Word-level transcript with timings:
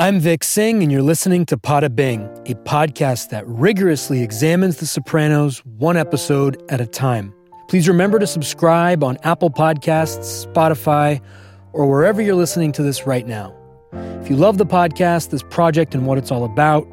I'm 0.00 0.18
Vik 0.18 0.42
Singh, 0.44 0.82
and 0.82 0.90
you're 0.90 1.02
listening 1.02 1.44
to 1.44 1.58
Poda 1.58 1.94
Bing, 1.94 2.22
a 2.46 2.54
podcast 2.54 3.28
that 3.28 3.46
rigorously 3.46 4.22
examines 4.22 4.78
The 4.78 4.86
Sopranos 4.86 5.58
one 5.76 5.98
episode 5.98 6.64
at 6.70 6.80
a 6.80 6.86
time. 6.86 7.34
Please 7.68 7.86
remember 7.86 8.18
to 8.18 8.26
subscribe 8.26 9.04
on 9.04 9.18
Apple 9.24 9.50
Podcasts, 9.50 10.46
Spotify, 10.46 11.20
or 11.74 11.86
wherever 11.86 12.22
you're 12.22 12.34
listening 12.34 12.72
to 12.72 12.82
this 12.82 13.06
right 13.06 13.26
now. 13.26 13.54
If 13.92 14.30
you 14.30 14.36
love 14.36 14.56
the 14.56 14.64
podcast, 14.64 15.28
this 15.28 15.42
project, 15.42 15.94
and 15.94 16.06
what 16.06 16.16
it's 16.16 16.30
all 16.30 16.44
about, 16.44 16.88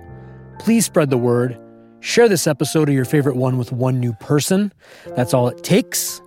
please 0.60 0.86
spread 0.86 1.10
the 1.10 1.18
word. 1.18 1.58
Share 2.02 2.28
this 2.28 2.46
episode 2.46 2.90
or 2.90 2.92
your 2.92 3.06
favorite 3.06 3.38
one 3.38 3.58
with 3.58 3.72
one 3.72 4.02
new 4.02 4.12
person. 4.16 4.74
That's 5.16 5.34
all 5.34 5.48
it 5.48 5.64
takes. 5.64 6.22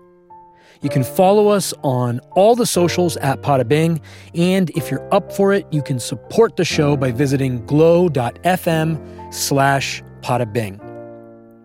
You 0.83 0.89
can 0.89 1.05
follow 1.05 1.49
us 1.49 1.75
on 1.83 2.21
all 2.33 2.57
the 2.57 2.67
socials 2.67 3.17
at 3.19 3.43
Podabing, 3.43 4.01
and 4.35 4.71
if 4.71 4.91
you're 4.91 5.07
up 5.15 5.33
for 5.33 5.53
it, 5.53 5.67
you 5.71 5.83
can 5.83 6.01
support 6.01 6.57
the 6.57 6.65
show 6.65 6.97
by 6.97 7.13
visiting 7.13 7.65
glow.fm 7.67 9.35
slash 9.35 10.03
Podabing. 10.23 10.81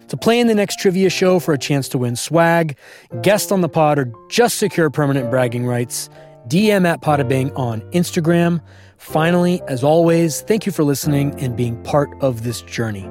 To 0.09 0.17
play 0.17 0.39
in 0.39 0.47
the 0.47 0.55
next 0.55 0.79
trivia 0.79 1.09
show 1.09 1.39
for 1.39 1.53
a 1.53 1.57
chance 1.57 1.89
to 1.89 1.97
win 1.97 2.15
swag, 2.15 2.77
guest 3.21 3.51
on 3.51 3.61
the 3.61 3.70
pod, 3.70 3.97
or 3.97 4.11
just 4.29 4.57
secure 4.57 4.89
permanent 4.89 5.31
bragging 5.31 5.65
rights, 5.65 6.09
DM 6.47 6.85
at 6.85 7.01
Podabing 7.01 7.57
on 7.57 7.81
Instagram. 7.91 8.61
Finally, 8.97 9.61
as 9.67 9.84
always, 9.84 10.41
thank 10.41 10.65
you 10.65 10.71
for 10.71 10.84
listening 10.84 11.39
and 11.39 11.55
being 11.55 11.81
part 11.84 12.09
of 12.21 12.43
this 12.43 12.61
journey. 12.61 13.09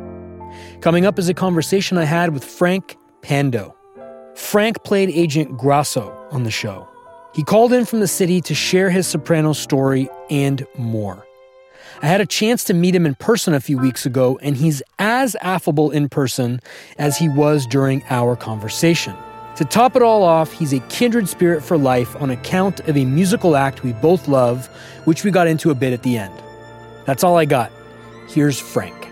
Coming 0.83 1.05
up 1.05 1.19
is 1.19 1.29
a 1.29 1.35
conversation 1.35 1.99
I 1.99 2.05
had 2.05 2.33
with 2.33 2.45
Frank 2.45 2.97
Pando. 3.23 3.74
Frank 4.37 4.83
played 4.83 5.11
Agent 5.11 5.57
Grasso 5.57 6.13
on 6.31 6.45
the 6.45 6.51
show. 6.51 6.89
He 7.35 7.43
called 7.43 7.73
in 7.73 7.85
from 7.85 8.01
the 8.01 8.09
city 8.09 8.41
to 8.43 8.55
share 8.55 8.91
his 8.91 9.07
soprano 9.07 9.53
story 9.53 10.09
and 10.31 10.67
more. 10.77 11.27
I 12.03 12.07
had 12.07 12.21
a 12.21 12.27
chance 12.27 12.65
to 12.65 12.75
meet 12.75 12.95
him 12.95 13.07
in 13.07 13.15
person 13.15 13.55
a 13.55 13.61
few 13.61 13.79
weeks 13.79 14.05
ago, 14.05 14.39
and 14.43 14.57
he's 14.57 14.83
as 14.99 15.37
affable 15.41 15.91
in 15.91 16.09
person 16.09 16.61
as 16.99 17.17
he 17.17 17.29
was 17.29 17.67
during 17.67 18.03
our 18.11 18.35
conversation. 18.37 19.15
To 19.57 19.65
top 19.65 19.95
it 19.95 20.03
all 20.03 20.25
off, 20.25 20.53
he's 20.53 20.73
a 20.73 20.81
kindred 20.81 21.29
spirit 21.29 21.63
for 21.63 21.79
life 21.79 22.17
on 22.17 22.31
account 22.31 22.81
of 22.81 22.97
a 22.97 23.05
musical 23.05 23.55
act 23.57 23.85
we 23.85 23.93
both 23.93 24.27
love, 24.27 24.67
which 25.05 25.23
we 25.23 25.31
got 25.31 25.47
into 25.47 25.71
a 25.71 25.75
bit 25.77 25.93
at 25.93 26.03
the 26.03 26.19
end. 26.19 26.35
That's 27.05 27.23
all 27.23 27.37
I 27.37 27.45
got. 27.45 27.71
Here's 28.29 28.59
Frank. 28.59 29.04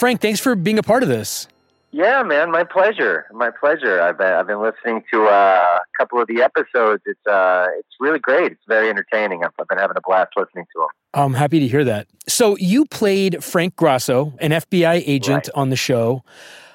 Frank, 0.00 0.22
thanks 0.22 0.40
for 0.40 0.54
being 0.54 0.78
a 0.78 0.82
part 0.82 1.02
of 1.02 1.10
this. 1.10 1.46
Yeah, 1.90 2.22
man, 2.22 2.50
my 2.50 2.64
pleasure. 2.64 3.26
My 3.32 3.50
pleasure. 3.50 4.00
I've 4.00 4.16
been, 4.16 4.32
I've 4.32 4.46
been 4.46 4.62
listening 4.62 5.04
to 5.12 5.24
uh, 5.26 5.76
a 5.76 5.80
couple 5.98 6.18
of 6.22 6.26
the 6.26 6.40
episodes. 6.40 7.02
It's 7.04 7.20
uh, 7.26 7.66
it's 7.78 7.88
really 8.00 8.18
great. 8.18 8.52
It's 8.52 8.62
very 8.66 8.88
entertaining. 8.88 9.44
I've, 9.44 9.50
I've 9.60 9.68
been 9.68 9.76
having 9.76 9.98
a 9.98 10.00
blast 10.00 10.30
listening 10.38 10.64
to 10.72 10.78
them. 10.80 10.88
I'm 11.12 11.34
happy 11.34 11.60
to 11.60 11.68
hear 11.68 11.84
that. 11.84 12.06
So 12.26 12.56
you 12.56 12.86
played 12.86 13.44
Frank 13.44 13.76
Grasso, 13.76 14.32
an 14.38 14.52
FBI 14.52 15.02
agent 15.06 15.48
Right. 15.48 15.60
on 15.60 15.68
the 15.68 15.76
show. 15.76 16.24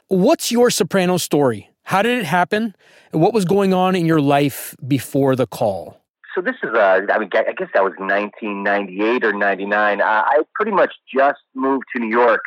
What's 0.08 0.52
your 0.52 0.70
Soprano 0.70 1.18
story? 1.18 1.72
How 1.82 2.04
did 2.04 2.20
it 2.20 2.26
happen? 2.26 2.76
And 3.12 3.24
what 3.24 3.34
was 3.34 3.44
going 3.44 3.74
on 3.74 3.96
in 3.96 4.06
your 4.06 4.22
life 4.22 4.76
before 4.88 5.36
the 5.36 5.48
call? 5.48 6.00
So 6.36 6.42
this 6.42 6.56
is, 6.62 6.70
uh, 6.76 7.00
I 7.10 7.18
mean, 7.18 7.30
I 7.34 7.54
guess 7.58 7.70
that 7.74 7.84
was 7.84 7.94
1998 7.98 9.24
or 9.24 9.34
99. 9.34 10.02
Uh, 10.02 10.04
I 10.06 10.42
pretty 10.54 10.74
much 10.74 10.94
just 11.12 11.40
moved 11.56 11.86
to 11.96 12.00
New 12.02 12.10
York 12.10 12.42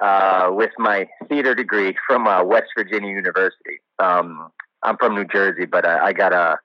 uh, 0.00 0.50
with 0.52 0.70
my 0.78 1.08
theater 1.28 1.54
degree 1.54 1.94
from 2.06 2.26
uh, 2.26 2.42
West 2.44 2.68
Virginia 2.76 3.10
University. 3.10 3.80
Um, 3.98 4.50
I'm 4.82 4.96
from 4.98 5.14
New 5.14 5.24
Jersey, 5.24 5.64
but 5.64 5.86
I, 5.86 6.06
I 6.06 6.12
got 6.12 6.32
a, 6.32 6.58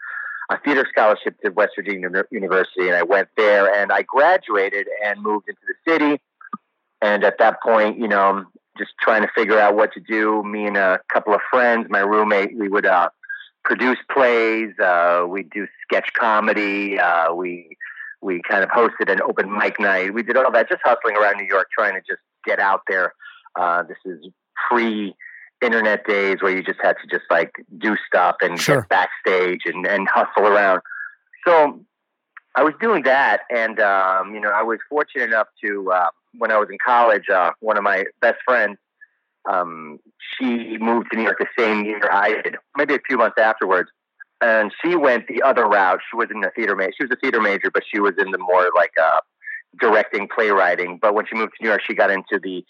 a 0.49 0.59
theater 0.59 0.85
scholarship 0.91 1.39
to 1.43 1.49
West 1.49 1.73
Virginia 1.75 2.09
Uni- 2.09 2.27
University, 2.31 2.87
and 2.87 2.95
I 2.95 3.03
went 3.03 3.30
there 3.37 3.73
and 3.73 3.91
I 3.91 4.02
graduated 4.02 4.87
and 5.05 5.21
moved 5.21 5.47
into 5.47 5.61
the 5.67 5.91
city. 5.91 6.21
And 7.02 7.23
at 7.23 7.39
that 7.39 7.61
point, 7.64 7.97
you 7.97 8.08
know, 8.08 8.45
just 8.77 8.91
trying 9.02 9.21
to 9.21 9.30
figure 9.33 9.59
out 9.59 9.75
what 9.75 9.93
to 9.93 9.99
do. 9.99 10.43
Me 10.43 10.65
and 10.67 10.77
a 10.77 10.99
couple 11.11 11.33
of 11.33 11.41
friends, 11.49 11.87
my 11.89 11.99
roommate, 11.99 12.55
we 12.58 12.67
would 12.67 12.86
uh, 12.86 13.09
produce 13.64 13.97
plays. 14.11 14.77
Uh, 14.80 15.25
we 15.27 15.43
do 15.43 15.67
sketch 15.83 16.11
comedy. 16.14 16.99
Uh, 16.99 17.33
we 17.33 17.77
we 18.21 18.42
kind 18.48 18.64
of 18.64 18.70
hosted 18.70 19.11
an 19.11 19.21
open 19.21 19.52
mic 19.52 19.80
night. 19.80 20.14
We 20.14 20.23
did 20.23 20.37
all 20.37 20.52
that, 20.52 20.70
just 20.70 20.82
hustling 20.83 21.17
around 21.17 21.37
New 21.37 21.48
York, 21.48 21.67
trying 21.77 21.93
to 21.93 22.02
just 22.02 22.21
get 22.45 22.59
out 22.59 22.82
there. 22.87 23.14
Uh, 23.59 23.83
this 23.83 23.98
is 24.05 24.26
pre 24.70 25.15
internet 25.61 26.05
days 26.08 26.37
where 26.42 26.55
you 26.55 26.64
just 26.64 26.80
had 26.82 26.95
to 27.02 27.08
just 27.08 27.30
like 27.30 27.52
do 27.77 27.95
stuff 28.08 28.36
and 28.42 28.59
Sure. 28.59 28.82
get 28.82 28.89
backstage 28.89 29.61
and, 29.65 29.86
and 29.86 30.08
hustle 30.08 30.48
around. 30.48 30.82
So 31.45 31.80
I 32.55 32.64
was 32.64 32.73
doing 32.82 33.04
that, 33.04 33.42
and 33.49 33.80
um, 33.80 34.33
you 34.33 34.42
know, 34.42 34.52
I 34.52 34.64
was 34.64 34.80
fortunate 34.89 35.26
enough 35.26 35.48
to 35.64 35.92
uh, 35.92 36.09
when 36.38 36.52
I 36.52 36.58
was 36.58 36.70
in 36.70 36.77
college, 36.86 37.30
uh, 37.30 37.52
one 37.59 37.77
of 37.77 37.83
my 37.83 38.05
best 38.21 38.39
friends, 38.45 38.77
um, 39.49 39.99
she 40.20 40.77
moved 40.77 41.11
to 41.11 41.17
New 41.17 41.23
York 41.23 41.39
the 41.39 41.48
same 41.58 41.86
year 41.86 42.09
I 42.11 42.42
did, 42.43 42.58
maybe 42.77 42.95
a 42.95 42.99
few 43.08 43.17
months 43.17 43.38
afterwards, 43.39 43.89
and 44.41 44.71
she 44.81 44.95
went 44.95 45.27
the 45.27 45.41
other 45.41 45.65
route. 45.65 45.99
She 46.09 46.17
was 46.17 46.29
in 46.31 46.41
the 46.41 46.52
theater 46.55 46.75
major. 46.75 46.93
She 46.97 47.03
was 47.03 47.11
a 47.11 47.15
theater 47.15 47.41
major, 47.41 47.69
but 47.71 47.83
she 47.91 47.99
was 47.99 48.13
in 48.17 48.31
the 48.31 48.37
more 48.37 48.69
like 48.75 48.91
uh, 49.02 49.19
directing, 49.79 50.27
playwriting. 50.27 50.99
But 51.02 51.13
when 51.13 51.25
she 51.27 51.35
moved 51.35 51.53
to 51.57 51.63
New 51.63 51.69
York, 51.69 51.81
she 51.85 51.93
got 51.93 52.11
into 52.11 52.39
the 52.41 52.65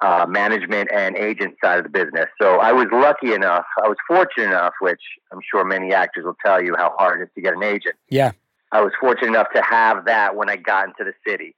uh, 0.00 0.26
management 0.28 0.90
and 0.92 1.16
agent 1.16 1.56
side 1.62 1.78
of 1.78 1.84
the 1.84 1.90
business. 1.90 2.26
So 2.40 2.56
I 2.56 2.72
was 2.72 2.86
lucky 2.92 3.32
enough, 3.32 3.64
I 3.82 3.88
was 3.88 3.96
fortunate 4.06 4.46
enough, 4.46 4.74
which 4.80 5.00
I'm 5.32 5.40
sure 5.50 5.64
many 5.64 5.92
actors 5.92 6.24
will 6.24 6.36
tell 6.44 6.62
you 6.62 6.74
how 6.76 6.94
hard 6.98 7.20
it 7.20 7.24
is 7.24 7.30
to 7.34 7.40
get 7.40 7.54
an 7.54 7.62
agent. 7.62 7.96
Yeah. 8.08 8.32
I 8.72 8.82
was 8.82 8.92
fortunate 9.00 9.28
enough 9.28 9.48
to 9.54 9.62
have 9.62 10.04
that 10.04 10.36
when 10.36 10.50
I 10.50 10.56
got 10.56 10.88
into 10.88 11.04
the 11.04 11.14
city. 11.26 11.54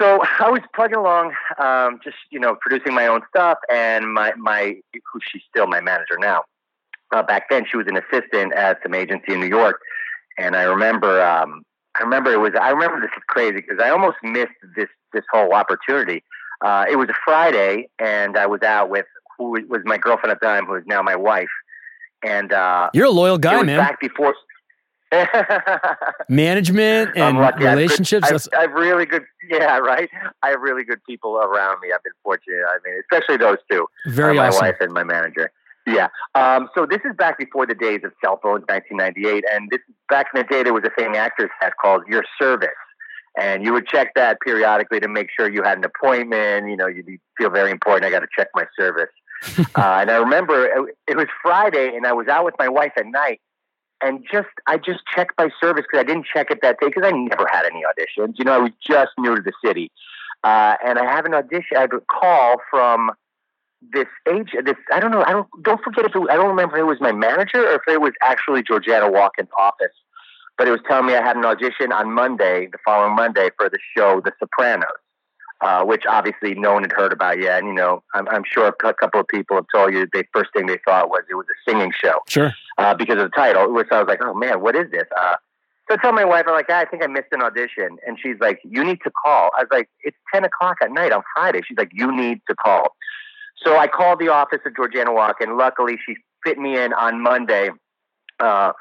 So 0.00 0.20
I 0.40 0.50
was 0.50 0.60
plugging 0.74 0.96
along, 0.96 1.32
um, 1.58 2.00
just 2.04 2.16
you 2.30 2.38
know, 2.38 2.56
producing 2.60 2.94
my 2.94 3.06
own 3.06 3.22
stuff, 3.30 3.58
and 3.70 4.12
my 4.12 4.34
my 4.34 4.76
who 4.92 5.20
she's 5.30 5.42
still 5.48 5.66
my 5.66 5.80
manager 5.80 6.18
now. 6.18 6.44
Uh, 7.16 7.22
back 7.22 7.44
then, 7.48 7.64
she 7.70 7.78
was 7.78 7.86
an 7.86 7.96
assistant 7.96 8.52
at 8.52 8.78
some 8.82 8.92
agency 8.92 9.32
in 9.32 9.40
New 9.40 9.46
York, 9.46 9.80
and 10.36 10.54
I 10.54 10.64
remember, 10.64 11.22
um, 11.22 11.62
I 11.94 12.02
remember 12.02 12.30
it 12.30 12.36
was, 12.36 12.52
I 12.60 12.68
remember 12.68 13.00
this 13.00 13.10
is 13.16 13.22
crazy 13.26 13.54
because 13.54 13.78
I 13.82 13.88
almost 13.88 14.18
missed 14.22 14.52
this 14.76 14.88
this 15.14 15.24
whole 15.32 15.54
opportunity. 15.54 16.22
Uh, 16.62 16.84
it 16.90 16.96
was 16.96 17.08
a 17.08 17.14
Friday, 17.24 17.88
and 17.98 18.36
I 18.36 18.46
was 18.46 18.60
out 18.60 18.90
with 18.90 19.06
who 19.38 19.52
was 19.66 19.80
my 19.86 19.96
girlfriend 19.96 20.30
at 20.30 20.40
the 20.40 20.46
time, 20.46 20.66
who 20.66 20.74
is 20.74 20.84
now 20.86 21.00
my 21.00 21.16
wife, 21.16 21.48
and 22.22 22.52
uh, 22.52 22.90
You're 22.92 23.06
a 23.06 23.10
loyal 23.10 23.38
guy, 23.38 23.62
man. 23.62 23.78
back 23.78 23.98
before. 23.98 24.34
Management 26.28 27.16
and 27.16 27.38
lucky. 27.38 27.64
I 27.64 27.70
have 27.70 27.78
relationships. 27.78 28.28
I 28.28 28.32
have, 28.32 28.48
I 28.58 28.60
have 28.62 28.72
really 28.72 29.06
good, 29.06 29.22
yeah, 29.48 29.78
right. 29.78 30.10
I 30.42 30.50
have 30.50 30.60
really 30.60 30.84
good 30.84 31.02
people 31.08 31.36
around 31.36 31.80
me. 31.80 31.92
I've 31.94 32.02
been 32.02 32.12
fortunate. 32.22 32.64
I 32.68 32.76
mean, 32.84 33.00
especially 33.10 33.38
those 33.38 33.58
two, 33.70 33.86
very 34.08 34.36
uh, 34.36 34.42
my 34.42 34.48
awesome. 34.48 34.66
wife 34.66 34.76
and 34.80 34.92
my 34.92 35.04
manager. 35.04 35.50
Yeah. 35.86 36.08
Um, 36.34 36.68
so 36.74 36.84
this 36.84 37.00
is 37.04 37.14
back 37.16 37.38
before 37.38 37.64
the 37.66 37.74
days 37.74 38.00
of 38.04 38.12
cell 38.22 38.40
phones, 38.42 38.64
1998, 38.68 39.44
and 39.50 39.70
this 39.70 39.80
back 40.08 40.26
in 40.34 40.40
the 40.40 40.44
day 40.44 40.64
there 40.64 40.74
was 40.74 40.82
a 40.84 40.90
thing 40.90 41.16
actors 41.16 41.50
had 41.60 41.76
called 41.80 42.02
Your 42.08 42.24
Service, 42.40 42.68
and 43.38 43.64
you 43.64 43.72
would 43.72 43.86
check 43.86 44.12
that 44.16 44.40
periodically 44.40 44.98
to 44.98 45.08
make 45.08 45.28
sure 45.30 45.48
you 45.48 45.62
had 45.62 45.78
an 45.78 45.84
appointment. 45.84 46.68
You 46.68 46.76
know, 46.76 46.88
you'd 46.88 47.06
feel 47.38 47.50
very 47.50 47.70
important. 47.70 48.04
I 48.04 48.10
got 48.10 48.20
to 48.20 48.28
check 48.36 48.48
my 48.54 48.66
service. 48.76 49.10
uh, 49.58 49.62
and 49.76 50.10
I 50.10 50.16
remember 50.16 50.66
it, 50.66 50.96
it 51.06 51.16
was 51.16 51.26
Friday, 51.40 51.94
and 51.94 52.04
I 52.04 52.12
was 52.12 52.26
out 52.26 52.44
with 52.44 52.54
my 52.58 52.68
wife 52.68 52.92
at 52.96 53.06
night, 53.06 53.40
and 54.02 54.26
just 54.30 54.48
I 54.66 54.78
just 54.78 55.00
checked 55.14 55.34
my 55.38 55.50
service 55.60 55.84
because 55.88 56.00
I 56.00 56.04
didn't 56.04 56.26
check 56.26 56.50
it 56.50 56.62
that 56.62 56.80
day 56.80 56.88
because 56.88 57.04
I 57.06 57.12
never 57.12 57.46
had 57.52 57.64
any 57.64 57.82
auditions. 57.84 58.34
You 58.38 58.44
know, 58.44 58.54
I 58.54 58.58
was 58.58 58.72
just 58.84 59.10
new 59.18 59.36
to 59.36 59.42
the 59.42 59.52
city, 59.64 59.92
uh, 60.42 60.74
and 60.84 60.98
I 60.98 61.04
have 61.04 61.26
an 61.26 61.34
audition. 61.34 61.76
I 61.76 61.82
have 61.82 61.92
a 61.92 62.00
call 62.00 62.56
from 62.70 63.12
this 63.92 64.06
age. 64.30 64.50
This 64.64 64.76
I 64.92 65.00
don't 65.00 65.10
know. 65.10 65.22
I 65.26 65.32
don't 65.32 65.46
don't 65.62 65.82
forget 65.82 66.04
if 66.04 66.14
it, 66.14 66.22
I 66.30 66.36
don't 66.36 66.48
remember 66.48 66.76
if 66.76 66.80
it 66.80 66.84
was 66.84 67.00
my 67.00 67.12
manager 67.12 67.60
or 67.66 67.74
if 67.76 67.82
it 67.88 68.00
was 68.00 68.12
actually 68.22 68.62
Georgianne 68.62 69.12
Walken's 69.12 69.50
office. 69.58 69.92
But 70.58 70.68
it 70.68 70.70
was 70.70 70.80
telling 70.88 71.06
me 71.06 71.14
I 71.14 71.22
had 71.22 71.36
an 71.36 71.44
audition 71.44 71.92
on 71.92 72.12
Monday, 72.12 72.68
the 72.72 72.78
following 72.84 73.14
Monday, 73.14 73.50
for 73.58 73.68
the 73.68 73.78
show 73.96 74.22
The 74.24 74.32
Sopranos, 74.38 74.88
uh, 75.60 75.84
which 75.84 76.04
obviously 76.08 76.54
no 76.54 76.72
one 76.74 76.82
had 76.82 76.92
heard 76.92 77.12
about 77.12 77.38
yet. 77.38 77.58
And 77.58 77.68
you 77.68 77.74
know, 77.74 78.02
I'm, 78.14 78.26
I'm 78.28 78.42
sure 78.50 78.66
a 78.68 78.94
couple 78.94 79.20
of 79.20 79.28
people 79.28 79.56
have 79.56 79.66
told 79.74 79.92
you 79.92 80.06
the 80.12 80.24
first 80.32 80.50
thing 80.54 80.66
they 80.66 80.78
thought 80.84 81.10
was 81.10 81.22
it 81.30 81.34
was 81.34 81.44
a 81.50 81.70
singing 81.70 81.92
show 81.94 82.20
Sure. 82.28 82.52
uh, 82.78 82.94
because 82.94 83.16
of 83.16 83.24
the 83.30 83.36
title, 83.36 83.70
which 83.72 83.88
I 83.90 83.98
was 83.98 84.08
like, 84.08 84.20
oh 84.22 84.32
man, 84.34 84.60
what 84.62 84.74
is 84.74 84.90
this? 84.90 85.04
Uh, 85.18 85.36
so 85.88 85.94
I 85.94 85.98
tell 86.02 86.12
my 86.12 86.24
wife, 86.24 86.46
I'm 86.48 86.54
like, 86.54 86.66
"Ah, 86.68 86.80
I 86.80 86.84
think 86.84 87.04
I 87.04 87.06
missed 87.06 87.28
an 87.30 87.42
audition. 87.42 87.98
And 88.04 88.18
she's 88.20 88.34
like, 88.40 88.58
you 88.64 88.82
need 88.82 88.98
to 89.04 89.10
call. 89.24 89.50
I 89.56 89.60
was 89.62 89.68
like, 89.70 89.88
it's 90.02 90.16
10 90.34 90.42
o'clock 90.44 90.78
at 90.82 90.90
night 90.90 91.12
on 91.12 91.22
Friday. 91.36 91.60
She's 91.64 91.78
like, 91.78 91.90
you 91.92 92.10
need 92.10 92.40
to 92.48 92.56
call. 92.56 92.96
So 93.64 93.76
I 93.76 93.86
called 93.86 94.18
the 94.18 94.28
office 94.28 94.60
of 94.66 94.74
Georgianne 94.74 95.12
Walk, 95.14 95.36
and 95.40 95.56
Luckily, 95.56 95.98
she 96.04 96.16
fit 96.44 96.58
me 96.58 96.78
in 96.78 96.92
on 96.92 97.22
Monday. 97.22 97.70
Uh, 98.38 98.72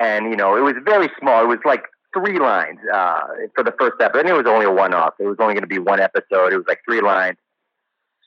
and, 0.00 0.30
you 0.30 0.36
know, 0.36 0.56
it 0.56 0.62
was 0.62 0.74
very 0.84 1.08
small. 1.20 1.42
It 1.44 1.46
was 1.46 1.58
like 1.64 1.84
three 2.14 2.38
lines 2.38 2.78
uh, 2.92 3.20
for 3.54 3.62
the 3.62 3.72
first 3.78 3.94
episode. 4.00 4.20
And 4.20 4.28
it 4.28 4.32
was 4.32 4.46
only 4.46 4.66
a 4.66 4.72
one 4.72 4.94
off. 4.94 5.14
It 5.18 5.26
was 5.26 5.36
only 5.40 5.54
going 5.54 5.62
to 5.62 5.68
be 5.68 5.78
one 5.78 6.00
episode. 6.00 6.52
It 6.52 6.56
was 6.56 6.66
like 6.66 6.80
three 6.84 7.00
lines. 7.00 7.36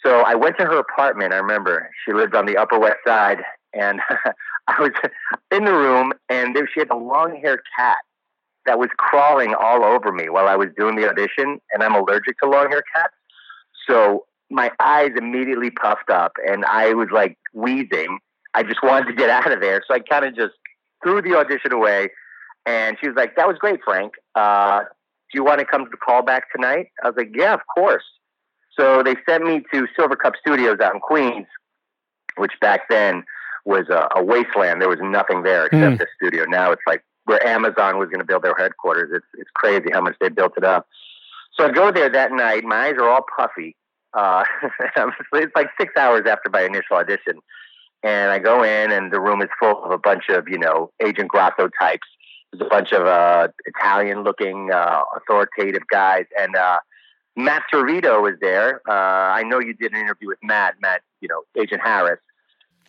So 0.05 0.21
I 0.21 0.35
went 0.35 0.57
to 0.59 0.65
her 0.65 0.77
apartment. 0.77 1.33
I 1.33 1.37
remember 1.37 1.89
she 2.05 2.13
lived 2.13 2.35
on 2.35 2.45
the 2.45 2.57
Upper 2.57 2.77
West 2.79 2.99
Side, 3.05 3.39
and 3.73 3.99
I 4.67 4.79
was 4.79 4.91
in 5.51 5.65
the 5.65 5.73
room, 5.73 6.13
and 6.29 6.55
there 6.55 6.69
she 6.71 6.79
had 6.79 6.89
a 6.91 6.95
long-haired 6.95 7.61
cat 7.77 7.97
that 8.65 8.77
was 8.77 8.89
crawling 8.97 9.55
all 9.55 9.83
over 9.83 10.11
me 10.11 10.29
while 10.29 10.47
I 10.47 10.55
was 10.55 10.67
doing 10.77 10.95
the 10.95 11.09
audition, 11.09 11.59
and 11.73 11.81
I'm 11.81 11.95
allergic 11.95 12.37
to 12.39 12.49
long-haired 12.49 12.83
cats. 12.93 13.13
So 13.87 14.25
my 14.49 14.71
eyes 14.79 15.11
immediately 15.17 15.71
puffed 15.71 16.09
up, 16.09 16.33
and 16.47 16.65
I 16.65 16.93
was 16.93 17.09
like 17.11 17.37
wheezing. 17.53 18.19
I 18.53 18.63
just 18.63 18.81
wanted 18.81 19.07
to 19.07 19.13
get 19.13 19.29
out 19.29 19.51
of 19.51 19.59
there, 19.61 19.83
so 19.87 19.93
I 19.93 19.99
kind 19.99 20.25
of 20.25 20.35
just 20.35 20.53
threw 21.03 21.21
the 21.21 21.37
audition 21.37 21.71
away. 21.71 22.09
And 22.65 22.97
she 22.99 23.07
was 23.07 23.15
like, 23.15 23.35
"That 23.35 23.47
was 23.47 23.57
great, 23.57 23.79
Frank. 23.83 24.13
Uh, 24.35 24.81
do 24.81 25.35
you 25.35 25.43
want 25.43 25.59
to 25.59 25.65
come 25.65 25.85
to 25.85 25.89
the 25.89 25.97
callback 25.97 26.41
tonight?" 26.55 26.87
I 27.03 27.07
was 27.07 27.15
like, 27.17 27.31
"Yeah, 27.33 27.53
of 27.53 27.61
course." 27.73 28.03
So 28.77 29.03
they 29.03 29.15
sent 29.27 29.43
me 29.43 29.63
to 29.73 29.87
Silvercup 29.97 30.33
Studios 30.39 30.79
out 30.79 30.93
in 30.93 30.99
Queens, 30.99 31.47
which 32.35 32.53
back 32.61 32.87
then 32.89 33.23
was 33.65 33.89
a, 33.89 34.07
a 34.15 34.23
wasteland. 34.23 34.81
There 34.81 34.89
was 34.89 34.99
nothing 35.01 35.43
there 35.43 35.65
except 35.65 35.95
mm. 35.95 35.97
the 35.97 36.07
studio. 36.15 36.45
Now 36.45 36.71
it's 36.71 36.81
like 36.87 37.03
where 37.25 37.45
Amazon 37.45 37.97
was 37.97 38.07
going 38.07 38.19
to 38.19 38.25
build 38.25 38.43
their 38.43 38.55
headquarters. 38.57 39.11
It's 39.13 39.25
it's 39.33 39.49
crazy 39.53 39.89
how 39.91 40.01
much 40.01 40.15
they 40.21 40.29
built 40.29 40.53
it 40.57 40.63
up. 40.63 40.87
So 41.53 41.65
I 41.65 41.71
go 41.71 41.91
there 41.91 42.09
that 42.09 42.31
night. 42.31 42.63
My 42.63 42.87
eyes 42.87 42.95
are 42.97 43.09
all 43.09 43.25
puffy. 43.35 43.75
Uh, 44.17 44.43
it's 45.33 45.55
like 45.55 45.69
six 45.79 45.93
hours 45.95 46.23
after 46.27 46.49
my 46.49 46.63
initial 46.63 46.97
audition, 46.97 47.39
and 48.01 48.31
I 48.31 48.39
go 48.39 48.63
in, 48.63 48.91
and 48.91 49.13
the 49.13 49.19
room 49.19 49.43
is 49.43 49.49
full 49.59 49.83
of 49.83 49.91
a 49.91 49.97
bunch 49.99 50.23
of 50.29 50.49
you 50.49 50.57
know 50.57 50.91
Agent 51.05 51.29
Grasso 51.29 51.69
types. 51.79 52.07
There's 52.51 52.65
a 52.65 52.69
bunch 52.69 52.93
of 52.93 53.05
uh, 53.05 53.49
Italian-looking, 53.65 54.71
uh, 54.71 55.01
authoritative 55.17 55.83
guys, 55.91 56.25
and 56.39 56.55
uh, 56.55 56.79
Matt 57.35 57.63
Servitto 57.71 58.23
was 58.23 58.33
there. 58.41 58.81
Uh, 58.89 58.91
I 58.91 59.43
know 59.43 59.59
you 59.59 59.73
did 59.75 59.93
an 59.93 59.99
interview 59.99 60.29
with 60.29 60.39
Matt, 60.41 60.75
Matt, 60.81 61.01
you 61.21 61.27
know, 61.27 61.43
Agent 61.61 61.81
Harris. 61.83 62.19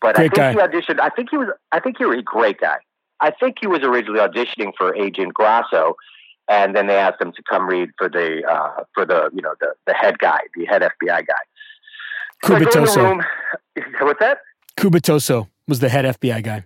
But 0.00 0.14
great 0.14 0.32
I 0.32 0.34
think 0.34 0.34
guy. 0.34 0.52
he 0.52 0.58
auditioned. 0.58 1.00
I 1.00 1.10
think 1.10 1.28
he 1.30 1.36
was. 1.36 1.48
I 1.72 1.80
think 1.80 1.98
he 1.98 2.06
was 2.06 2.20
a 2.20 2.22
great 2.22 2.58
guy. 2.58 2.78
I 3.20 3.32
think 3.32 3.56
he 3.60 3.66
was 3.66 3.80
originally 3.82 4.20
auditioning 4.20 4.72
for 4.78 4.94
Agent 4.94 5.34
Grasso, 5.34 5.96
and 6.48 6.74
then 6.74 6.86
they 6.86 6.96
asked 6.96 7.20
him 7.20 7.32
to 7.32 7.42
come 7.48 7.66
read 7.68 7.90
for 7.98 8.08
the 8.08 8.42
uh, 8.48 8.84
for 8.94 9.04
the 9.04 9.30
you 9.34 9.42
know 9.42 9.54
the 9.60 9.74
the 9.86 9.94
head 9.94 10.18
guy, 10.18 10.40
the 10.56 10.64
head 10.64 10.82
FBI 10.82 11.26
guy. 11.26 11.34
Cubitoso. 12.44 13.22
what's 14.00 14.20
that? 14.20 14.38
Cubitoso 14.76 15.48
was 15.66 15.80
the 15.80 15.88
head 15.88 16.04
FBI 16.04 16.42
guy. 16.42 16.64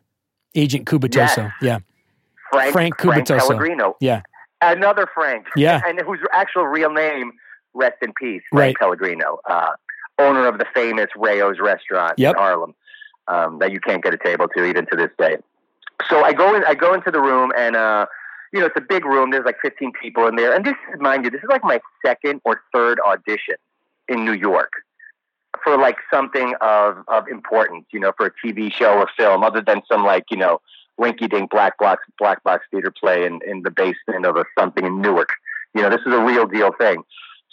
Agent 0.54 0.86
Cubitoso. 0.86 1.14
Yes. 1.36 1.52
Yeah. 1.62 1.78
Frank, 2.50 2.72
Frank 2.72 2.96
Cubitoso. 2.96 3.26
Frank 3.26 3.42
Pellegrino. 3.42 3.96
Yeah. 4.00 4.22
Another 4.60 5.08
Frank. 5.12 5.46
Yeah. 5.56 5.80
And 5.86 6.00
whose 6.00 6.20
actual 6.32 6.66
real 6.66 6.92
name 6.92 7.32
rest 7.74 7.96
in 8.02 8.12
peace, 8.12 8.42
Frank 8.50 8.76
right. 8.76 8.76
Pellegrino, 8.78 9.38
uh, 9.48 9.70
owner 10.18 10.46
of 10.46 10.58
the 10.58 10.66
famous 10.74 11.08
Rao's 11.16 11.58
restaurant 11.58 12.14
yep. 12.18 12.34
in 12.34 12.38
Harlem, 12.38 12.74
um, 13.28 13.58
that 13.60 13.72
you 13.72 13.80
can't 13.80 14.02
get 14.02 14.12
a 14.12 14.18
table 14.18 14.46
to 14.54 14.64
even 14.64 14.86
to 14.86 14.96
this 14.96 15.10
day. 15.18 15.38
So 16.08 16.22
I 16.22 16.32
go 16.32 16.54
in, 16.54 16.64
I 16.64 16.74
go 16.74 16.94
into 16.94 17.10
the 17.10 17.20
room, 17.20 17.52
and 17.56 17.76
uh, 17.76 18.06
you 18.52 18.60
know 18.60 18.66
it's 18.66 18.76
a 18.76 18.80
big 18.82 19.04
room. 19.04 19.30
There's 19.30 19.44
like 19.44 19.58
15 19.62 19.92
people 20.00 20.26
in 20.26 20.36
there, 20.36 20.54
and 20.54 20.64
this 20.64 20.74
is, 20.92 21.00
mind 21.00 21.24
you, 21.24 21.30
this 21.30 21.42
is 21.42 21.48
like 21.48 21.64
my 21.64 21.80
second 22.04 22.40
or 22.44 22.60
third 22.72 22.98
audition 23.00 23.56
in 24.08 24.24
New 24.24 24.34
York 24.34 24.72
for 25.62 25.76
like 25.76 25.96
something 26.12 26.54
of 26.60 26.98
of 27.08 27.28
importance, 27.28 27.86
you 27.92 28.00
know, 28.00 28.12
for 28.16 28.26
a 28.26 28.32
TV 28.44 28.72
show 28.72 28.98
or 28.98 29.08
film, 29.16 29.42
other 29.42 29.60
than 29.60 29.82
some 29.90 30.04
like 30.04 30.24
you 30.30 30.36
know 30.36 30.60
rinky 31.00 31.28
dink 31.28 31.50
black 31.50 31.78
box 31.78 32.04
black 32.18 32.42
box 32.44 32.64
theater 32.70 32.92
play 32.92 33.24
in 33.24 33.40
in 33.46 33.62
the 33.62 33.70
basement 33.70 34.26
of 34.26 34.36
a 34.36 34.44
something 34.58 34.84
in 34.84 35.00
Newark. 35.00 35.30
You 35.74 35.82
know, 35.82 35.90
this 35.90 36.00
is 36.06 36.12
a 36.12 36.20
real 36.20 36.46
deal 36.46 36.72
thing. 36.78 37.02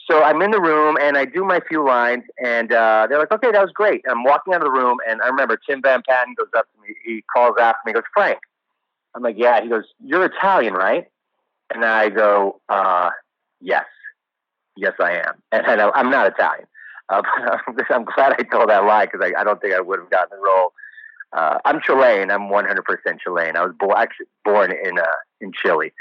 So 0.10 0.24
I'm 0.24 0.42
in 0.42 0.52
the 0.52 0.60
room 0.60 0.98
and 1.00 1.18
I 1.18 1.26
do 1.26 1.46
my 1.46 1.60
few 1.68 1.86
lines, 1.86 2.24
and 2.44 2.72
uh, 2.74 3.06
they're 3.08 3.20
like, 3.20 3.32
"Okay, 3.32 3.52
that 3.52 3.62
was 3.62 3.72
great." 3.72 4.02
And 4.06 4.12
I'm 4.12 4.24
walking 4.24 4.54
out 4.54 4.62
of 4.62 4.66
the 4.66 4.72
room, 4.72 4.98
and 5.08 5.22
I 5.22 5.28
remember 5.28 5.58
Tim 5.70 5.82
Van 5.82 6.02
Patten 6.08 6.34
goes 6.34 6.50
up 6.58 6.68
to 6.74 6.82
me. 6.82 6.96
He 7.06 7.24
calls 7.34 7.56
after 7.60 7.80
me, 7.86 7.94
goes, 7.94 8.04
"Frank." 8.14 8.40
I'm 9.16 9.24
like, 9.24 9.36
"Yeah." 9.38 9.62
He 9.62 9.70
goes, 9.70 9.86
"You're 10.04 10.26
Italian, 10.26 10.74
right?" 10.74 11.08
And 11.74 11.86
I 11.86 12.10
go, 12.10 12.62
uh, 12.70 13.10
"Yes, 13.62 13.86
yes, 14.76 14.94
I 15.00 15.14
am." 15.18 15.42
And 15.52 15.66
I 15.66 15.76
know 15.76 15.92
I'm 15.94 16.10
not 16.10 16.28
Italian. 16.28 16.68
Uh, 17.10 17.22
I'm 17.90 18.06
glad 18.06 18.34
I 18.38 18.44
told 18.44 18.70
that 18.70 18.86
lie 18.86 19.06
because 19.06 19.22
I, 19.24 19.40
I, 19.40 19.44
don't 19.44 19.60
think 19.60 19.74
I 19.74 19.80
would 19.80 20.00
have 20.00 20.12
gotten 20.12 20.38
the 20.38 20.44
role. 20.46 20.74
Uh, 21.34 21.58
I'm 21.66 21.82
Chilean. 21.82 22.30
I'm 22.30 22.50
100% 22.50 23.20
Chilean. 23.20 23.56
I 23.56 23.66
was 23.66 23.74
bo- 23.80 23.96
actually 23.96 24.28
born 24.46 24.72
in 24.72 25.00
uh, 25.00 25.04
in 25.42 25.52
Chile, 25.52 25.92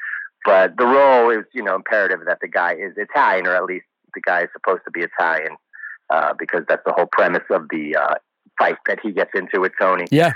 but 0.44 0.76
the 0.76 0.86
role 0.86 1.30
is 1.30 1.44
you 1.52 1.62
know 1.62 1.74
imperative 1.74 2.20
that 2.26 2.38
the 2.40 2.48
guy 2.48 2.74
is 2.74 2.92
Italian 2.96 3.46
or 3.46 3.56
at 3.56 3.64
least 3.64 3.86
the 4.14 4.20
guy 4.20 4.42
is 4.42 4.48
supposed 4.52 4.82
to 4.84 4.90
be 4.90 5.00
Italian 5.00 5.56
uh, 6.10 6.34
because 6.38 6.64
that's 6.68 6.82
the 6.84 6.92
whole 6.92 7.08
premise 7.10 7.44
of 7.50 7.68
the 7.70 7.96
uh, 7.96 8.14
fight 8.58 8.76
that 8.86 8.98
he 9.02 9.12
gets 9.12 9.30
into 9.34 9.60
with 9.60 9.72
Tony. 9.80 10.06
Yeah. 10.10 10.32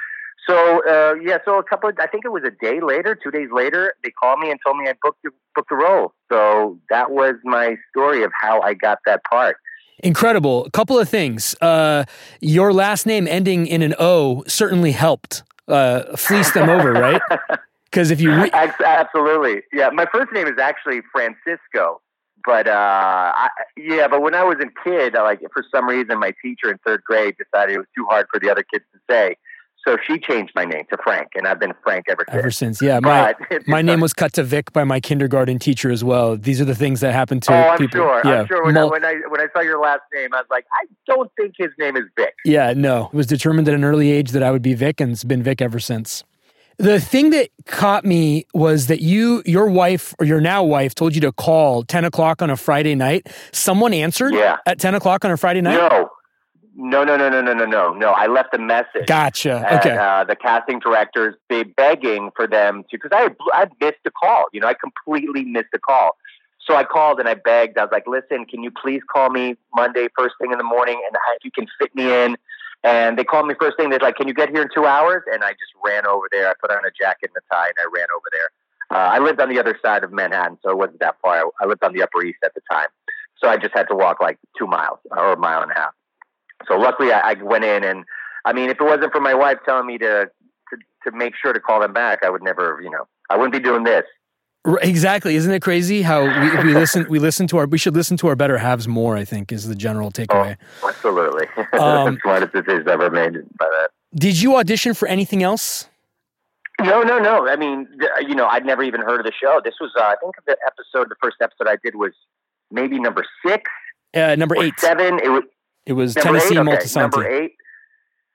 So 0.48 0.82
uh, 0.88 1.14
yeah, 1.22 1.38
so 1.44 1.58
a 1.58 1.62
couple. 1.62 1.88
Of, 1.88 1.96
I 2.00 2.06
think 2.06 2.24
it 2.24 2.32
was 2.32 2.42
a 2.44 2.50
day 2.50 2.80
later, 2.80 3.16
two 3.22 3.30
days 3.30 3.48
later, 3.52 3.94
they 4.02 4.10
called 4.10 4.40
me 4.40 4.50
and 4.50 4.58
told 4.64 4.76
me 4.76 4.88
I 4.88 4.94
booked 5.02 5.24
booked 5.54 5.68
the 5.68 5.76
role. 5.76 6.12
So 6.30 6.78
that 6.90 7.12
was 7.12 7.34
my 7.44 7.76
story 7.90 8.24
of 8.24 8.32
how 8.40 8.60
I 8.60 8.74
got 8.74 8.98
that 9.06 9.22
part. 9.24 9.56
Incredible. 10.02 10.64
A 10.64 10.70
couple 10.70 10.98
of 10.98 11.08
things. 11.08 11.54
Uh, 11.60 12.04
your 12.40 12.72
last 12.72 13.06
name 13.06 13.28
ending 13.28 13.66
in 13.66 13.82
an 13.82 13.94
O 14.00 14.42
certainly 14.48 14.92
helped 14.92 15.44
uh, 15.68 16.16
fleece 16.16 16.52
them 16.52 16.68
over, 16.68 16.92
right? 16.92 17.22
Because 17.92 18.10
if 18.10 18.22
you 18.22 18.34
re- 18.34 18.50
absolutely, 18.50 19.64
yeah. 19.70 19.90
My 19.90 20.06
first 20.10 20.32
name 20.32 20.46
is 20.46 20.58
actually 20.58 21.02
Francisco, 21.12 22.00
but 22.42 22.66
uh, 22.66 22.72
I, 22.72 23.48
yeah, 23.76 24.08
but 24.08 24.22
when 24.22 24.34
I 24.34 24.44
was 24.44 24.56
a 24.62 24.82
kid, 24.82 25.12
like 25.12 25.40
for 25.52 25.62
some 25.70 25.86
reason, 25.86 26.18
my 26.18 26.32
teacher 26.42 26.70
in 26.70 26.78
third 26.86 27.02
grade 27.04 27.34
decided 27.36 27.74
it 27.74 27.78
was 27.78 27.86
too 27.94 28.06
hard 28.08 28.28
for 28.32 28.40
the 28.40 28.50
other 28.50 28.62
kids 28.62 28.84
to 28.94 28.98
say. 29.10 29.36
So 29.86 29.96
she 30.06 30.18
changed 30.18 30.52
my 30.54 30.64
name 30.64 30.84
to 30.90 30.98
Frank, 31.02 31.30
and 31.34 31.46
I've 31.46 31.58
been 31.58 31.72
Frank 31.82 32.06
ever 32.08 32.24
since. 32.28 32.38
Ever 32.38 32.50
since, 32.50 32.82
yeah. 32.82 33.00
My 33.00 33.34
my 33.66 33.82
name 33.82 34.00
was 34.00 34.12
cut 34.12 34.32
to 34.34 34.44
Vik 34.44 34.72
by 34.72 34.84
my 34.84 35.00
kindergarten 35.00 35.58
teacher 35.58 35.90
as 35.90 36.04
well. 36.04 36.36
These 36.36 36.60
are 36.60 36.64
the 36.64 36.74
things 36.74 37.00
that 37.00 37.12
happen 37.12 37.40
to 37.40 37.52
oh, 37.52 37.68
I'm 37.70 37.78
people. 37.78 37.98
Sure. 37.98 38.22
Yeah. 38.24 38.40
I'm 38.40 38.46
sure. 38.46 38.64
When, 38.64 38.74
Mul- 38.74 38.88
I, 38.88 38.90
when 38.90 39.04
I 39.04 39.14
when 39.28 39.40
I 39.40 39.46
saw 39.52 39.60
your 39.60 39.80
last 39.80 40.02
name, 40.14 40.32
I 40.32 40.38
was 40.38 40.46
like, 40.50 40.66
I 40.72 40.86
don't 41.06 41.30
think 41.36 41.54
his 41.58 41.70
name 41.78 41.96
is 41.96 42.04
Vik. 42.16 42.34
Yeah, 42.44 42.72
no. 42.76 43.06
It 43.06 43.16
was 43.16 43.26
determined 43.26 43.66
at 43.68 43.74
an 43.74 43.84
early 43.84 44.10
age 44.10 44.30
that 44.30 44.42
I 44.42 44.52
would 44.52 44.62
be 44.62 44.74
Vik, 44.74 45.00
and 45.00 45.12
it's 45.12 45.24
been 45.24 45.42
Vik 45.42 45.60
ever 45.60 45.80
since. 45.80 46.22
The 46.78 47.00
thing 47.00 47.30
that 47.30 47.50
caught 47.66 48.04
me 48.04 48.46
was 48.54 48.86
that 48.86 49.00
you, 49.00 49.42
your 49.44 49.68
wife 49.68 50.14
or 50.18 50.26
your 50.26 50.40
now 50.40 50.64
wife, 50.64 50.94
told 50.94 51.14
you 51.14 51.20
to 51.22 51.32
call 51.32 51.82
ten 51.82 52.04
o'clock 52.04 52.40
on 52.40 52.50
a 52.50 52.56
Friday 52.56 52.94
night. 52.94 53.28
Someone 53.52 53.92
answered 53.92 54.32
yeah. 54.32 54.58
at 54.64 54.78
ten 54.78 54.94
o'clock 54.94 55.24
on 55.24 55.30
a 55.30 55.36
Friday 55.36 55.60
night. 55.60 55.76
No, 55.76 56.10
no, 56.74 57.04
no, 57.04 57.16
no, 57.16 57.28
no, 57.28 57.40
no, 57.40 57.52
no, 57.52 57.66
no, 57.66 57.92
no. 57.92 58.10
I 58.10 58.26
left 58.26 58.54
a 58.54 58.58
message. 58.58 59.06
Gotcha. 59.06 59.64
At, 59.68 59.86
okay. 59.86 59.96
Uh, 59.96 60.24
the 60.24 60.36
casting 60.36 60.78
directors, 60.78 61.34
they 61.48 61.64
begging 61.64 62.30
for 62.34 62.46
them 62.46 62.84
to, 62.90 62.98
because 62.98 63.10
I 63.12 63.28
I 63.52 63.66
missed 63.80 63.98
a 64.06 64.10
call. 64.10 64.46
You 64.52 64.60
know, 64.60 64.68
I 64.68 64.74
completely 64.74 65.44
missed 65.44 65.68
a 65.74 65.78
call. 65.78 66.16
So 66.66 66.76
I 66.76 66.84
called 66.84 67.18
and 67.18 67.28
I 67.28 67.34
begged. 67.34 67.76
I 67.76 67.82
was 67.82 67.90
like, 67.92 68.06
"Listen, 68.06 68.44
can 68.44 68.62
you 68.62 68.70
please 68.70 69.02
call 69.12 69.30
me 69.30 69.56
Monday 69.74 70.08
first 70.16 70.36
thing 70.40 70.52
in 70.52 70.58
the 70.58 70.64
morning, 70.64 71.00
and 71.06 71.16
if 71.36 71.44
you 71.44 71.50
can 71.50 71.66
fit 71.78 71.94
me 71.94 72.12
in." 72.12 72.36
And 72.84 73.16
they 73.16 73.24
called 73.24 73.46
me 73.46 73.54
first 73.60 73.76
thing. 73.76 73.90
They're 73.90 73.98
like, 73.98 74.16
"Can 74.16 74.28
you 74.28 74.34
get 74.34 74.48
here 74.48 74.62
in 74.62 74.68
two 74.74 74.86
hours?" 74.86 75.22
And 75.32 75.44
I 75.44 75.50
just 75.50 75.72
ran 75.84 76.06
over 76.06 76.26
there. 76.30 76.48
I 76.48 76.54
put 76.60 76.70
on 76.70 76.84
a 76.84 76.90
jacket 76.90 77.30
and 77.34 77.36
a 77.36 77.54
tie, 77.54 77.66
and 77.66 77.76
I 77.80 77.84
ran 77.92 78.06
over 78.16 78.26
there. 78.32 78.50
Uh, 78.90 79.08
I 79.10 79.18
lived 79.18 79.40
on 79.40 79.48
the 79.48 79.58
other 79.58 79.78
side 79.84 80.04
of 80.04 80.12
Manhattan, 80.12 80.58
so 80.62 80.70
it 80.70 80.76
wasn't 80.76 81.00
that 81.00 81.16
far. 81.22 81.36
I, 81.36 81.64
I 81.64 81.66
lived 81.66 81.82
on 81.82 81.92
the 81.92 82.02
Upper 82.02 82.22
East 82.22 82.38
at 82.44 82.54
the 82.54 82.60
time, 82.70 82.88
so 83.36 83.48
I 83.48 83.56
just 83.56 83.74
had 83.74 83.88
to 83.88 83.94
walk 83.94 84.20
like 84.20 84.38
two 84.58 84.66
miles 84.66 84.98
or 85.10 85.32
a 85.32 85.36
mile 85.36 85.62
and 85.62 85.70
a 85.70 85.74
half. 85.74 85.94
So 86.68 86.76
luckily, 86.76 87.12
I, 87.12 87.32
I 87.32 87.34
went 87.34 87.64
in, 87.64 87.84
and 87.84 88.04
I 88.44 88.52
mean, 88.52 88.70
if 88.70 88.80
it 88.80 88.84
wasn't 88.84 89.12
for 89.12 89.20
my 89.20 89.34
wife 89.34 89.58
telling 89.64 89.86
me 89.86 89.98
to 89.98 90.30
to, 90.70 91.10
to 91.10 91.16
make 91.16 91.34
sure 91.40 91.52
to 91.52 91.60
call 91.60 91.80
them 91.80 91.92
back, 91.92 92.20
I 92.24 92.30
would 92.30 92.42
never, 92.42 92.80
you 92.82 92.90
know, 92.90 93.06
I 93.30 93.36
wouldn't 93.36 93.52
be 93.52 93.60
doing 93.60 93.84
this. 93.84 94.04
Exactly, 94.82 95.34
isn't 95.34 95.52
it 95.52 95.60
crazy 95.60 96.02
how 96.02 96.22
we, 96.22 96.64
we 96.64 96.74
listen? 96.78 97.06
We 97.08 97.18
listen 97.18 97.48
to 97.48 97.58
our. 97.58 97.66
We 97.66 97.78
should 97.78 97.96
listen 97.96 98.16
to 98.18 98.28
our 98.28 98.36
better 98.36 98.58
halves 98.58 98.86
more. 98.86 99.16
I 99.16 99.24
think 99.24 99.50
is 99.50 99.66
the 99.66 99.74
general 99.74 100.12
takeaway. 100.12 100.56
Oh, 100.82 100.88
absolutely, 100.88 101.46
um, 101.78 102.18
smartest 102.22 102.52
decision 102.52 102.88
ever 102.88 103.10
made 103.10 103.32
by 103.58 103.66
that. 103.72 103.90
Did 104.14 104.40
you 104.40 104.56
audition 104.56 104.94
for 104.94 105.08
anything 105.08 105.42
else? 105.42 105.88
No, 106.80 107.02
no, 107.02 107.18
no. 107.18 107.48
I 107.48 107.56
mean, 107.56 107.88
you 108.20 108.34
know, 108.34 108.46
I'd 108.46 108.64
never 108.64 108.82
even 108.82 109.00
heard 109.00 109.20
of 109.20 109.26
the 109.26 109.32
show. 109.32 109.60
This 109.64 109.74
was, 109.80 109.90
uh, 109.98 110.02
I 110.02 110.14
think, 110.20 110.34
the 110.46 110.56
episode. 110.66 111.10
The 111.10 111.16
first 111.22 111.36
episode 111.40 111.68
I 111.68 111.76
did 111.82 111.96
was 111.96 112.12
maybe 112.70 113.00
number 113.00 113.24
six, 113.44 113.70
uh, 114.14 114.36
number 114.36 114.56
eight, 114.56 114.78
seven. 114.78 115.18
It 115.22 115.28
was. 115.28 115.42
It 115.86 115.94
was 115.94 116.14
Tennessee 116.14 116.56
eight? 116.56 116.60
Moltisanti. 116.60 116.96
number 116.96 117.28
eight. 117.28 117.52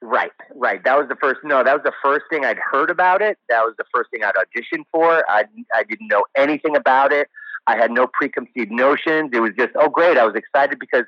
Right, 0.02 0.32
right. 0.54 0.84
That 0.84 0.98
was 0.98 1.08
the 1.08 1.16
first. 1.16 1.40
No, 1.44 1.64
that 1.64 1.74
was 1.74 1.82
the 1.84 1.94
first 2.04 2.26
thing 2.30 2.46
I'd 2.46 2.60
heard 2.60 2.92
about 2.92 3.22
it. 3.22 3.38
That 3.50 3.64
was 3.64 3.74
the 3.78 3.86
first 3.94 4.12
thing 4.12 4.22
I'd 4.24 4.36
auditioned 4.36 4.84
for. 4.92 5.24
I 5.30 5.46
I 5.74 5.84
didn't 5.84 6.08
know 6.08 6.24
anything 6.36 6.76
about 6.76 7.12
it. 7.12 7.30
I 7.68 7.76
had 7.76 7.92
no 7.92 8.08
preconceived 8.08 8.72
notions. 8.72 9.32
It 9.34 9.42
was 9.42 9.52
just, 9.58 9.72
oh, 9.76 9.90
great. 9.90 10.18
I 10.18 10.26
was 10.26 10.36
excited 10.36 10.80
because 10.80 11.04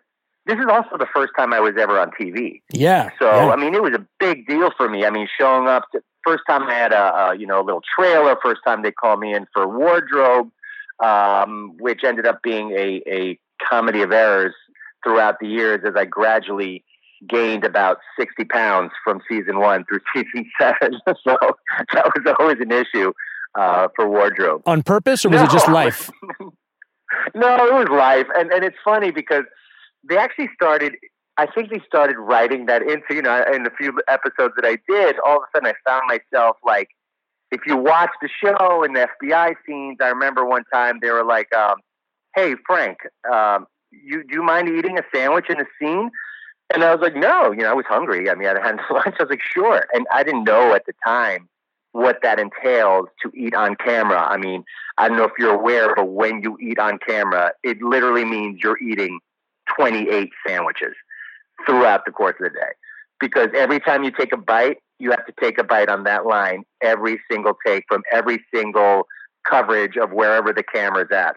this 0.45 0.59
is 0.59 0.65
also 0.69 0.97
the 0.97 1.07
first 1.13 1.31
time 1.37 1.53
I 1.53 1.61
was 1.61 1.75
ever 1.79 1.97
on 1.99 2.11
TV. 2.11 2.61
Yeah. 2.71 3.11
So 3.17 3.27
yeah. 3.27 3.49
I 3.49 3.55
mean, 3.55 3.73
it 3.73 3.81
was 3.81 3.93
a 3.93 4.05
big 4.19 4.45
deal 4.45 4.71
for 4.75 4.89
me. 4.89 5.05
I 5.05 5.09
mean, 5.09 5.27
showing 5.39 5.67
up. 5.67 5.85
To, 5.93 6.01
first 6.25 6.43
time 6.49 6.63
I 6.63 6.73
had 6.73 6.91
a, 6.91 7.15
a 7.15 7.35
you 7.35 7.47
know 7.47 7.61
a 7.61 7.63
little 7.63 7.83
trailer. 7.95 8.35
First 8.43 8.61
time 8.65 8.81
they 8.81 8.91
called 8.91 9.19
me 9.19 9.33
in 9.33 9.45
for 9.53 9.67
wardrobe, 9.67 10.51
um, 11.03 11.77
which 11.79 12.03
ended 12.03 12.25
up 12.25 12.41
being 12.41 12.71
a 12.71 13.01
a 13.07 13.39
comedy 13.69 14.01
of 14.01 14.11
errors 14.11 14.55
throughout 15.03 15.35
the 15.39 15.47
years 15.47 15.81
as 15.85 15.93
I 15.95 16.05
gradually 16.05 16.83
gained 17.27 17.65
about 17.65 17.97
60 18.17 18.45
pounds 18.45 18.91
from 19.03 19.21
season 19.27 19.59
one 19.59 19.85
through 19.85 19.99
season 20.15 20.49
seven. 20.59 20.99
so 21.07 21.37
that 21.93 22.11
was 22.15 22.35
always 22.39 22.57
an 22.59 22.71
issue 22.71 23.13
uh, 23.55 23.87
for 23.95 24.07
wardrobe. 24.09 24.61
On 24.65 24.83
purpose, 24.83 25.25
or 25.25 25.29
was 25.29 25.41
no. 25.41 25.45
it 25.45 25.51
just 25.51 25.67
life? 25.67 26.09
no, 27.35 27.55
it 27.65 27.73
was 27.73 27.87
life. 27.89 28.27
And, 28.35 28.51
and 28.51 28.63
it's 28.63 28.77
funny 28.83 29.11
because 29.11 29.43
they 30.07 30.17
actually 30.17 30.49
started, 30.53 30.95
I 31.37 31.47
think 31.47 31.69
they 31.69 31.81
started 31.85 32.17
writing 32.17 32.67
that 32.67 32.81
into, 32.83 33.15
you 33.15 33.21
know, 33.21 33.43
in 33.53 33.63
the 33.63 33.71
few 33.77 33.99
episodes 34.07 34.53
that 34.55 34.65
I 34.65 34.77
did, 34.87 35.15
all 35.25 35.37
of 35.37 35.43
a 35.43 35.57
sudden 35.57 35.73
I 35.73 35.89
found 35.89 36.03
myself 36.07 36.57
like, 36.63 36.89
if 37.51 37.61
you 37.65 37.75
watch 37.75 38.11
the 38.21 38.29
show 38.29 38.83
and 38.83 38.95
the 38.95 39.07
FBI 39.21 39.55
scenes, 39.65 39.97
I 39.99 40.09
remember 40.09 40.45
one 40.45 40.63
time 40.71 40.99
they 41.01 41.09
were 41.09 41.25
like, 41.25 41.51
um, 41.55 41.77
"Hey 42.35 42.53
Frank, 42.67 42.99
um, 43.31 43.65
you 43.91 44.23
do 44.23 44.33
you 44.35 44.43
mind 44.43 44.69
eating 44.69 44.97
a 44.97 45.03
sandwich 45.13 45.49
in 45.49 45.59
a 45.59 45.65
scene?" 45.79 46.11
And 46.73 46.83
I 46.83 46.93
was 46.93 47.01
like, 47.01 47.15
"No, 47.15 47.51
you 47.51 47.63
know, 47.63 47.71
I 47.71 47.73
was 47.73 47.85
hungry. 47.87 48.29
I 48.29 48.35
mean, 48.35 48.47
I 48.47 48.59
had 48.59 48.79
lunch." 48.91 49.15
I 49.19 49.23
was 49.23 49.29
like, 49.29 49.41
"Sure," 49.41 49.85
and 49.93 50.05
I 50.13 50.23
didn't 50.23 50.43
know 50.43 50.73
at 50.73 50.85
the 50.85 50.93
time 51.05 51.49
what 51.91 52.19
that 52.21 52.39
entails 52.39 53.07
to 53.23 53.31
eat 53.35 53.55
on 53.55 53.75
camera. 53.75 54.21
I 54.21 54.37
mean, 54.37 54.63
I 54.97 55.07
don't 55.07 55.17
know 55.17 55.23
if 55.23 55.31
you're 55.39 55.55
aware, 55.55 55.95
but 55.95 56.05
when 56.05 56.41
you 56.43 56.57
eat 56.59 56.77
on 56.77 56.99
camera, 56.99 57.53
it 57.63 57.81
literally 57.81 58.25
means 58.25 58.61
you're 58.61 58.81
eating 58.81 59.19
28 59.75 60.29
sandwiches 60.45 60.93
throughout 61.65 62.05
the 62.05 62.11
course 62.11 62.35
of 62.39 62.51
the 62.51 62.59
day. 62.59 62.71
Because 63.19 63.49
every 63.55 63.79
time 63.79 64.03
you 64.03 64.11
take 64.11 64.31
a 64.31 64.37
bite, 64.37 64.77
you 64.99 65.11
have 65.11 65.25
to 65.25 65.33
take 65.39 65.57
a 65.57 65.63
bite 65.63 65.89
on 65.89 66.03
that 66.03 66.25
line 66.25 66.63
every 66.81 67.19
single 67.29 67.53
take 67.65 67.85
from 67.87 68.03
every 68.11 68.43
single 68.53 69.07
coverage 69.49 69.97
of 69.97 70.11
wherever 70.11 70.53
the 70.53 70.63
camera's 70.63 71.09
at. 71.11 71.35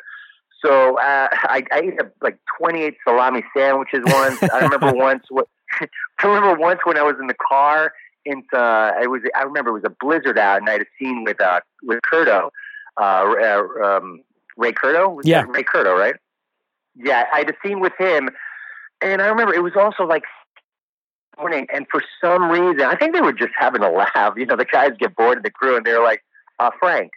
So 0.65 0.99
uh, 0.99 1.29
I, 1.33 1.65
I 1.73 1.81
ate 1.81 2.01
a, 2.01 2.11
like 2.21 2.39
28 2.59 2.97
salami 3.07 3.43
sandwiches 3.57 4.01
once. 4.07 4.39
I 4.43 4.61
remember 4.61 4.93
once. 4.95 5.25
What, 5.29 5.49
I 5.81 6.27
remember 6.27 6.59
once 6.59 6.81
when 6.85 6.97
I 6.97 7.03
was 7.03 7.17
in 7.21 7.27
the 7.27 7.35
car. 7.35 7.93
Into 8.25 8.57
I 8.57 9.09
was 9.09 9.21
I 9.35 9.43
remember 9.43 9.71
it 9.71 9.83
was 9.83 9.85
a 9.85 9.91
blizzard 9.91 10.39
out, 10.39 10.59
and 10.59 10.69
I 10.69 10.73
had 10.73 10.83
a 10.83 10.87
scene 10.97 11.25
with 11.25 11.41
uh 11.41 11.59
with 11.83 11.99
Curto, 12.09 12.51
uh, 12.97 13.01
uh 13.01 13.85
um, 13.85 14.23
Ray 14.57 14.71
Curto. 14.73 15.21
yeah, 15.25 15.45
Ray 15.49 15.65
Curto, 15.65 15.99
right? 15.99 16.15
Yeah, 16.95 17.25
I 17.33 17.39
had 17.39 17.51
a 17.51 17.55
scene 17.65 17.81
with 17.81 17.95
him, 17.99 18.31
and 19.01 19.21
I 19.21 19.27
remember 19.27 19.53
it 19.53 19.65
was 19.65 19.73
also 19.75 20.05
like 20.05 20.23
morning, 21.37 21.67
and 21.75 21.85
for 21.91 22.01
some 22.23 22.49
reason, 22.49 22.83
I 22.83 22.95
think 22.95 23.13
they 23.13 23.23
were 23.23 23.33
just 23.33 23.55
having 23.59 23.83
a 23.83 23.91
laugh. 23.91 24.35
You 24.37 24.47
know, 24.47 24.55
the 24.55 24.67
guys 24.67 24.91
get 25.01 25.17
bored 25.17 25.39
of 25.39 25.43
the 25.43 25.51
crew, 25.51 25.77
and 25.77 25.85
they're 25.85 26.05
like, 26.05 26.23
uh, 26.61 26.71
"Frank, 26.79 27.11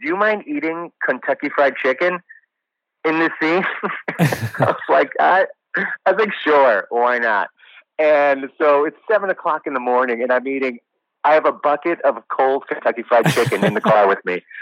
do 0.00 0.06
you 0.06 0.16
mind 0.16 0.44
eating 0.46 0.92
Kentucky 1.04 1.48
Fried 1.48 1.74
Chicken 1.74 2.20
in 3.04 3.18
this 3.18 3.30
scene?" 3.40 3.64
I 4.18 4.46
was 4.60 4.76
like, 4.88 5.12
"I, 5.20 5.46
I 6.06 6.12
think 6.14 6.32
sure, 6.42 6.86
why 6.90 7.18
not?" 7.18 7.48
And 7.98 8.50
so 8.58 8.84
it's 8.84 8.96
seven 9.10 9.30
o'clock 9.30 9.62
in 9.66 9.74
the 9.74 9.80
morning, 9.80 10.22
and 10.22 10.32
I'm 10.32 10.46
eating. 10.46 10.78
I 11.24 11.34
have 11.34 11.46
a 11.46 11.52
bucket 11.52 12.00
of 12.02 12.16
cold 12.28 12.66
Kentucky 12.66 13.02
Fried 13.02 13.26
Chicken 13.32 13.64
in 13.64 13.74
the 13.74 13.80
car 13.80 14.08
with 14.08 14.24
me. 14.24 14.42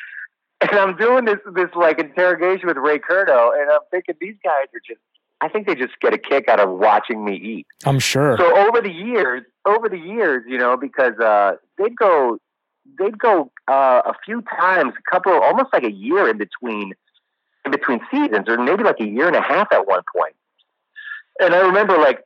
And 0.62 0.78
I'm 0.78 0.94
doing 0.94 1.25
this 1.25 1.38
this 1.54 1.70
like 1.75 1.99
interrogation 1.99 2.66
with 2.66 2.76
Ray 2.76 2.99
Curto, 2.99 3.59
and 3.59 3.70
I'm 3.70 3.80
thinking 3.90 4.16
these 4.20 4.37
guys 4.44 4.66
are 4.75 4.82
just 4.87 5.00
I 5.40 5.49
think 5.49 5.66
they 5.66 5.75
just 5.75 5.99
get 6.00 6.12
a 6.12 6.18
kick 6.18 6.49
out 6.49 6.61
of 6.61 6.70
watching 6.78 7.25
me 7.25 7.37
eat. 7.37 7.66
I'm 7.87 7.99
sure. 7.99 8.37
So 8.37 8.56
over 8.56 8.80
the 8.82 8.92
years, 8.92 9.42
over 9.64 9.88
the 9.88 9.99
years, 9.99 10.44
you 10.47 10.59
know, 10.59 10.76
because 10.76 11.18
uh, 11.18 11.52
they'd 11.78 11.97
go, 11.97 12.38
they'd 12.99 13.18
go 13.18 13.50
uh, 13.68 14.02
a 14.04 14.12
few 14.25 14.42
times, 14.42 14.92
a 14.99 15.11
couple, 15.11 15.32
almost 15.32 15.73
like 15.73 15.85
a 15.85 15.92
year 15.92 16.28
in 16.28 16.37
between, 16.37 16.92
between 17.71 18.00
seasons, 18.11 18.49
or 18.49 18.59
maybe 18.59 18.85
like 18.85 19.00
a 19.00 19.07
year 19.07 19.26
and 19.26 19.37
a 19.37 19.43
half 19.43 19.69
at 19.73 19.87
one 19.87 20.02
point. 20.17 20.35
And 21.40 21.55
I 21.55 21.61
remember, 21.61 21.99
like 21.99 22.25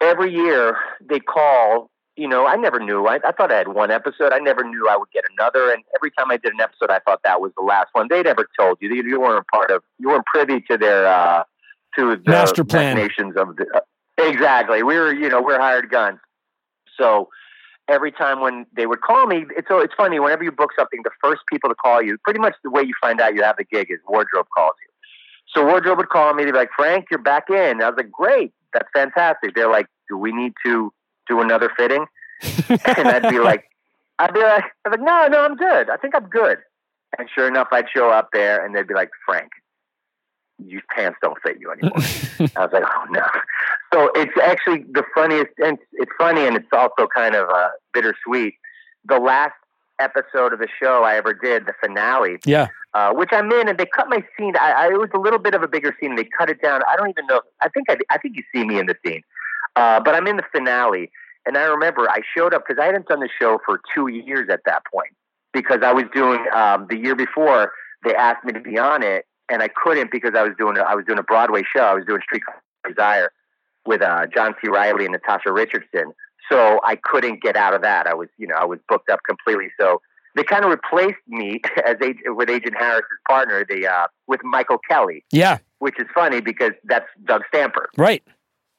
every 0.00 0.32
year, 0.32 0.76
they 1.00 1.20
call. 1.20 1.90
You 2.16 2.28
know, 2.28 2.46
I 2.46 2.56
never 2.56 2.78
knew. 2.80 3.06
I, 3.06 3.18
I 3.24 3.32
thought 3.32 3.50
I 3.50 3.56
had 3.56 3.68
one 3.68 3.90
episode. 3.90 4.32
I 4.32 4.38
never 4.40 4.62
knew 4.62 4.86
I 4.90 4.96
would 4.96 5.10
get 5.10 5.24
another. 5.38 5.72
And 5.72 5.82
every 5.96 6.10
time 6.10 6.30
I 6.30 6.36
did 6.36 6.52
an 6.52 6.60
episode, 6.60 6.90
I 6.90 6.98
thought 6.98 7.20
that 7.24 7.40
was 7.40 7.52
the 7.56 7.62
last 7.62 7.88
one. 7.92 8.08
They 8.10 8.22
never 8.22 8.46
told 8.58 8.76
you. 8.80 8.92
You, 8.92 9.02
you 9.04 9.20
weren't 9.20 9.46
part 9.46 9.70
of. 9.70 9.82
You 9.98 10.08
weren't 10.08 10.26
privy 10.26 10.60
to 10.70 10.76
their. 10.76 11.06
Uh, 11.06 11.44
to 11.96 12.16
the 12.16 12.30
master 12.30 12.64
plan 12.64 12.96
nations 12.96 13.36
of 13.36 13.56
the 13.56 13.66
uh, 13.74 13.80
exactly. 14.18 14.82
We 14.82 14.96
were, 14.96 15.12
you 15.12 15.28
know, 15.28 15.42
we're 15.42 15.58
hired 15.58 15.90
guns. 15.90 16.18
So 16.96 17.28
every 17.90 18.12
time 18.12 18.40
when 18.40 18.64
they 18.74 18.86
would 18.86 19.00
call 19.02 19.26
me, 19.26 19.44
it's 19.56 19.68
so 19.68 19.80
it's 19.80 19.94
funny. 19.94 20.20
Whenever 20.20 20.44
you 20.44 20.52
book 20.52 20.70
something, 20.78 21.00
the 21.02 21.10
first 21.22 21.42
people 21.50 21.68
to 21.68 21.74
call 21.74 22.00
you, 22.00 22.16
pretty 22.18 22.38
much 22.38 22.54
the 22.62 22.70
way 22.70 22.82
you 22.82 22.94
find 23.00 23.20
out 23.20 23.34
you 23.34 23.42
have 23.42 23.56
the 23.56 23.64
gig 23.64 23.90
is 23.90 23.98
wardrobe 24.08 24.46
calls 24.56 24.74
you. 24.82 24.88
So 25.52 25.66
wardrobe 25.66 25.98
would 25.98 26.08
call 26.08 26.32
me. 26.32 26.44
They'd 26.44 26.52
be 26.52 26.58
like, 26.58 26.70
"Frank, 26.76 27.06
you're 27.10 27.18
back 27.18 27.50
in." 27.50 27.82
I 27.82 27.90
was 27.90 27.96
like, 27.96 28.10
"Great, 28.10 28.52
that's 28.72 28.88
fantastic." 28.94 29.54
They're 29.54 29.70
like, 29.70 29.86
"Do 30.08 30.16
we 30.16 30.32
need 30.32 30.52
to 30.64 30.92
do 31.28 31.40
another 31.40 31.70
fitting?" 31.76 32.06
and 32.68 33.08
I'd 33.08 33.28
be 33.28 33.40
like, 33.40 33.64
"I'd 34.18 34.32
be 34.32 34.40
like, 34.40 34.64
I'd 34.84 34.90
be 34.92 34.98
like, 34.98 35.00
no, 35.00 35.26
no, 35.26 35.44
I'm 35.44 35.56
good. 35.56 35.90
I 35.90 35.96
think 35.96 36.14
I'm 36.14 36.28
good." 36.28 36.58
And 37.18 37.28
sure 37.34 37.48
enough, 37.48 37.68
I'd 37.72 37.86
show 37.92 38.10
up 38.10 38.28
there, 38.32 38.64
and 38.64 38.74
they'd 38.74 38.86
be 38.86 38.94
like, 38.94 39.10
"Frank, 39.26 39.50
your 40.66 40.82
pants 40.94 41.18
don't 41.22 41.38
fit 41.42 41.58
you 41.60 41.70
anymore. 41.70 41.92
I 42.56 42.64
was 42.64 42.70
like, 42.72 42.84
oh 42.84 43.06
no. 43.10 43.26
So 43.92 44.10
it's 44.14 44.32
actually 44.42 44.84
the 44.92 45.04
funniest, 45.14 45.50
and 45.58 45.78
it's 45.94 46.12
funny, 46.16 46.46
and 46.46 46.56
it's 46.56 46.68
also 46.72 47.08
kind 47.14 47.34
of 47.34 47.48
uh, 47.48 47.68
bittersweet. 47.92 48.54
The 49.04 49.18
last 49.18 49.54
episode 49.98 50.52
of 50.52 50.60
the 50.60 50.68
show 50.80 51.02
I 51.02 51.16
ever 51.16 51.34
did, 51.34 51.66
the 51.66 51.72
finale, 51.82 52.38
yeah, 52.44 52.68
uh, 52.94 53.12
which 53.12 53.30
I'm 53.32 53.50
in, 53.50 53.68
and 53.68 53.78
they 53.78 53.86
cut 53.86 54.08
my 54.08 54.24
scene. 54.36 54.54
I, 54.60 54.72
I, 54.72 54.86
it 54.92 54.98
was 54.98 55.10
a 55.12 55.18
little 55.18 55.40
bit 55.40 55.54
of 55.54 55.62
a 55.62 55.68
bigger 55.68 55.94
scene. 56.00 56.14
They 56.14 56.28
cut 56.38 56.48
it 56.48 56.62
down. 56.62 56.82
I 56.88 56.96
don't 56.96 57.10
even 57.10 57.26
know. 57.26 57.40
I 57.60 57.68
think 57.68 57.90
I, 57.90 57.98
I 58.10 58.18
think 58.18 58.36
you 58.36 58.44
see 58.54 58.64
me 58.64 58.78
in 58.78 58.86
the 58.86 58.94
scene, 59.04 59.22
uh, 59.74 59.98
but 60.00 60.14
I'm 60.14 60.26
in 60.26 60.36
the 60.36 60.44
finale. 60.52 61.10
And 61.46 61.56
I 61.56 61.62
remember 61.62 62.08
I 62.08 62.20
showed 62.36 62.54
up 62.54 62.64
because 62.66 62.80
I 62.80 62.86
hadn't 62.86 63.08
done 63.08 63.20
the 63.20 63.28
show 63.40 63.58
for 63.64 63.80
two 63.94 64.08
years 64.08 64.48
at 64.50 64.60
that 64.66 64.82
point 64.92 65.10
because 65.52 65.80
I 65.82 65.92
was 65.92 66.04
doing 66.14 66.44
um, 66.54 66.86
the 66.88 66.96
year 66.96 67.16
before. 67.16 67.72
They 68.04 68.14
asked 68.14 68.44
me 68.44 68.52
to 68.52 68.60
be 68.60 68.78
on 68.78 69.02
it, 69.02 69.26
and 69.50 69.62
I 69.62 69.68
couldn't 69.68 70.12
because 70.12 70.32
I 70.36 70.42
was 70.42 70.52
doing 70.58 70.76
a, 70.76 70.82
I 70.82 70.94
was 70.94 71.04
doing 71.06 71.18
a 71.18 71.22
Broadway 71.24 71.62
show. 71.74 71.82
I 71.82 71.94
was 71.94 72.04
doing 72.06 72.20
Street 72.22 72.42
Desire 72.86 73.30
with 73.86 74.02
uh, 74.02 74.26
John 74.34 74.54
C. 74.60 74.68
Reilly 74.68 75.04
and 75.04 75.12
Natasha 75.12 75.52
Richardson. 75.52 76.12
So 76.50 76.80
I 76.84 76.96
couldn't 76.96 77.42
get 77.42 77.56
out 77.56 77.74
of 77.74 77.82
that. 77.82 78.06
I 78.06 78.14
was, 78.14 78.28
you 78.36 78.46
know, 78.46 78.56
I 78.56 78.64
was 78.64 78.78
booked 78.88 79.08
up 79.08 79.20
completely. 79.26 79.68
So 79.78 80.00
they 80.34 80.42
kind 80.42 80.64
of 80.64 80.70
replaced 80.70 81.20
me 81.28 81.60
as 81.86 81.96
with 82.26 82.50
Agent 82.50 82.74
Harris's 82.78 83.06
partner, 83.28 83.64
the 83.68 83.86
uh, 83.86 84.06
with 84.26 84.40
Michael 84.44 84.78
Kelly. 84.88 85.24
Yeah, 85.30 85.58
which 85.78 85.98
is 85.98 86.06
funny 86.14 86.40
because 86.40 86.72
that's 86.84 87.06
Doug 87.24 87.42
Stamper. 87.48 87.88
Right 87.96 88.22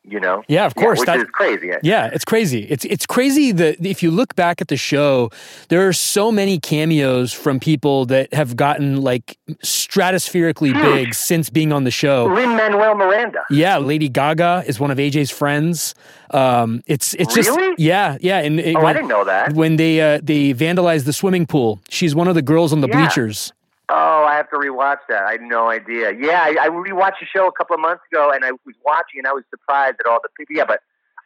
you 0.04 0.20
know? 0.20 0.44
Yeah 0.48 0.66
of 0.66 0.76
course. 0.76 1.00
yeah, 1.00 1.02
which 1.02 1.08
that, 1.08 1.20
is 1.20 1.26
crazy 1.32 1.72
yeah 1.84 2.10
it's 2.14 2.26
crazy. 2.26 2.64
It's 2.70 2.86
it's 2.86 3.06
crazy 3.06 3.52
that 3.52 3.86
if 3.86 4.02
you 4.04 4.12
look 4.12 4.36
back 4.36 4.62
at 4.62 4.68
the 4.68 4.78
show 4.78 5.30
there 5.70 5.88
are 5.88 5.94
so 5.94 6.32
many 6.32 6.60
cameos 6.60 7.34
from 7.34 7.60
people 7.60 8.06
that 8.08 8.34
have 8.34 8.56
gotten 8.56 9.02
like 9.02 9.38
stratospherically 9.64 10.74
Huge. 10.74 10.84
big 10.84 11.14
since 11.14 11.50
being 11.50 11.72
on 11.72 11.84
the 11.84 11.92
show. 11.92 12.26
Lin-Manuel 12.26 12.96
Miranda. 12.96 13.44
Yeah 13.50 13.78
Lady 13.78 14.10
Gaga 14.10 14.64
is 14.66 14.80
one 14.80 14.92
of 14.92 14.98
AJ's 14.98 15.32
friends. 15.32 15.96
Um, 16.32 16.82
it's 16.88 17.14
it's 17.16 17.36
really? 17.36 17.70
just 17.72 17.80
yeah 17.80 18.18
yeah 18.22 18.40
and 18.40 18.60
it, 18.60 18.76
oh, 18.76 18.80
when, 18.80 18.88
I 18.88 18.94
didn't 18.94 19.10
know 19.10 19.26
that. 19.26 19.54
when 19.54 19.76
they 19.76 20.00
uh, 20.00 20.20
they 20.24 20.54
vandalized 20.54 21.06
the 21.06 21.14
swimming 21.14 21.46
pool 21.46 21.82
she's 21.90 22.16
one 22.16 22.28
of 22.28 22.36
the 22.36 22.42
girls 22.42 22.72
on 22.72 22.80
the 22.80 22.88
yeah. 22.88 23.06
bleachers 23.06 23.52
Oh, 23.94 24.24
I 24.24 24.36
have 24.36 24.50
to 24.52 24.56
rewatch 24.56 25.00
that. 25.10 25.24
I 25.24 25.34
had 25.34 25.42
no 25.42 25.70
idea. 25.70 26.14
Yeah, 26.18 26.42
I, 26.44 26.56
I 26.62 26.70
rewatched 26.70 27.20
the 27.20 27.26
show 27.26 27.48
a 27.48 27.52
couple 27.52 27.74
of 27.74 27.82
months 27.82 28.04
ago, 28.10 28.32
and 28.34 28.46
I 28.46 28.52
was 28.52 28.76
watching, 28.86 29.18
and 29.18 29.28
I 29.28 29.34
was 29.34 29.44
surprised 29.50 29.98
at 30.00 30.10
all 30.10 30.20
the 30.24 30.30
people. 30.38 30.56
Yeah, 30.56 30.64
but 30.66 30.80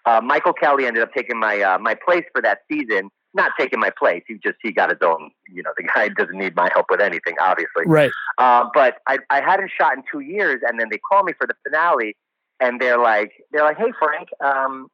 uh, 0.08 0.20
Michael 0.22 0.54
Kelly 0.54 0.88
ended 0.88 1.04
up 1.04 1.14
taking 1.14 1.38
my 1.40 1.62
uh, 1.62 1.78
my 1.78 1.94
place 1.94 2.24
for 2.34 2.42
that 2.42 2.60
season. 2.72 3.12
Not 3.36 3.52
taking 3.60 3.80
my 3.80 3.92
place. 3.92 4.24
He 4.28 4.40
just 4.42 4.56
he 4.64 4.72
got 4.72 4.90
his 4.90 4.98
own. 5.04 5.30
You 5.48 5.62
know, 5.62 5.74
the 5.78 5.84
guy 5.84 6.10
doesn't 6.18 6.36
need 6.36 6.56
my 6.56 6.70
help 6.74 6.88
with 6.90 7.02
anything, 7.02 7.36
obviously. 7.40 7.84
Right. 7.86 8.10
Uh, 8.40 8.66
but 8.74 8.96
I 9.08 9.20
I 9.30 9.42
hadn't 9.42 9.70
shot 9.78 9.96
in 9.96 10.04
two 10.12 10.22
years, 10.22 10.62
and 10.68 10.80
then 10.80 10.88
they 10.90 10.98
call 10.98 11.24
me 11.24 11.34
for 11.38 11.46
the 11.46 11.54
finale, 11.64 12.18
and 12.60 12.82
they're 12.82 12.98
like 12.98 13.32
they're 13.52 13.64
like, 13.64 13.78
Hey 13.78 13.94
Frank, 14.00 14.30
um, 14.44 14.88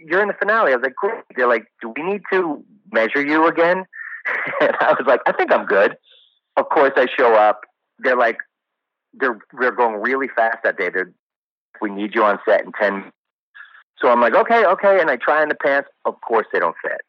you're 0.00 0.22
in 0.22 0.28
the 0.28 0.34
finale. 0.34 0.72
I 0.72 0.76
was 0.76 0.82
like, 0.82 0.96
Great. 0.96 1.22
They're 1.36 1.46
like, 1.46 1.66
Do 1.80 1.94
we 1.96 2.02
need 2.02 2.22
to 2.32 2.64
measure 2.90 3.24
you 3.24 3.46
again? 3.46 3.84
and 4.60 4.72
I 4.80 4.90
was 4.98 5.04
like, 5.06 5.20
I 5.24 5.30
think 5.30 5.52
I'm 5.52 5.66
good 5.66 5.96
of 6.56 6.68
course, 6.68 6.92
I 6.96 7.06
show 7.16 7.34
up. 7.34 7.62
They're 7.98 8.16
like, 8.16 8.38
they're 9.14 9.38
they're 9.58 9.74
going 9.74 10.00
really 10.00 10.28
fast 10.34 10.58
that 10.64 10.76
day. 10.76 10.90
They're, 10.92 11.12
we 11.80 11.90
need 11.90 12.14
you 12.14 12.24
on 12.24 12.38
set 12.46 12.64
in 12.64 12.72
ten. 12.72 13.12
So 14.00 14.10
I'm 14.10 14.20
like, 14.20 14.34
okay, 14.34 14.64
okay, 14.64 15.00
and 15.00 15.10
I 15.10 15.16
try 15.16 15.42
on 15.42 15.48
the 15.48 15.54
pants. 15.54 15.88
Of 16.04 16.20
course, 16.20 16.46
they 16.52 16.58
don't 16.58 16.76
fit. 16.82 17.00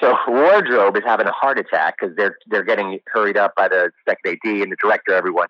So 0.00 0.16
wardrobe 0.28 0.96
is 0.96 1.02
having 1.04 1.26
a 1.26 1.32
heart 1.32 1.58
attack 1.58 1.96
because 1.98 2.14
they're 2.16 2.36
they're 2.46 2.64
getting 2.64 3.00
hurried 3.06 3.36
up 3.36 3.54
by 3.54 3.68
the 3.68 3.90
second 4.08 4.38
AD 4.44 4.50
and 4.62 4.72
the 4.72 4.76
director, 4.80 5.14
everyone. 5.14 5.48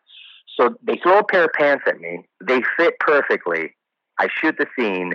So 0.57 0.77
they 0.83 0.97
throw 0.97 1.19
a 1.19 1.25
pair 1.25 1.45
of 1.45 1.53
pants 1.53 1.85
at 1.87 2.01
me. 2.01 2.27
They 2.45 2.61
fit 2.77 2.99
perfectly. 3.01 3.75
I 4.19 4.29
shoot 4.41 4.57
the 4.59 4.67
scene. 4.77 5.15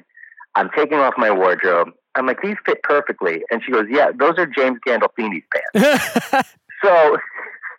I'm 0.56 0.70
taking 0.76 0.98
off 0.98 1.14
my 1.18 1.30
wardrobe. 1.30 1.90
I'm 2.16 2.26
like, 2.26 2.42
these 2.42 2.56
fit 2.66 2.82
perfectly. 2.82 3.44
And 3.52 3.62
she 3.64 3.72
goes, 3.72 3.86
yeah, 3.90 4.12
those 4.18 4.36
are 4.38 4.46
James 4.46 4.80
Gandolfini's 4.88 5.44
pants. 5.54 6.50
so 6.84 7.18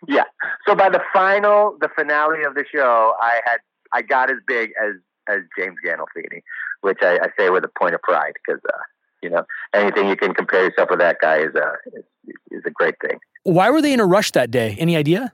yeah. 0.07 0.23
So 0.67 0.75
by 0.75 0.89
the 0.89 1.01
final, 1.13 1.77
the 1.79 1.89
finale 1.95 2.43
of 2.43 2.55
the 2.55 2.65
show, 2.71 3.13
I 3.21 3.39
had 3.45 3.57
I 3.93 4.01
got 4.01 4.29
as 4.29 4.37
big 4.47 4.71
as 4.81 4.93
as 5.29 5.39
James 5.57 5.75
Gandolfini, 5.85 6.41
which 6.81 6.99
I, 7.01 7.19
I 7.21 7.27
say 7.37 7.49
with 7.49 7.63
a 7.65 7.69
point 7.79 7.95
of 7.95 8.01
pride 8.01 8.33
because 8.35 8.61
uh, 8.73 8.77
you 9.21 9.29
know 9.29 9.45
anything 9.73 10.07
you 10.07 10.15
can 10.15 10.33
compare 10.33 10.63
yourself 10.65 10.89
with 10.89 10.99
that 10.99 11.17
guy 11.21 11.37
is 11.39 11.55
a 11.55 11.73
is, 11.97 12.03
is 12.51 12.63
a 12.65 12.71
great 12.71 12.95
thing. 13.01 13.19
Why 13.43 13.69
were 13.69 13.81
they 13.81 13.93
in 13.93 13.99
a 13.99 14.05
rush 14.05 14.31
that 14.31 14.51
day? 14.51 14.75
Any 14.79 14.95
idea? 14.95 15.33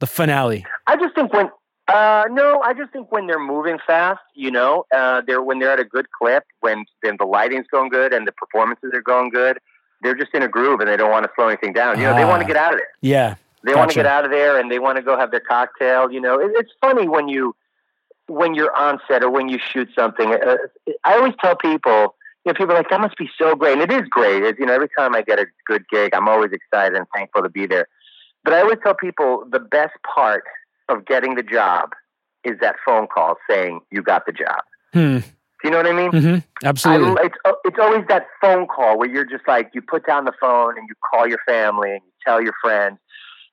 The 0.00 0.06
finale. 0.06 0.66
I 0.86 0.96
just 0.96 1.14
think 1.14 1.32
when 1.32 1.48
uh, 1.88 2.24
no, 2.30 2.60
I 2.62 2.74
just 2.74 2.92
think 2.92 3.10
when 3.12 3.26
they're 3.26 3.38
moving 3.44 3.78
fast, 3.86 4.20
you 4.34 4.50
know, 4.50 4.84
uh, 4.94 5.22
they're 5.26 5.42
when 5.42 5.58
they're 5.58 5.72
at 5.72 5.80
a 5.80 5.84
good 5.84 6.06
clip, 6.10 6.44
when 6.60 6.84
then 7.02 7.16
the 7.18 7.24
lighting's 7.26 7.66
going 7.70 7.88
good 7.90 8.12
and 8.12 8.26
the 8.26 8.32
performances 8.32 8.90
are 8.94 9.02
going 9.02 9.30
good, 9.30 9.58
they're 10.02 10.14
just 10.14 10.32
in 10.34 10.42
a 10.42 10.48
groove 10.48 10.80
and 10.80 10.88
they 10.88 10.96
don't 10.96 11.10
want 11.10 11.24
to 11.24 11.30
slow 11.36 11.48
anything 11.48 11.72
down. 11.72 11.98
You 11.98 12.06
know, 12.06 12.14
they 12.16 12.24
want 12.24 12.40
to 12.40 12.44
Ah. 12.44 12.48
get 12.48 12.56
out 12.56 12.72
of 12.74 12.78
there. 12.78 12.88
Yeah. 13.00 13.34
They 13.64 13.74
want 13.74 13.90
to 13.90 13.94
get 13.94 14.06
out 14.06 14.24
of 14.24 14.30
there 14.30 14.58
and 14.58 14.70
they 14.70 14.78
want 14.78 14.96
to 14.96 15.02
go 15.02 15.16
have 15.16 15.30
their 15.30 15.40
cocktail. 15.40 16.10
You 16.10 16.20
know, 16.20 16.40
it, 16.40 16.50
it's 16.54 16.72
funny 16.80 17.08
when 17.08 17.28
you 17.28 17.54
when 18.26 18.54
you're 18.54 18.74
on 18.74 18.98
set 19.08 19.22
or 19.22 19.30
when 19.30 19.48
you 19.48 19.58
shoot 19.58 19.88
something. 19.96 20.32
Uh, 20.34 20.56
I 21.04 21.16
always 21.16 21.34
tell 21.40 21.56
people, 21.56 22.14
you 22.44 22.52
know, 22.52 22.54
people 22.54 22.72
are 22.72 22.78
like 22.78 22.90
that 22.90 23.00
must 23.00 23.16
be 23.16 23.30
so 23.38 23.54
great, 23.54 23.78
and 23.78 23.82
it 23.82 23.92
is 23.92 24.08
great. 24.08 24.42
It's, 24.42 24.58
you 24.58 24.66
know, 24.66 24.72
every 24.72 24.88
time 24.96 25.14
I 25.14 25.22
get 25.22 25.38
a 25.38 25.46
good 25.66 25.88
gig, 25.88 26.14
I'm 26.14 26.28
always 26.28 26.50
excited 26.52 26.96
and 26.96 27.06
thankful 27.14 27.42
to 27.42 27.48
be 27.48 27.66
there. 27.66 27.86
But 28.44 28.54
I 28.54 28.60
always 28.60 28.78
tell 28.82 28.94
people 28.94 29.44
the 29.50 29.60
best 29.60 29.94
part 30.02 30.44
of 30.88 31.04
getting 31.04 31.36
the 31.36 31.42
job 31.42 31.90
is 32.44 32.58
that 32.60 32.76
phone 32.84 33.06
call 33.06 33.36
saying 33.48 33.80
you 33.90 34.02
got 34.02 34.26
the 34.26 34.32
job. 34.32 34.62
Hmm. 34.92 35.18
Do 35.18 35.68
you 35.68 35.70
know 35.70 35.76
what 35.76 35.86
I 35.86 35.92
mean? 35.92 36.10
hmm 36.10 36.38
Absolutely. 36.64 37.22
I, 37.22 37.26
it's 37.26 37.36
uh, 37.44 37.52
it's 37.64 37.78
always 37.80 38.04
that 38.08 38.26
phone 38.40 38.66
call 38.66 38.98
where 38.98 39.08
you're 39.08 39.24
just 39.24 39.46
like 39.46 39.70
you 39.74 39.80
put 39.80 40.04
down 40.04 40.24
the 40.24 40.32
phone 40.40 40.76
and 40.76 40.88
you 40.88 40.94
call 41.08 41.28
your 41.28 41.38
family 41.46 41.92
and 41.92 42.00
you 42.04 42.12
tell 42.26 42.42
your 42.42 42.54
friends 42.60 42.98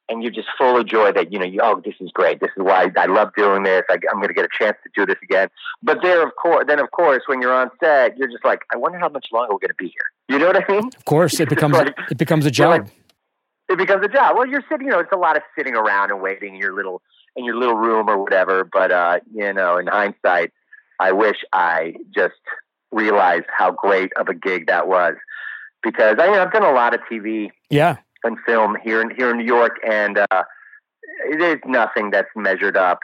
and 0.09 0.23
you're 0.23 0.31
just 0.31 0.47
full 0.57 0.77
of 0.77 0.85
joy 0.87 1.11
that 1.11 1.31
you 1.31 1.39
know 1.39 1.45
you 1.45 1.59
oh 1.63 1.81
this 1.85 1.93
is 2.01 2.11
great 2.11 2.39
this 2.39 2.49
is 2.57 2.63
why 2.63 2.91
I 2.97 3.05
love 3.05 3.29
doing 3.37 3.63
this 3.63 3.83
I, 3.89 3.93
I'm 4.11 4.17
going 4.17 4.27
to 4.29 4.33
get 4.33 4.45
a 4.45 4.49
chance 4.57 4.77
to 4.83 4.89
do 4.95 5.05
this 5.05 5.17
again. 5.23 5.49
But 5.83 5.99
there 6.01 6.25
of 6.25 6.35
course 6.35 6.65
then 6.67 6.79
of 6.79 6.91
course 6.91 7.23
when 7.27 7.41
you're 7.41 7.53
on 7.53 7.69
set 7.81 8.17
you're 8.17 8.27
just 8.27 8.43
like 8.43 8.61
I 8.73 8.77
wonder 8.77 8.97
how 8.99 9.09
much 9.09 9.27
longer 9.31 9.53
we're 9.53 9.59
going 9.59 9.69
to 9.69 9.75
be 9.75 9.87
here. 9.87 10.09
You 10.27 10.39
know 10.39 10.47
what 10.47 10.57
I 10.57 10.71
mean? 10.71 10.89
of 10.95 11.05
course, 11.05 11.39
it 11.39 11.49
becomes 11.55 11.75
like- 11.75 11.95
it 12.09 12.17
becomes 12.17 12.45
a 12.45 12.51
job. 12.51 12.81
like- 12.81 12.91
it 13.69 13.77
becomes 13.77 14.03
a 14.03 14.09
job. 14.09 14.35
Well, 14.35 14.47
you're 14.47 14.63
sitting, 14.67 14.87
you 14.87 14.91
know, 14.93 14.99
it's 14.99 15.11
a 15.13 15.17
lot 15.17 15.37
of 15.37 15.43
sitting 15.55 15.75
around 15.75 16.09
and 16.09 16.21
waiting 16.23 16.55
in 16.55 16.59
your 16.59 16.73
little 16.73 17.03
in 17.35 17.45
your 17.45 17.55
little 17.55 17.75
room 17.75 18.09
or 18.09 18.17
whatever. 18.17 18.63
But 18.63 18.91
uh, 18.91 19.19
you 19.31 19.53
know, 19.53 19.77
in 19.77 19.85
hindsight, 19.85 20.51
I 20.99 21.11
wish 21.11 21.37
I 21.53 21.93
just 22.13 22.33
realized 22.91 23.45
how 23.55 23.69
great 23.71 24.11
of 24.17 24.27
a 24.27 24.33
gig 24.33 24.65
that 24.67 24.87
was 24.87 25.13
because 25.83 26.15
I, 26.19 26.29
I've 26.29 26.51
done 26.51 26.63
a 26.63 26.71
lot 26.71 26.95
of 26.95 27.01
TV 27.01 27.51
yeah. 27.69 27.97
And 28.23 28.37
film 28.45 28.77
here 28.83 29.01
in 29.01 29.09
here 29.15 29.31
in 29.31 29.37
New 29.37 29.45
York, 29.45 29.77
and 29.87 30.17
uh, 30.31 30.43
there's 31.37 31.61
nothing 31.65 32.11
that's 32.11 32.29
measured 32.35 32.77
up 32.77 32.99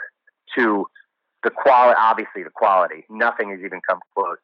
to 0.57 0.87
the 1.43 1.49
quality. 1.49 1.97
Obviously, 1.99 2.43
the 2.43 2.49
quality. 2.49 3.05
Nothing 3.09 3.49
has 3.51 3.59
even 3.59 3.81
come 3.87 3.99
close. 4.13 4.37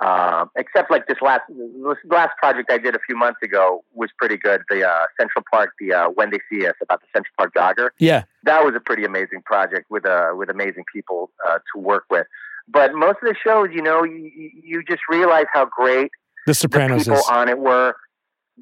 Um, 0.00 0.48
except 0.56 0.92
like 0.92 1.08
this 1.08 1.18
last 1.20 1.42
this 1.48 1.98
last 2.08 2.30
project 2.38 2.70
I 2.70 2.78
did 2.78 2.94
a 2.94 3.00
few 3.04 3.16
months 3.16 3.40
ago 3.42 3.82
was 3.92 4.10
pretty 4.16 4.36
good. 4.36 4.62
The 4.70 4.88
uh, 4.88 5.06
Central 5.18 5.44
Park, 5.50 5.70
the 5.80 5.92
uh, 5.92 6.08
When 6.10 6.30
They 6.30 6.38
See 6.48 6.64
Us 6.66 6.74
about 6.80 7.00
the 7.00 7.08
Central 7.12 7.32
Park 7.36 7.52
jogger. 7.56 7.90
Yeah. 7.98 8.22
That 8.44 8.64
was 8.64 8.74
a 8.76 8.80
pretty 8.80 9.04
amazing 9.04 9.42
project 9.44 9.86
with 9.90 10.06
uh, 10.06 10.30
with 10.36 10.50
amazing 10.50 10.84
people 10.94 11.30
uh, 11.48 11.58
to 11.74 11.80
work 11.80 12.04
with. 12.10 12.28
But 12.68 12.94
most 12.94 13.16
of 13.22 13.28
the 13.28 13.34
shows, 13.42 13.70
you 13.72 13.82
know, 13.82 14.04
you, 14.04 14.30
you 14.62 14.82
just 14.88 15.00
realize 15.08 15.46
how 15.52 15.64
great 15.66 16.10
The 16.46 16.50
the 16.50 16.54
Sopranos 16.54 17.04
people 17.04 17.18
is. 17.18 17.26
on 17.28 17.48
it 17.48 17.58
were, 17.58 17.96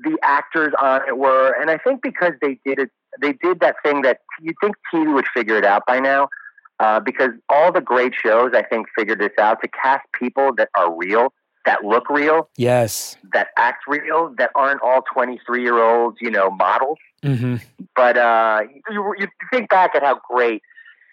the 0.03 0.19
actors 0.23 0.73
on 0.81 1.01
it 1.09 1.19
were, 1.19 1.55
and 1.61 1.71
I 1.71 1.79
think 1.79 2.03
because 2.03 2.33
they 2.41 2.59
did 2.65 2.79
it, 2.79 2.91
they 3.21 3.33
did 3.33 3.61
that 3.61 3.77
thing 3.83 4.03
that 4.03 4.21
you 4.41 4.53
think 4.61 4.77
TV 4.93 5.13
would 5.15 5.27
figure 5.33 5.57
it 5.57 5.65
out 5.65 5.83
by 5.87 5.99
now. 6.01 6.29
Uh, 6.79 7.01
because 7.01 7.31
all 7.49 7.73
the 7.73 7.81
great 7.81 8.13
shows, 8.15 8.51
I 8.55 8.63
think, 8.63 8.87
figured 8.95 9.19
this 9.19 9.33
out 9.41 9.63
to 9.63 9.69
cast 9.69 10.05
people 10.13 10.55
that 10.57 10.69
are 10.75 10.95
real, 10.95 11.33
that 11.65 11.83
look 11.85 12.11
real, 12.11 12.51
Yes. 12.59 13.17
that 13.33 13.49
act 13.57 13.85
real, 13.89 14.35
that 14.37 14.51
aren't 14.55 14.83
all 14.83 15.01
twenty-three 15.11 15.63
year 15.63 15.83
olds, 15.83 16.19
you 16.21 16.31
know, 16.31 16.51
models. 16.51 16.99
hmm 17.23 17.57
But 17.95 18.19
uh, 18.19 18.61
you, 18.91 19.15
you 19.19 19.27
think 19.51 19.71
back 19.71 19.95
at 19.95 20.03
how 20.03 20.21
great, 20.31 20.61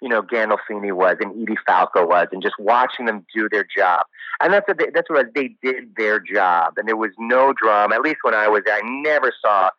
you 0.03 0.09
know, 0.09 0.21
Gandolfini 0.21 0.91
was 0.91 1.15
and 1.21 1.31
Edie 1.41 1.57
Falco 1.65 2.05
was, 2.05 2.27
and 2.33 2.41
just 2.41 2.55
watching 2.59 3.05
them 3.05 3.25
do 3.33 3.47
their 3.49 3.65
job. 3.75 4.05
And 4.41 4.51
that's 4.51 4.67
what 4.67 4.77
they, 4.77 4.87
that's 4.93 5.09
what 5.09 5.33
they 5.33 5.55
did 5.63 5.95
their 5.95 6.19
job, 6.19 6.73
and 6.77 6.87
there 6.87 6.97
was 6.97 7.11
no 7.17 7.53
drama. 7.53 7.95
At 7.95 8.01
least 8.01 8.17
when 8.23 8.33
I 8.33 8.47
was 8.49 8.63
there, 8.65 8.75
I 8.75 8.81
never 8.83 9.31
saw 9.41 9.69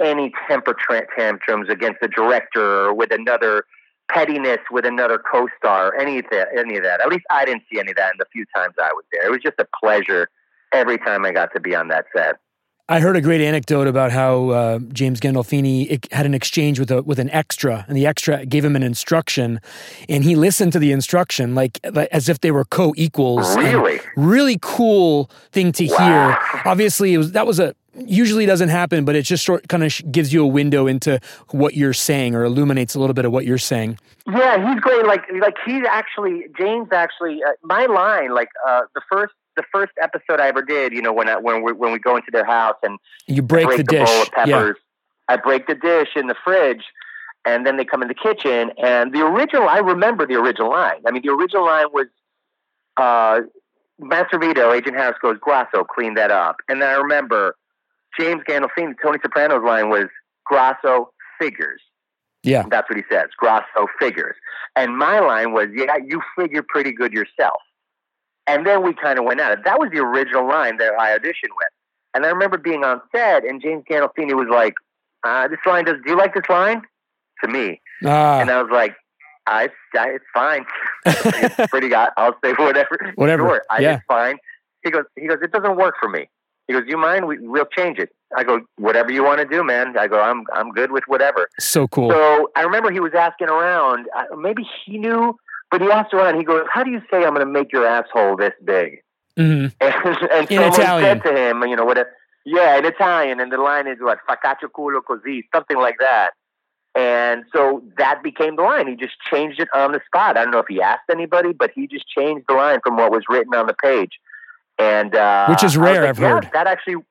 any 0.00 0.32
temper 0.48 0.76
tantrums 1.16 1.68
against 1.70 2.00
the 2.00 2.08
director 2.08 2.86
or 2.86 2.94
with 2.94 3.12
another 3.12 3.64
pettiness 4.10 4.58
with 4.70 4.84
another 4.84 5.18
co-star, 5.18 5.94
any 5.98 6.18
of 6.18 6.26
that. 6.30 6.48
Any 6.56 6.76
of 6.76 6.82
that. 6.82 7.00
At 7.00 7.08
least 7.08 7.24
I 7.30 7.44
didn't 7.44 7.62
see 7.72 7.78
any 7.78 7.90
of 7.90 7.96
that 7.96 8.12
in 8.12 8.18
the 8.18 8.26
few 8.32 8.44
times 8.54 8.74
I 8.78 8.90
was 8.92 9.04
there. 9.12 9.26
It 9.26 9.30
was 9.30 9.40
just 9.42 9.58
a 9.58 9.66
pleasure 9.82 10.28
every 10.72 10.98
time 10.98 11.24
I 11.24 11.32
got 11.32 11.54
to 11.54 11.60
be 11.60 11.74
on 11.74 11.88
that 11.88 12.04
set. 12.14 12.36
I 12.86 13.00
heard 13.00 13.16
a 13.16 13.22
great 13.22 13.40
anecdote 13.40 13.86
about 13.86 14.12
how 14.12 14.50
uh, 14.50 14.78
James 14.92 15.18
Gandolfini 15.18 16.04
had 16.12 16.26
an 16.26 16.34
exchange 16.34 16.78
with 16.78 16.90
a 16.90 17.02
with 17.02 17.18
an 17.18 17.30
extra, 17.30 17.86
and 17.88 17.96
the 17.96 18.06
extra 18.06 18.44
gave 18.44 18.62
him 18.62 18.76
an 18.76 18.82
instruction, 18.82 19.60
and 20.06 20.22
he 20.22 20.36
listened 20.36 20.74
to 20.74 20.78
the 20.78 20.92
instruction 20.92 21.54
like, 21.54 21.80
like 21.92 22.08
as 22.12 22.28
if 22.28 22.40
they 22.40 22.50
were 22.50 22.66
co-equals. 22.66 23.56
Really? 23.56 24.00
really 24.16 24.58
cool 24.60 25.30
thing 25.50 25.72
to 25.72 25.86
Wow. 25.86 25.96
hear. 26.36 26.60
Obviously, 26.66 27.14
it 27.14 27.18
was 27.18 27.32
that 27.32 27.46
was 27.46 27.58
a 27.58 27.74
usually 27.94 28.44
doesn't 28.44 28.68
happen, 28.68 29.06
but 29.06 29.16
it 29.16 29.22
just 29.22 29.46
sort 29.46 29.66
kind 29.68 29.82
of 29.82 29.90
sh- 29.90 30.02
gives 30.10 30.32
you 30.34 30.42
a 30.42 30.46
window 30.46 30.86
into 30.86 31.18
what 31.52 31.72
you're 31.74 31.92
saying 31.94 32.34
or 32.34 32.44
illuminates 32.44 32.94
a 32.94 33.00
little 33.00 33.14
bit 33.14 33.24
of 33.24 33.32
what 33.32 33.46
you're 33.46 33.56
saying. 33.56 33.98
Yeah, 34.26 34.72
he's 34.72 34.80
great. 34.80 35.06
Like, 35.06 35.22
like 35.40 35.54
he's 35.64 35.84
actually 35.88 36.44
James. 36.58 36.88
Actually, 36.92 37.40
uh, 37.42 37.52
my 37.62 37.86
line, 37.86 38.34
like 38.34 38.48
uh, 38.68 38.82
the 38.94 39.00
first, 39.10 39.32
the 39.56 39.64
first 39.72 39.92
episode 40.00 40.40
I 40.40 40.48
ever 40.48 40.62
did. 40.62 40.92
You 40.92 41.02
know, 41.02 41.12
when 41.12 41.28
I, 41.28 41.36
when 41.36 41.62
we 41.62 41.72
when 41.72 41.92
we 41.92 41.98
go 41.98 42.16
into 42.16 42.30
their 42.32 42.44
house 42.44 42.76
and 42.82 42.98
You 43.26 43.42
break, 43.42 43.66
break 43.66 43.78
the 43.78 43.84
dish. 43.84 44.08
bowl 44.08 44.22
of 44.22 44.28
yeah. 44.36 44.44
peppers, 44.44 44.76
I 45.28 45.36
break 45.36 45.66
the 45.66 45.74
dish 45.74 46.08
in 46.16 46.26
the 46.26 46.34
fridge, 46.44 46.84
and 47.44 47.66
then 47.66 47.76
they 47.76 47.84
come 47.84 48.02
in 48.02 48.08
the 48.08 48.14
kitchen. 48.14 48.72
And 48.82 49.12
the 49.12 49.20
original, 49.22 49.68
I 49.68 49.78
remember 49.78 50.26
the 50.26 50.34
original 50.34 50.70
line. 50.70 51.00
I 51.06 51.10
mean, 51.10 51.22
the 51.24 51.32
original 51.32 51.64
line 51.66 51.86
was, 51.92 52.06
uh, 52.96 53.40
Matt 53.98 54.30
Servitto, 54.30 54.74
Agent 54.76 54.96
Harris 54.96 55.16
goes, 55.22 55.36
Grasso, 55.40 55.84
clean 55.84 56.14
that 56.14 56.30
up. 56.30 56.56
And 56.68 56.82
then 56.82 56.88
I 56.88 56.94
remember 56.94 57.56
James 58.18 58.42
Gandolfini, 58.48 58.94
Tony 59.02 59.18
Soprano's 59.22 59.64
line 59.64 59.88
was, 59.88 60.06
Grasso 60.44 61.10
figures. 61.40 61.80
Yeah. 62.42 62.66
That's 62.68 62.88
what 62.90 62.98
he 62.98 63.04
says. 63.10 63.28
Grasso 63.38 63.86
figures. 63.98 64.36
And 64.76 64.98
my 64.98 65.20
line 65.20 65.52
was, 65.52 65.68
yeah, 65.74 65.96
you 65.96 66.20
figure 66.36 66.62
pretty 66.62 66.92
good 66.92 67.12
yourself. 67.12 67.62
And 68.46 68.66
then 68.66 68.82
we 68.82 68.92
kind 68.92 69.18
of 69.18 69.24
went 69.24 69.40
at 69.40 69.52
it. 69.52 69.64
That 69.64 69.78
was 69.78 69.90
the 69.92 70.00
original 70.00 70.46
line 70.46 70.76
that 70.78 70.92
I 70.98 71.16
auditioned 71.16 71.54
with. 71.56 71.68
And 72.12 72.24
I 72.26 72.28
remember 72.28 72.58
being 72.58 72.84
on 72.84 73.00
set, 73.14 73.44
and 73.44 73.60
James 73.60 73.84
Gandolfini 73.90 74.34
was 74.34 74.48
like, 74.50 74.74
uh, 75.24 75.48
"This 75.48 75.58
line 75.66 75.84
does. 75.86 75.96
Do 76.04 76.10
you 76.10 76.16
like 76.16 76.34
this 76.34 76.44
line?" 76.48 76.82
To 77.42 77.48
me, 77.48 77.80
Ah, 78.06 78.38
and 78.40 78.50
I 78.50 78.62
was 78.62 78.70
like, 78.70 78.94
"I, 79.46 79.68
I 79.98 80.08
it's 80.10 80.24
fine. 80.32 80.64
it's 81.04 81.56
pretty 81.70 81.88
good. 81.88 82.08
I'll 82.16 82.36
say 82.44 82.52
whatever. 82.52 83.12
Whatever. 83.16 83.48
Sure, 83.48 83.62
I, 83.70 83.80
Yeah. 83.80 83.94
it's 83.96 84.04
fine." 84.06 84.36
He 84.84 84.90
goes, 84.90 85.04
"He 85.16 85.26
goes. 85.26 85.38
It 85.42 85.50
doesn't 85.50 85.76
work 85.76 85.94
for 86.00 86.08
me." 86.08 86.28
He 86.68 86.72
goes, 86.74 86.84
"You 86.86 86.96
mind? 86.96 87.26
We, 87.26 87.38
we'll 87.40 87.66
change 87.66 87.98
it." 87.98 88.10
I 88.36 88.44
go, 88.44 88.60
"Whatever 88.76 89.10
you 89.10 89.24
want 89.24 89.40
to 89.40 89.46
do, 89.46 89.64
man." 89.64 89.98
I 89.98 90.06
go, 90.06 90.20
"I'm 90.20 90.44
I'm 90.52 90.70
good 90.70 90.92
with 90.92 91.04
whatever." 91.08 91.48
so 91.58 91.88
cool. 91.88 92.10
So 92.10 92.50
I 92.54 92.62
remember 92.62 92.92
he 92.92 93.00
was 93.00 93.12
asking 93.18 93.48
around. 93.48 94.06
uh, 94.16 94.36
Maybe 94.36 94.62
he 94.84 94.98
knew, 94.98 95.36
but 95.74 95.82
he 95.82 95.90
asked 95.90 96.14
around. 96.14 96.38
He 96.38 96.44
goes, 96.44 96.64
"How 96.72 96.84
do 96.84 96.92
you 96.92 97.02
say 97.10 97.24
I'm 97.24 97.34
going 97.34 97.44
to 97.44 97.52
make 97.52 97.72
your 97.72 97.84
asshole 97.84 98.36
this 98.36 98.52
big?" 98.64 99.02
hmm 99.36 99.66
And, 99.80 100.18
and 100.30 100.48
In 100.48 100.62
Italian. 100.62 101.20
said 101.20 101.22
to 101.24 101.36
him, 101.36 101.64
you 101.64 101.74
know, 101.74 101.84
what? 101.84 101.98
Yeah, 102.44 102.78
in 102.78 102.84
Italian, 102.84 103.40
and 103.40 103.50
the 103.50 103.58
line 103.58 103.88
is 103.88 103.98
what 103.98 104.18
"facaccio 104.28 104.68
culo 104.70 105.00
così," 105.02 105.42
something 105.52 105.76
like 105.76 105.96
that. 105.98 106.30
And 106.94 107.42
so 107.52 107.82
that 107.98 108.22
became 108.22 108.54
the 108.54 108.62
line. 108.62 108.86
He 108.86 108.94
just 108.94 109.14
changed 109.28 109.58
it 109.58 109.66
on 109.74 109.90
the 109.90 110.00
spot. 110.06 110.36
I 110.36 110.44
don't 110.44 110.52
know 110.52 110.60
if 110.60 110.68
he 110.68 110.80
asked 110.80 111.10
anybody, 111.10 111.52
but 111.52 111.72
he 111.74 111.88
just 111.88 112.06
changed 112.06 112.44
the 112.46 112.54
line 112.54 112.78
from 112.84 112.96
what 112.96 113.10
was 113.10 113.24
written 113.28 113.52
on 113.52 113.66
the 113.66 113.74
page. 113.74 114.12
And 114.78 115.16
uh, 115.16 115.48
Which 115.48 115.64
is 115.64 115.76
rare, 115.76 116.02
like, 116.02 116.10
I've 116.10 116.20
yeah, 116.20 116.28
heard. 116.28 116.50
That 116.52 116.68
actually, 116.68 117.02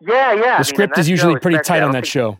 yeah, 0.00 0.32
yeah. 0.32 0.58
the 0.58 0.64
script 0.64 0.98
is 0.98 1.08
usually 1.08 1.38
pretty 1.38 1.60
tight 1.60 1.84
on 1.84 1.92
that 1.92 2.08
show. 2.08 2.38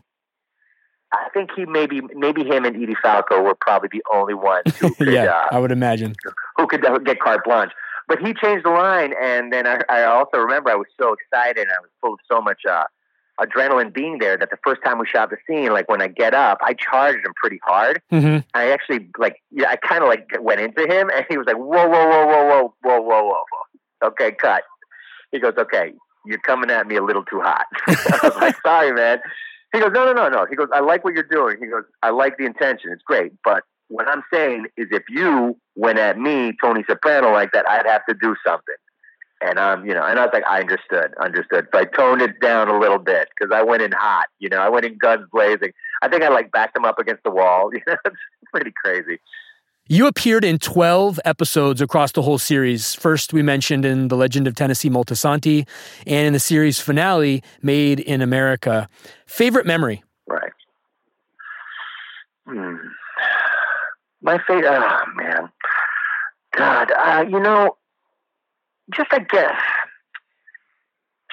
I 1.13 1.27
think 1.33 1.51
he 1.55 1.65
maybe 1.65 2.01
maybe 2.15 2.43
him 2.43 2.63
and 2.65 2.75
Edie 2.75 2.95
Falco 3.01 3.41
were 3.41 3.55
probably 3.55 3.89
the 3.91 4.03
only 4.13 4.33
ones 4.33 4.75
who 4.77 4.93
could 4.95 5.11
yeah, 5.11 5.25
uh, 5.25 5.47
I 5.55 5.59
would 5.59 5.71
imagine. 5.71 6.15
who 6.57 6.67
could 6.67 6.85
get 7.05 7.19
carte 7.19 7.43
blanche. 7.43 7.71
But 8.07 8.19
he 8.19 8.33
changed 8.33 8.65
the 8.65 8.71
line, 8.71 9.13
and 9.21 9.53
then 9.53 9.65
I, 9.67 9.81
I 9.87 10.03
also 10.03 10.37
remember 10.37 10.69
I 10.69 10.75
was 10.75 10.87
so 10.99 11.13
excited. 11.13 11.61
and 11.61 11.69
I 11.71 11.79
was 11.81 11.89
full 12.01 12.13
of 12.13 12.19
so 12.29 12.41
much 12.41 12.61
uh, 12.69 12.83
adrenaline 13.39 13.93
being 13.93 14.17
there 14.19 14.37
that 14.37 14.49
the 14.49 14.57
first 14.63 14.81
time 14.83 14.99
we 14.99 15.05
shot 15.07 15.29
the 15.29 15.37
scene, 15.47 15.71
like 15.71 15.89
when 15.89 16.01
I 16.01 16.07
get 16.07 16.33
up, 16.33 16.57
I 16.61 16.73
charged 16.73 17.25
him 17.25 17.33
pretty 17.41 17.59
hard. 17.63 18.01
hmm 18.09 18.37
I 18.53 18.71
actually 18.71 19.07
like, 19.17 19.41
yeah, 19.51 19.69
I 19.69 19.75
kind 19.77 20.03
of 20.03 20.09
like 20.09 20.27
went 20.41 20.59
into 20.61 20.81
him, 20.93 21.09
and 21.15 21.25
he 21.29 21.37
was 21.37 21.45
like, 21.47 21.55
"Whoa, 21.57 21.87
whoa, 21.87 22.07
whoa, 22.07 22.25
whoa, 22.27 22.45
whoa, 22.47 22.71
whoa, 22.81 23.01
whoa, 23.01 23.23
whoa, 23.23 23.43
whoa." 23.51 24.07
Okay, 24.09 24.31
cut. 24.31 24.63
He 25.31 25.39
goes, 25.39 25.53
"Okay, 25.57 25.93
you're 26.25 26.39
coming 26.39 26.69
at 26.71 26.87
me 26.87 26.95
a 26.97 27.03
little 27.03 27.23
too 27.23 27.39
hot." 27.41 27.65
I 27.87 28.19
was 28.23 28.35
like, 28.37 28.55
"Sorry, 28.65 28.91
man." 28.93 29.19
He 29.73 29.79
goes, 29.79 29.91
"No, 29.93 30.05
no, 30.05 30.13
no, 30.13 30.29
no." 30.29 30.45
He 30.49 30.55
goes, 30.55 30.67
"I 30.73 30.79
like 30.79 31.03
what 31.03 31.13
you're 31.13 31.23
doing." 31.23 31.57
He 31.59 31.67
goes, 31.67 31.83
"I 32.03 32.09
like 32.09 32.37
the 32.37 32.45
intention. 32.45 32.91
It's 32.91 33.03
great, 33.03 33.31
but 33.43 33.63
what 33.87 34.07
I'm 34.07 34.23
saying 34.33 34.67
is, 34.77 34.87
if 34.91 35.03
you 35.09 35.57
went 35.75 35.99
at 35.99 36.17
me, 36.17 36.53
Tony 36.61 36.83
Soprano, 36.89 37.31
like 37.31 37.51
that, 37.53 37.67
I'd 37.69 37.85
have 37.85 38.05
to 38.07 38.15
do 38.19 38.35
something." 38.45 38.75
And 39.41 39.57
um, 39.57 39.85
you 39.85 39.93
know, 39.93 40.05
and 40.05 40.19
I 40.19 40.25
was 40.25 40.31
like, 40.33 40.45
I 40.47 40.59
understood, 40.59 41.13
understood. 41.19 41.67
So 41.73 41.79
I 41.79 41.85
toned 41.85 42.21
it 42.21 42.39
down 42.39 42.69
a 42.69 42.77
little 42.77 42.99
bit 42.99 43.29
because 43.35 43.51
I 43.55 43.63
went 43.63 43.81
in 43.81 43.91
hot. 43.91 44.27
You 44.39 44.49
know, 44.49 44.59
I 44.59 44.69
went 44.69 44.85
in 44.85 44.97
guns 44.99 45.25
blazing. 45.31 45.71
I 46.03 46.09
think 46.09 46.21
I 46.21 46.29
like 46.29 46.51
backed 46.51 46.77
him 46.77 46.85
up 46.85 46.99
against 46.99 47.23
the 47.23 47.31
wall. 47.31 47.71
You 47.81 47.81
know, 47.87 47.95
it's 48.05 48.15
pretty 48.51 48.71
crazy. 48.83 49.19
You 49.91 50.07
appeared 50.07 50.45
in 50.45 50.57
12 50.57 51.19
episodes 51.25 51.81
across 51.81 52.13
the 52.13 52.21
whole 52.21 52.37
series. 52.37 52.95
First, 52.95 53.33
we 53.33 53.41
mentioned 53.41 53.83
in 53.83 54.07
The 54.07 54.15
Legend 54.15 54.47
of 54.47 54.55
Tennessee 54.55 54.89
Moltisanti, 54.89 55.67
and 56.07 56.27
in 56.27 56.31
the 56.31 56.39
series 56.39 56.79
finale, 56.79 57.43
Made 57.61 57.99
in 57.99 58.21
America. 58.21 58.87
Favorite 59.25 59.65
memory? 59.65 60.01
Right. 60.25 60.53
Hmm. 62.47 62.75
My 64.21 64.37
favorite, 64.47 64.69
oh 64.69 65.01
man. 65.13 65.49
God, 66.55 66.91
uh, 66.97 67.25
you 67.29 67.41
know, 67.41 67.75
just 68.95 69.09
I 69.11 69.19
guess, 69.19 69.59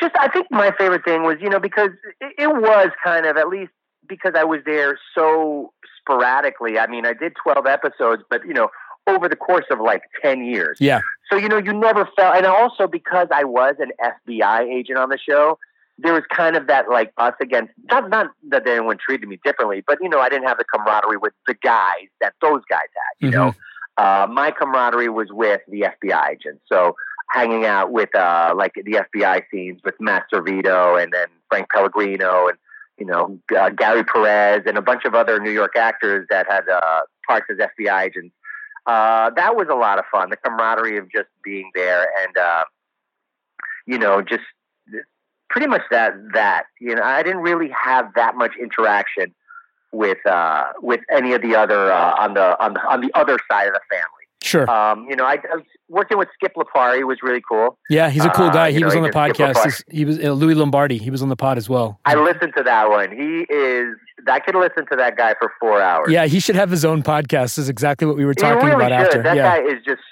just 0.01 0.17
I 0.19 0.27
think 0.31 0.49
my 0.51 0.73
favorite 0.77 1.05
thing 1.05 1.23
was, 1.23 1.37
you 1.41 1.49
know, 1.49 1.61
because 1.61 1.91
it, 2.21 2.33
it 2.37 2.49
was 2.49 2.91
kind 3.05 3.25
of, 3.25 3.37
at 3.37 3.47
least 3.47 3.71
because 4.07 4.33
I 4.37 4.45
was 4.45 4.61
there 4.65 4.99
so 5.15 5.73
sporadically. 5.99 6.79
I 6.79 6.87
mean, 6.87 7.07
I 7.07 7.13
did 7.13 7.35
12 7.43 7.67
episodes, 7.67 8.23
but, 8.31 8.47
you 8.47 8.55
know, 8.55 8.69
over 9.07 9.29
the 9.29 9.37
course 9.37 9.65
of 9.71 9.81
like 9.81 10.03
10 10.23 10.45
years. 10.45 10.79
Yeah. 10.81 11.01
So, 11.31 11.37
you 11.37 11.49
know, 11.49 11.59
you 11.59 11.73
never 11.73 12.09
felt, 12.17 12.37
and 12.37 12.47
also 12.47 12.87
because 12.87 13.29
I 13.31 13.45
was 13.45 13.77
an 13.79 13.91
FBI 14.03 14.61
agent 14.63 14.99
on 14.99 15.09
the 15.09 15.19
show, 15.19 15.59
there 15.99 16.13
was 16.13 16.23
kind 16.31 16.57
of 16.57 16.69
that 16.69 16.89
like 16.89 17.13
us 17.19 17.35
against, 17.41 17.73
not, 17.91 18.09
not 18.09 18.31
that 18.51 18.67
anyone 18.69 18.99
treated 18.99 19.29
me 19.29 19.39
differently, 19.45 19.83
but, 19.87 19.99
you 20.01 20.09
know, 20.09 20.21
I 20.21 20.29
didn't 20.29 20.47
have 20.47 20.59
the 20.59 20.65
camaraderie 20.65 21.17
with 21.17 21.33
the 21.47 21.55
guys 21.55 22.09
that 22.21 22.35
those 22.41 22.63
guys 22.69 22.81
had, 22.81 23.27
you 23.27 23.31
mm-hmm. 23.31 23.49
know. 23.49 23.55
Uh, 23.97 24.29
my 24.31 24.53
camaraderie 24.53 25.09
was 25.09 25.27
with 25.31 25.61
the 25.69 25.87
FBI 26.03 26.31
agents. 26.31 26.61
So 26.69 26.95
hanging 27.31 27.67
out 27.67 27.93
with 27.93 28.15
uh, 28.15 28.55
like 28.57 28.75
the 28.75 29.05
FBI 29.15 29.43
scenes 29.51 29.81
with 29.85 29.95
Matt 30.01 30.25
Servitto 30.33 31.03
and 31.03 31.13
then 31.13 31.27
Frank 31.49 31.71
Pellegrino 31.71 32.49
and 32.49 32.59
you 32.99 33.07
know, 33.07 33.39
uh, 33.57 33.71
Gary 33.71 34.05
Perez 34.05 34.63
and 34.67 34.77
a 34.77 34.83
bunch 34.83 35.05
of 35.05 35.15
other 35.15 35.39
New 35.39 35.51
York 35.51 35.77
actors 35.77 36.27
that 36.31 36.47
had 36.49 36.69
uh, 36.69 37.01
parts 37.27 37.47
as 37.51 37.57
FBI 37.57 38.07
agents. 38.07 38.35
Uh, 38.87 39.31
that 39.37 39.55
was 39.55 39.69
a 39.71 39.75
lot 39.75 39.99
of 39.99 40.05
fun. 40.11 40.31
The 40.31 40.37
camaraderie 40.37 40.97
of 40.97 41.11
just 41.11 41.29
being 41.45 41.71
there 41.75 42.09
and, 42.23 42.37
uh, 42.37 42.65
you 43.87 43.99
know, 43.99 44.23
just 44.23 44.43
pretty 45.51 45.67
much 45.67 45.83
that, 45.91 46.15
that, 46.33 46.65
you 46.81 46.95
know, 46.95 47.03
I 47.03 47.23
didn't 47.23 47.43
really 47.43 47.71
have 47.71 48.13
that 48.17 48.35
much 48.35 48.53
interaction 48.61 49.35
with, 49.93 50.25
uh, 50.27 50.65
with 50.81 51.01
any 51.13 51.35
of 51.35 51.43
the 51.43 51.55
other, 51.55 51.93
uh, 51.93 52.15
on 52.19 52.35
the, 52.35 52.63
on 52.63 52.75
the, 52.75 52.81
on 52.81 53.01
the 53.01 53.11
other 53.15 53.39
side 53.51 53.69
of 53.69 53.75
the 53.75 53.81
family. 53.91 54.18
Sure. 54.43 54.71
Um, 54.71 55.07
you 55.09 55.17
know, 55.17 55.25
I, 55.25 55.33
I, 55.35 55.57
was 55.57 55.65
working 55.89 56.17
with 56.17 56.29
Skip 56.35 56.55
Lipari 56.55 57.05
was 57.05 57.19
really 57.23 57.43
cool. 57.47 57.77
Yeah, 57.91 58.09
he's 58.09 58.25
a 58.25 58.31
cool 58.31 58.47
uh, 58.47 58.53
guy. 58.53 58.69
Uh, 58.69 58.73
he 58.73 58.85
was 58.85 58.95
know, 58.95 59.03
on 59.03 59.07
the 59.07 59.13
podcast. 59.13 59.83
He 59.91 60.05
was 60.05 60.19
uh, 60.19 60.31
Louis 60.33 60.55
Lombardi. 60.55 60.97
He 60.97 61.11
was 61.11 61.23
on 61.23 61.29
the 61.29 61.37
pod 61.37 61.59
as 61.59 61.69
well. 61.69 61.99
I 62.05 62.15
listened 62.15 62.53
to 62.57 62.63
that 62.63 62.89
one. 62.89 63.11
He 63.11 63.53
is. 63.53 63.97
I 64.29 64.39
could 64.41 64.55
listen 64.55 64.87
to 64.91 64.97
that 64.97 65.17
guy 65.17 65.35
for 65.41 65.53
four 65.59 65.83
hours. 65.83 66.11
Yeah, 66.11 66.27
he 66.27 66.39
should 66.39 66.55
have 66.55 66.71
his 66.71 66.85
own 66.85 67.03
podcast. 67.03 67.59
Is 67.59 67.69
exactly 67.69 68.07
what 68.07 68.17
we 68.17 68.25
were 68.25 68.35
talking 68.35 68.65
really 68.65 68.85
about 68.85 68.91
should. 68.91 69.07
after. 69.07 69.23
That 69.23 69.37
yeah. 69.37 69.59
guy 69.59 69.65
is 69.65 69.83
just 69.85 70.03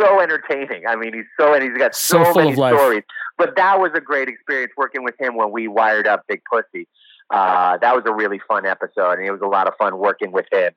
so 0.00 0.20
entertaining. 0.20 0.84
I 0.86 0.94
mean, 0.94 1.12
he's 1.14 1.24
so 1.38 1.52
and 1.52 1.62
he's 1.62 1.76
got 1.76 1.94
so, 1.94 2.22
so 2.24 2.34
many 2.34 2.54
stories. 2.54 3.02
But 3.36 3.56
that 3.56 3.80
was 3.80 3.90
a 3.94 4.00
great 4.00 4.28
experience 4.28 4.72
working 4.76 5.04
with 5.04 5.14
him 5.20 5.34
when 5.36 5.50
we 5.50 5.68
wired 5.68 6.06
up 6.06 6.24
Big 6.28 6.40
Pussy. 6.50 6.86
Uh, 7.30 7.76
that 7.78 7.94
was 7.94 8.04
a 8.06 8.14
really 8.14 8.40
fun 8.46 8.64
episode, 8.64 9.18
and 9.18 9.26
it 9.26 9.32
was 9.32 9.40
a 9.42 9.48
lot 9.48 9.66
of 9.66 9.74
fun 9.76 9.98
working 9.98 10.30
with 10.30 10.46
him. 10.52 10.72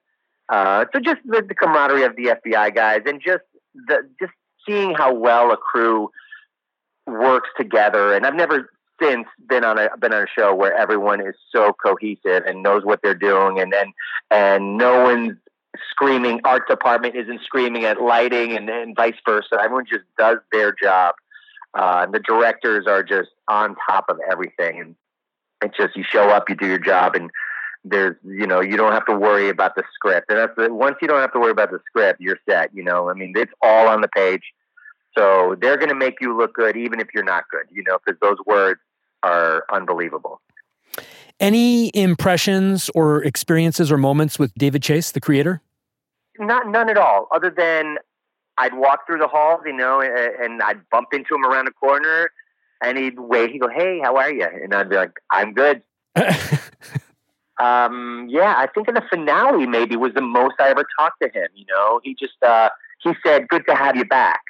Uh, 0.50 0.86
so 0.94 1.00
just 1.00 1.22
the, 1.26 1.44
the 1.48 1.54
camaraderie 1.54 2.04
of 2.04 2.16
the 2.16 2.36
FBI 2.46 2.74
guys, 2.74 3.02
and 3.06 3.22
just 3.22 3.44
the 3.74 4.10
just 4.20 4.34
seeing 4.68 4.94
how 4.96 5.14
well 5.14 5.52
a 5.52 5.58
crew 5.58 6.10
works 7.06 7.50
together. 7.58 8.14
And 8.14 8.26
I've 8.26 8.36
never 8.36 8.72
since 9.02 9.28
been 9.48 9.64
on 9.64 9.78
a 9.78 9.96
been 9.98 10.14
on 10.14 10.24
a 10.24 10.28
show 10.28 10.54
where 10.56 10.76
everyone 10.76 11.22
is 11.22 11.36
so 11.52 11.74
cohesive 11.74 12.44
and 12.46 12.64
knows 12.64 12.84
what 12.84 13.02
they're 13.04 13.14
doing, 13.14 13.60
and 13.60 13.72
then 13.72 13.94
and 14.32 14.78
no 14.78 15.04
one's 15.04 15.38
screaming. 15.92 16.42
Art 16.44 16.68
department 16.68 17.16
isn't 17.16 17.42
screaming 17.44 17.86
at 17.86 18.02
lighting, 18.02 18.56
and, 18.56 18.70
and 18.70 18.96
vice 18.96 19.16
versa. 19.26 19.60
Everyone 19.62 19.86
just 19.86 20.06
does 20.18 20.38
their 20.52 20.74
job. 20.82 21.16
Uh, 21.78 22.02
and 22.04 22.14
the 22.14 22.20
directors 22.20 22.88
are 22.88 23.04
just 23.04 23.30
on 23.48 23.76
top 23.88 24.06
of 24.10 24.18
everything, 24.32 24.80
and 24.80 24.96
it's 25.64 25.78
just 25.78 25.96
you 25.96 26.04
show 26.04 26.30
up, 26.30 26.50
you 26.50 26.56
do 26.56 26.66
your 26.66 26.80
job, 26.80 27.14
and 27.14 27.30
there's 27.84 28.16
you 28.24 28.46
know 28.46 28.62
you 28.62 28.78
don't 28.78 28.92
have 28.92 29.06
to 29.06 29.18
worry 29.18 29.50
about 29.50 29.76
the 29.76 29.84
script. 29.94 30.30
And 30.30 30.38
that's 30.38 30.54
the, 30.58 30.74
once 30.74 30.98
you 31.02 31.08
don't 31.08 31.22
have 31.22 31.34
to 31.34 31.40
worry 31.40 31.52
about 31.52 31.72
the 31.72 31.80
script 31.88 32.20
you're 32.22 32.40
set 32.50 32.74
you 32.74 32.84
know? 32.84 33.10
I 33.10 33.14
mean 33.14 33.34
it's 33.36 33.52
all 33.62 33.88
on 33.88 34.02
the 34.02 34.08
page. 34.08 34.44
So 35.18 35.56
they're 35.60 35.78
going 35.78 35.90
to 35.90 35.96
make 35.96 36.16
you 36.22 36.38
look 36.38 36.54
good 36.54 36.78
even 36.78 37.00
if 37.00 37.08
you're 37.14 37.24
not 37.24 37.46
good 37.50 37.66
you 37.72 37.84
know 37.84 37.98
because 38.06 38.20
those 38.22 38.38
words 38.46 38.80
are 39.24 39.64
unbelievable. 39.72 40.42
Any 41.40 41.90
impressions 41.94 42.90
or 42.94 43.24
experiences 43.24 43.92
or 43.92 43.98
moments 43.98 44.38
with 44.38 44.54
david 44.56 44.84
chase 44.84 45.12
the 45.12 45.22
creator? 45.22 45.62
Not 46.38 46.68
none 46.68 46.90
at 46.90 46.98
all 46.98 47.28
other 47.32 47.50
than 47.50 47.98
i'd 48.60 48.74
walk 48.76 49.08
through 49.08 49.18
the 49.18 49.28
halls 49.28 49.62
you 49.66 49.74
know 49.74 50.02
and 50.02 50.62
i'd 50.62 50.82
bump 50.92 51.08
into 51.14 51.34
him 51.34 51.46
around 51.46 51.66
the 51.66 51.72
corner 51.72 52.32
and 52.84 52.98
he'd 52.98 53.20
wait 53.20 53.52
he'd 53.52 53.60
go 53.60 53.70
hey 53.70 54.00
how 54.04 54.16
are 54.16 54.32
you 54.32 54.46
and 54.46 54.74
i'd 54.74 54.90
be 54.90 54.96
like 54.96 55.12
i'm 55.32 55.54
good 55.54 55.82
um, 57.60 58.28
yeah, 58.30 58.56
I 58.58 58.68
think 58.68 58.88
in 58.88 58.96
the 58.96 59.04
finale 59.10 59.66
maybe 59.66 59.96
was 59.96 60.14
the 60.14 60.22
most 60.22 60.56
I 60.60 60.70
ever 60.70 60.86
talked 60.98 61.22
to 61.22 61.30
him. 61.30 61.50
You 61.54 61.66
know, 61.70 62.00
he 62.04 62.16
just 62.16 62.42
uh, 62.46 62.70
he 63.04 63.14
said, 63.26 63.48
"Good 63.48 63.66
to 63.68 63.76
have 63.76 63.96
you 63.96 64.06
back." 64.06 64.42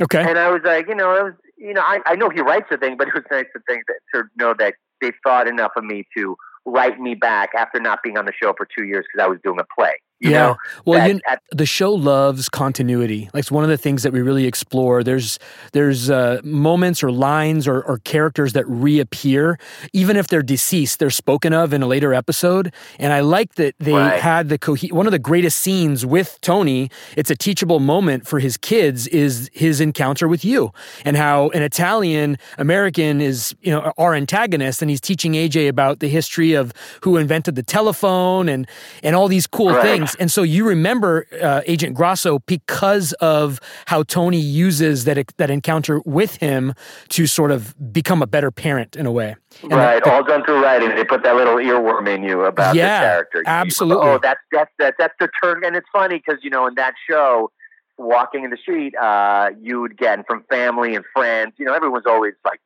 Okay, 0.00 0.22
and 0.22 0.38
I 0.38 0.50
was 0.50 0.60
like, 0.64 0.88
you 0.88 0.94
know, 0.94 1.14
it 1.14 1.22
was, 1.22 1.34
you 1.56 1.72
know, 1.72 1.80
I, 1.80 2.00
I 2.06 2.16
know 2.16 2.28
he 2.28 2.40
writes 2.40 2.66
the 2.70 2.76
thing, 2.76 2.96
but 2.96 3.08
it 3.08 3.14
was 3.14 3.24
nice 3.30 3.46
to 3.54 3.62
think 3.68 3.84
that 3.86 4.00
to 4.14 4.24
know 4.36 4.54
that 4.58 4.74
they 5.00 5.12
thought 5.22 5.48
enough 5.48 5.72
of 5.76 5.84
me 5.84 6.06
to 6.16 6.36
write 6.66 7.00
me 7.00 7.14
back 7.14 7.50
after 7.56 7.80
not 7.80 8.02
being 8.02 8.18
on 8.18 8.26
the 8.26 8.32
show 8.32 8.54
for 8.56 8.66
two 8.76 8.84
years 8.84 9.04
because 9.10 9.24
I 9.24 9.28
was 9.28 9.38
doing 9.44 9.58
a 9.60 9.66
play. 9.78 9.94
You 10.20 10.30
yeah. 10.30 10.38
Know, 10.38 10.56
well, 10.84 11.08
you, 11.08 11.20
at, 11.28 11.42
the 11.50 11.66
show 11.66 11.92
loves 11.92 12.48
continuity. 12.48 13.28
Like 13.34 13.40
it's 13.40 13.50
one 13.50 13.64
of 13.64 13.70
the 13.70 13.76
things 13.76 14.04
that 14.04 14.12
we 14.12 14.22
really 14.22 14.46
explore. 14.46 15.02
There's 15.02 15.40
there's 15.72 16.08
uh, 16.08 16.40
moments 16.44 17.02
or 17.02 17.10
lines 17.10 17.66
or, 17.66 17.82
or, 17.82 17.98
characters 17.98 18.52
that 18.52 18.66
reappear, 18.68 19.58
even 19.92 20.16
if 20.16 20.28
they're 20.28 20.42
deceased. 20.42 21.00
They're 21.00 21.10
spoken 21.10 21.52
of 21.52 21.72
in 21.72 21.82
a 21.82 21.86
later 21.86 22.14
episode, 22.14 22.72
and 22.98 23.12
I 23.12 23.20
like 23.20 23.56
that 23.56 23.74
they 23.80 23.92
right. 23.92 24.20
had 24.20 24.50
the 24.50 24.58
co- 24.58 24.76
one 24.90 25.06
of 25.06 25.12
the 25.12 25.18
greatest 25.18 25.60
scenes 25.60 26.06
with 26.06 26.38
Tony. 26.40 26.90
It's 27.16 27.30
a 27.30 27.36
teachable 27.36 27.80
moment 27.80 28.26
for 28.26 28.38
his 28.38 28.56
kids. 28.56 29.08
Is 29.08 29.50
his 29.52 29.80
encounter 29.80 30.28
with 30.28 30.44
you 30.44 30.70
and 31.04 31.16
how 31.16 31.48
an 31.50 31.62
Italian 31.62 32.38
American 32.56 33.20
is 33.20 33.54
you 33.62 33.72
know 33.72 33.92
our 33.98 34.14
antagonist, 34.14 34.80
and 34.80 34.90
he's 34.90 35.00
teaching 35.00 35.32
AJ 35.32 35.68
about 35.68 35.98
the 35.98 36.08
history 36.08 36.54
of 36.54 36.72
who 37.02 37.16
invented 37.16 37.56
the 37.56 37.64
telephone 37.64 38.48
and 38.48 38.68
and 39.02 39.16
all 39.16 39.26
these 39.26 39.48
cool 39.48 39.70
right. 39.70 39.82
things. 39.82 40.03
And 40.18 40.30
so 40.30 40.42
you 40.42 40.66
remember 40.66 41.26
uh, 41.40 41.62
Agent 41.66 41.94
Grasso 41.94 42.40
because 42.40 43.12
of 43.14 43.60
how 43.86 44.02
Tony 44.02 44.40
uses 44.40 45.04
that 45.04 45.32
that 45.36 45.50
encounter 45.50 46.00
with 46.04 46.36
him 46.36 46.74
to 47.10 47.26
sort 47.26 47.50
of 47.50 47.74
become 47.92 48.22
a 48.22 48.26
better 48.26 48.50
parent 48.50 48.96
in 48.96 49.06
a 49.06 49.12
way. 49.12 49.36
And 49.62 49.72
right, 49.72 50.02
that, 50.02 50.12
all 50.12 50.24
done 50.24 50.44
through 50.44 50.62
writing. 50.62 50.94
They 50.94 51.04
put 51.04 51.22
that 51.22 51.36
little 51.36 51.56
earworm 51.56 52.08
in 52.08 52.22
you 52.22 52.42
about 52.42 52.74
yeah, 52.74 53.00
the 53.00 53.06
character. 53.06 53.42
Absolutely. 53.46 54.06
You, 54.06 54.12
oh, 54.12 54.18
that's 54.22 54.40
that's 54.52 54.70
that, 54.78 54.94
that's 54.98 55.14
the 55.20 55.28
turn, 55.42 55.64
and 55.64 55.76
it's 55.76 55.88
funny 55.92 56.16
because 56.16 56.42
you 56.42 56.50
know 56.50 56.66
in 56.66 56.74
that 56.74 56.94
show, 57.08 57.50
walking 57.98 58.44
in 58.44 58.50
the 58.50 58.56
street, 58.56 58.94
uh, 58.96 59.50
you 59.60 59.80
would 59.80 59.96
get 59.96 60.26
from 60.26 60.44
family 60.50 60.94
and 60.94 61.04
friends. 61.12 61.54
You 61.58 61.66
know, 61.66 61.74
everyone's 61.74 62.06
always 62.06 62.34
like, 62.44 62.60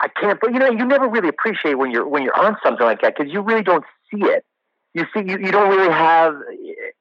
I 0.00 0.08
can't, 0.08 0.38
but 0.40 0.52
you 0.52 0.58
know, 0.58 0.70
you 0.70 0.84
never 0.84 1.08
really 1.08 1.28
appreciate 1.28 1.74
when 1.74 1.90
you're 1.90 2.06
when 2.06 2.22
you're 2.22 2.38
on 2.38 2.56
something 2.62 2.84
like 2.84 3.00
that 3.02 3.14
because 3.16 3.32
you 3.32 3.40
really 3.40 3.62
don't 3.62 3.84
see 4.10 4.22
it 4.22 4.44
you 4.96 5.04
see, 5.12 5.30
you, 5.30 5.38
you 5.38 5.52
don't 5.52 5.68
really 5.68 5.92
have, 5.92 6.34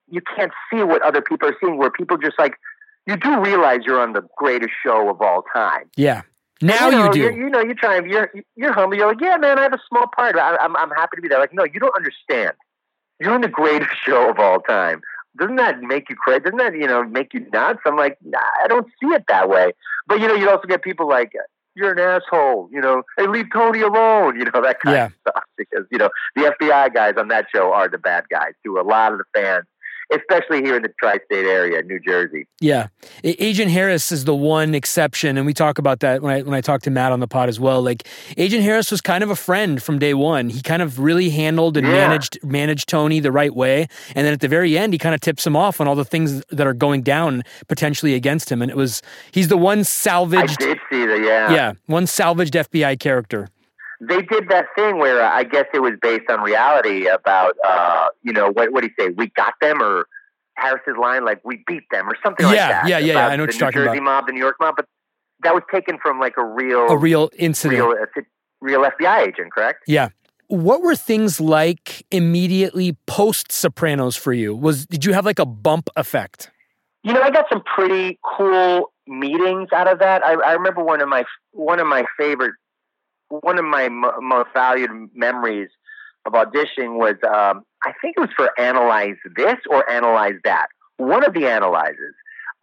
you 0.10 0.19
can't 0.36 0.51
see 0.69 0.84
what 0.84 1.01
other 1.01 1.21
people 1.21 1.47
are 1.47 1.55
seeing. 1.62 1.77
Where 1.77 1.89
people 1.89 2.17
just 2.17 2.38
like, 2.38 2.55
you 3.08 3.15
do 3.15 3.39
realize 3.39 3.79
you're 3.86 4.01
on 4.01 4.12
the 4.12 4.27
greatest 4.38 4.73
show 4.84 5.10
of 5.10 5.21
all 5.21 5.45
time. 5.53 5.89
Yeah. 5.95 6.23
Now 6.62 6.89
you, 6.89 6.97
know, 6.97 7.05
you 7.05 7.12
do. 7.13 7.19
You 7.38 7.49
know, 7.49 7.62
you're 7.62 7.75
trying. 7.75 8.10
You're 8.10 8.31
you're 8.58 8.73
humble. 8.73 8.97
You're 8.97 9.08
like, 9.08 9.21
yeah, 9.21 9.38
man, 9.38 9.60
I 9.60 9.63
have 9.63 9.73
a 9.73 9.81
small 9.88 10.08
part. 10.13 10.36
I, 10.36 10.58
I'm 10.58 10.75
I'm 10.75 10.89
happy 10.89 11.15
to 11.15 11.21
be 11.21 11.29
there. 11.29 11.39
Like, 11.39 11.53
no, 11.53 11.63
you 11.63 11.79
don't 11.79 11.95
understand. 11.95 12.53
You're 13.19 13.34
on 13.34 13.41
the 13.41 13.47
greatest 13.47 13.91
show 14.05 14.29
of 14.29 14.39
all 14.39 14.60
time. 14.60 15.01
Doesn't 15.38 15.55
that 15.58 15.81
make 15.81 16.10
you 16.10 16.15
crazy? 16.17 16.41
Doesn't 16.41 16.58
that 16.58 16.73
you 16.73 16.88
know 16.88 17.03
make 17.03 17.34
you 17.34 17.45
nuts? 17.51 17.79
I'm 17.86 17.95
like, 17.95 18.17
nah, 18.23 18.39
I 18.63 18.67
don't 18.67 18.88
see 19.01 19.08
it 19.08 19.23
that 19.29 19.47
way. 19.49 19.71
But 20.08 20.19
you 20.19 20.27
know, 20.27 20.36
you 20.36 20.49
also 20.49 20.67
get 20.67 20.81
people 20.81 21.08
like, 21.08 21.31
you're 21.75 21.91
an 21.91 21.99
asshole, 21.99 22.69
you 22.71 22.81
know, 22.81 23.03
hey, 23.17 23.27
leave 23.27 23.47
Tony 23.51 23.81
alone, 23.81 24.38
you 24.38 24.45
know, 24.45 24.61
that 24.61 24.79
kind 24.79 24.95
yeah. 24.95 25.05
of 25.07 25.13
stuff. 25.21 25.43
Because, 25.57 25.85
you 25.91 25.97
know, 25.97 26.09
the 26.35 26.53
FBI 26.59 26.93
guys 26.93 27.15
on 27.17 27.27
that 27.27 27.47
show 27.53 27.73
are 27.73 27.89
the 27.89 27.97
bad 27.97 28.25
guys 28.29 28.53
to 28.63 28.79
a 28.79 28.81
lot 28.81 29.11
of 29.11 29.19
the 29.19 29.25
fans. 29.33 29.65
Especially 30.12 30.62
here 30.62 30.76
in 30.76 30.82
the 30.82 30.94
tri-state 31.00 31.46
area, 31.46 31.82
New 31.84 32.00
Jersey. 32.00 32.48
Yeah, 32.60 32.88
Agent 33.24 33.72
Harris 33.72 34.12
is 34.12 34.26
the 34.26 34.36
one 34.36 34.76
exception, 34.76 35.38
and 35.38 35.46
we 35.46 35.54
talk 35.54 35.78
about 35.78 36.00
that 36.02 36.22
when 36.22 36.34
I 36.34 36.41
when 36.41 36.54
I 36.54 36.62
talk 36.62 36.82
to 36.84 36.91
Matt 36.91 37.12
on 37.12 37.20
the 37.20 37.28
pod 37.28 37.50
as 37.50 37.60
well. 37.60 37.82
Like 37.82 38.08
Agent 38.38 38.63
Harris 38.63 38.91
was 38.91 39.02
kind 39.02 39.24
of 39.24 39.30
a 39.30 39.36
friend 39.36 39.82
from 39.82 40.00
day 40.00 40.13
one. 40.13 40.50
He 40.50 40.62
kind 40.62 40.82
of 40.82 41.00
really 41.00 41.30
handled 41.30 41.78
and 41.78 41.86
yeah. 41.86 41.94
managed 41.94 42.39
managed 42.44 42.89
Tony 42.89 43.20
the 43.20 43.32
right 43.32 43.56
way, 43.56 43.88
and 44.15 44.26
then 44.26 44.34
at 44.34 44.41
the 44.41 44.48
very 44.48 44.78
end, 44.78 44.94
he 44.94 45.00
kind 45.00 45.15
of 45.15 45.22
tips 45.22 45.46
him 45.46 45.56
off 45.56 45.82
on 45.82 45.88
all 45.88 45.96
the 45.96 46.06
things 46.06 46.44
that 46.50 46.68
are 46.68 46.74
going 46.74 47.02
down 47.02 47.44
potentially 47.68 48.13
against 48.13 48.52
him. 48.52 48.62
And 48.62 48.72
it 48.72 48.78
was 48.78 49.02
he's 49.32 49.48
the 49.48 49.58
one 49.58 49.84
salvaged. 49.84 50.62
I 50.62 50.65
did 50.65 50.80
see 50.89 51.06
that. 51.06 51.22
Yeah, 51.24 51.52
yeah, 51.52 51.74
one 51.88 52.08
salvaged 52.08 52.54
FBI 52.54 53.00
character 53.00 53.50
they 54.01 54.21
did 54.21 54.49
that 54.49 54.67
thing 54.75 54.97
where 54.97 55.23
uh, 55.23 55.31
I 55.31 55.43
guess 55.43 55.65
it 55.73 55.79
was 55.79 55.93
based 56.01 56.29
on 56.29 56.41
reality 56.41 57.08
about, 57.08 57.55
uh, 57.65 58.08
you 58.23 58.34
know, 58.34 58.51
what 58.51 58.71
what 58.71 58.81
do 58.81 58.88
you 58.88 58.93
say? 59.05 59.13
We 59.15 59.29
got 59.36 59.53
them, 59.62 59.81
or 59.81 60.08
Harris's 60.58 60.95
line 60.99 61.25
like 61.25 61.41
"We 61.43 61.63
beat 61.65 61.84
them" 61.91 62.10
or 62.10 62.15
something 62.23 62.45
yeah, 62.45 62.49
like 62.49 62.58
that. 62.58 62.88
Yeah, 62.88 62.97
yeah, 62.97 63.13
yeah. 63.13 63.27
I 63.27 63.36
know 63.36 63.43
what 63.43 63.53
you're 63.53 63.60
talking 63.60 63.81
Jersey 63.81 63.84
about. 63.84 63.91
The 63.91 63.97
Jersey 63.97 64.01
mob, 64.01 64.27
the 64.27 64.34
New 64.34 64.39
York 64.39 64.55
mob, 64.60 64.75
but 64.75 64.86
that 65.43 65.53
was 65.53 65.63
taken 65.71 65.97
from 66.01 66.19
like 66.19 66.36
a 66.38 66.45
real, 66.45 66.88
a 66.88 66.97
real 66.97 67.29
incident, 67.38 67.81
real, 67.81 67.91
uh, 67.91 68.21
real 68.62 68.81
FBI 68.81 69.27
agent, 69.27 69.51
correct? 69.53 69.84
Yeah. 69.88 70.10
What 70.47 70.84
were 70.84 70.95
things 70.95 71.41
like 71.41 72.05
immediately 72.12 72.95
post 73.08 73.51
Sopranos 73.51 74.15
for 74.15 74.31
you? 74.31 74.55
Was 74.55 74.86
did 74.86 75.03
you 75.03 75.13
have 75.13 75.25
like 75.25 75.39
a 75.39 75.45
bump 75.45 75.89
effect? 75.95 76.51
You 77.03 77.13
know, 77.13 77.21
I 77.21 77.31
got 77.31 77.45
some 77.49 77.63
pretty 77.63 78.19
cool 78.23 78.91
meetings 79.08 79.69
out 79.73 79.88
of 79.88 79.99
that. 79.99 80.25
I, 80.25 80.34
I 80.34 80.53
remember 80.53 80.84
one 80.84 81.01
of 81.01 81.10
my 81.10 81.23
one 81.51 81.79
of 81.79 81.88
my 81.88 82.03
favorite 82.17 82.53
one 83.29 83.57
of 83.57 83.65
my 83.65 83.85
m- 83.85 84.05
most 84.21 84.49
valued 84.53 84.89
memories 85.13 85.69
of 86.25 86.33
auditioning 86.33 86.97
was 86.97 87.15
um, 87.27 87.63
I 87.83 87.93
think 88.01 88.15
it 88.17 88.19
was 88.19 88.29
for 88.35 88.49
Analyze 88.59 89.15
This 89.35 89.55
or 89.69 89.89
Analyze 89.89 90.35
That. 90.43 90.67
One 90.97 91.23
of 91.25 91.33
the 91.33 91.47
analyzes. 91.47 92.13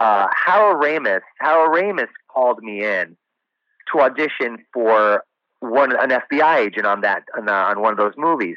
Uh, 0.00 0.26
Harold 0.34 0.82
Ramis. 0.82 1.20
Harold 1.38 1.70
Ramis 1.76 2.08
called 2.28 2.62
me 2.62 2.84
in 2.84 3.16
to 3.92 4.00
audition 4.00 4.58
for 4.72 5.24
one 5.60 5.92
an 5.94 6.10
FBI 6.10 6.58
agent 6.58 6.86
on 6.86 7.02
that 7.02 7.22
on, 7.36 7.48
uh, 7.48 7.52
on 7.52 7.80
one 7.80 7.92
of 7.92 7.98
those 7.98 8.14
movies. 8.16 8.56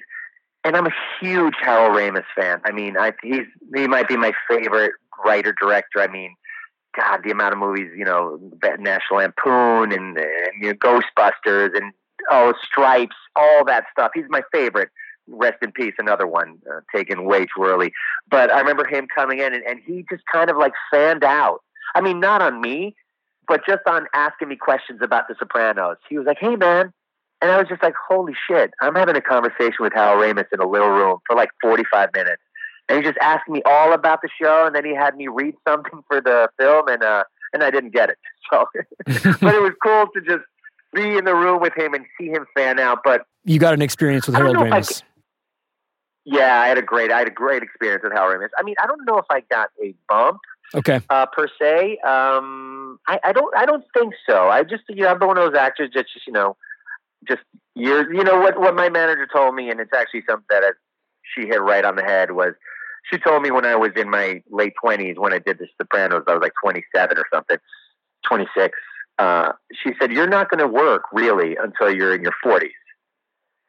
And 0.63 0.75
I'm 0.75 0.87
a 0.87 0.93
huge 1.21 1.53
Harold 1.61 1.95
Ramis 1.95 2.25
fan. 2.35 2.61
I 2.65 2.71
mean, 2.71 2.97
I, 2.97 3.13
he's 3.21 3.45
he 3.75 3.87
might 3.87 4.07
be 4.07 4.17
my 4.17 4.33
favorite 4.49 4.93
writer 5.23 5.53
director. 5.61 6.01
I 6.01 6.07
mean, 6.07 6.35
God, 6.95 7.21
the 7.23 7.31
amount 7.31 7.53
of 7.53 7.59
movies, 7.59 7.91
you 7.95 8.05
know, 8.05 8.39
National 8.79 9.19
Lampoon 9.19 9.91
and, 9.91 10.17
and 10.17 10.61
you 10.61 10.69
know, 10.69 10.73
Ghostbusters 10.73 11.75
and 11.75 11.91
oh, 12.29 12.53
Stripes, 12.63 13.15
all 13.35 13.65
that 13.65 13.85
stuff. 13.91 14.11
He's 14.13 14.25
my 14.29 14.41
favorite. 14.51 14.89
Rest 15.27 15.57
in 15.63 15.71
peace, 15.71 15.95
another 15.97 16.27
one 16.27 16.59
uh, 16.71 16.81
taken 16.95 17.25
way 17.25 17.45
too 17.45 17.63
early. 17.63 17.91
But 18.29 18.51
I 18.51 18.59
remember 18.59 18.85
him 18.85 19.07
coming 19.13 19.39
in 19.39 19.53
and, 19.53 19.63
and 19.63 19.79
he 19.85 20.05
just 20.09 20.23
kind 20.31 20.49
of 20.49 20.57
like 20.57 20.73
fanned 20.91 21.23
out. 21.23 21.61
I 21.95 22.01
mean, 22.01 22.19
not 22.19 22.41
on 22.41 22.61
me, 22.61 22.95
but 23.47 23.61
just 23.67 23.81
on 23.87 24.05
asking 24.13 24.49
me 24.49 24.55
questions 24.55 24.99
about 25.01 25.27
The 25.27 25.35
Sopranos. 25.39 25.97
He 26.07 26.17
was 26.17 26.27
like, 26.27 26.37
"Hey, 26.39 26.55
man," 26.55 26.93
and 27.41 27.51
I 27.51 27.57
was 27.57 27.67
just 27.67 27.81
like, 27.81 27.95
"Holy 28.07 28.33
shit!" 28.47 28.71
I'm 28.81 28.95
having 28.95 29.15
a 29.15 29.21
conversation 29.21 29.77
with 29.79 29.93
Hal 29.93 30.15
Ramis 30.15 30.45
in 30.51 30.59
a 30.59 30.67
little 30.67 30.89
room 30.89 31.19
for 31.25 31.35
like 31.35 31.49
45 31.61 32.09
minutes 32.13 32.41
and 32.87 32.99
he 32.99 33.03
just 33.03 33.17
asked 33.19 33.49
me 33.49 33.61
all 33.65 33.93
about 33.93 34.21
the 34.21 34.29
show, 34.41 34.65
and 34.65 34.75
then 34.75 34.85
he 34.85 34.93
had 34.93 35.15
me 35.15 35.27
read 35.27 35.55
something 35.67 36.03
for 36.07 36.21
the 36.21 36.49
film, 36.59 36.87
and 36.87 37.03
uh, 37.03 37.23
and 37.53 37.63
I 37.63 37.71
didn't 37.71 37.91
get 37.91 38.09
it. 38.09 38.17
So, 38.53 38.63
but 39.41 39.55
it 39.55 39.61
was 39.63 39.73
cool 39.83 40.05
to 40.13 40.21
just 40.21 40.45
be 40.93 41.17
in 41.17 41.25
the 41.25 41.33
room 41.33 41.61
with 41.61 41.75
him 41.75 41.95
and 41.95 42.05
see 42.15 42.27
him 42.27 42.45
fan 42.55 42.79
out. 42.79 42.99
But 43.03 43.25
you 43.43 43.57
got 43.57 43.73
an 43.73 43.81
experience 43.81 44.27
with 44.27 44.35
Harold 44.35 44.55
Ramis. 44.55 45.01
yeah, 46.25 46.61
I 46.61 46.67
had 46.67 46.77
a 46.77 46.83
great, 46.83 47.11
I 47.11 47.17
had 47.17 47.27
a 47.27 47.31
great 47.31 47.63
experience 47.63 48.03
with 48.03 48.13
Harold 48.13 48.39
Ramis. 48.39 48.49
I 48.55 48.61
mean, 48.61 48.75
I 48.79 48.85
don't 48.85 49.03
know 49.05 49.17
if 49.17 49.25
I 49.31 49.41
got 49.49 49.69
a 49.83 49.95
bump, 50.07 50.41
okay, 50.75 51.01
uh, 51.09 51.25
per 51.25 51.47
se. 51.59 51.97
Um, 52.05 52.99
I, 53.07 53.19
I 53.23 53.33
don't, 53.33 53.57
I 53.57 53.65
don't 53.65 53.83
think 53.97 54.13
so. 54.29 54.47
I 54.47 54.61
just, 54.61 54.83
you 54.89 54.97
know, 54.97 55.07
I'm 55.07 55.19
one 55.19 55.39
of 55.39 55.51
those 55.51 55.59
actors 55.59 55.89
that 55.95 56.05
just, 56.13 56.27
you 56.27 56.33
know, 56.33 56.55
just 57.27 57.41
years. 57.73 58.05
You 58.13 58.23
know 58.23 58.39
what? 58.39 58.59
What 58.59 58.75
my 58.75 58.89
manager 58.89 59.27
told 59.33 59.55
me, 59.55 59.71
and 59.71 59.79
it's 59.79 59.93
actually 59.95 60.21
something 60.29 60.45
that 60.49 60.63
she 61.33 61.47
hit 61.47 61.63
right 61.63 61.83
on 61.83 61.95
the 61.95 62.03
head 62.03 62.31
was 62.31 62.53
she 63.09 63.17
told 63.17 63.41
me 63.41 63.51
when 63.51 63.65
I 63.65 63.75
was 63.75 63.91
in 63.95 64.09
my 64.09 64.41
late 64.49 64.73
twenties 64.81 65.15
when 65.17 65.33
I 65.33 65.39
did 65.39 65.59
The 65.59 65.67
Sopranos, 65.77 66.23
I 66.27 66.33
was 66.33 66.41
like 66.41 66.53
twenty 66.63 66.83
seven 66.95 67.17
or 67.17 67.25
something, 67.33 67.57
twenty 68.27 68.47
six. 68.55 68.77
Uh, 69.17 69.53
she 69.73 69.91
said, 69.99 70.11
"You're 70.11 70.27
not 70.27 70.49
going 70.49 70.59
to 70.59 70.67
work 70.67 71.03
really 71.13 71.55
until 71.55 71.93
you're 71.93 72.13
in 72.13 72.21
your 72.21 72.35
40s." 72.43 72.69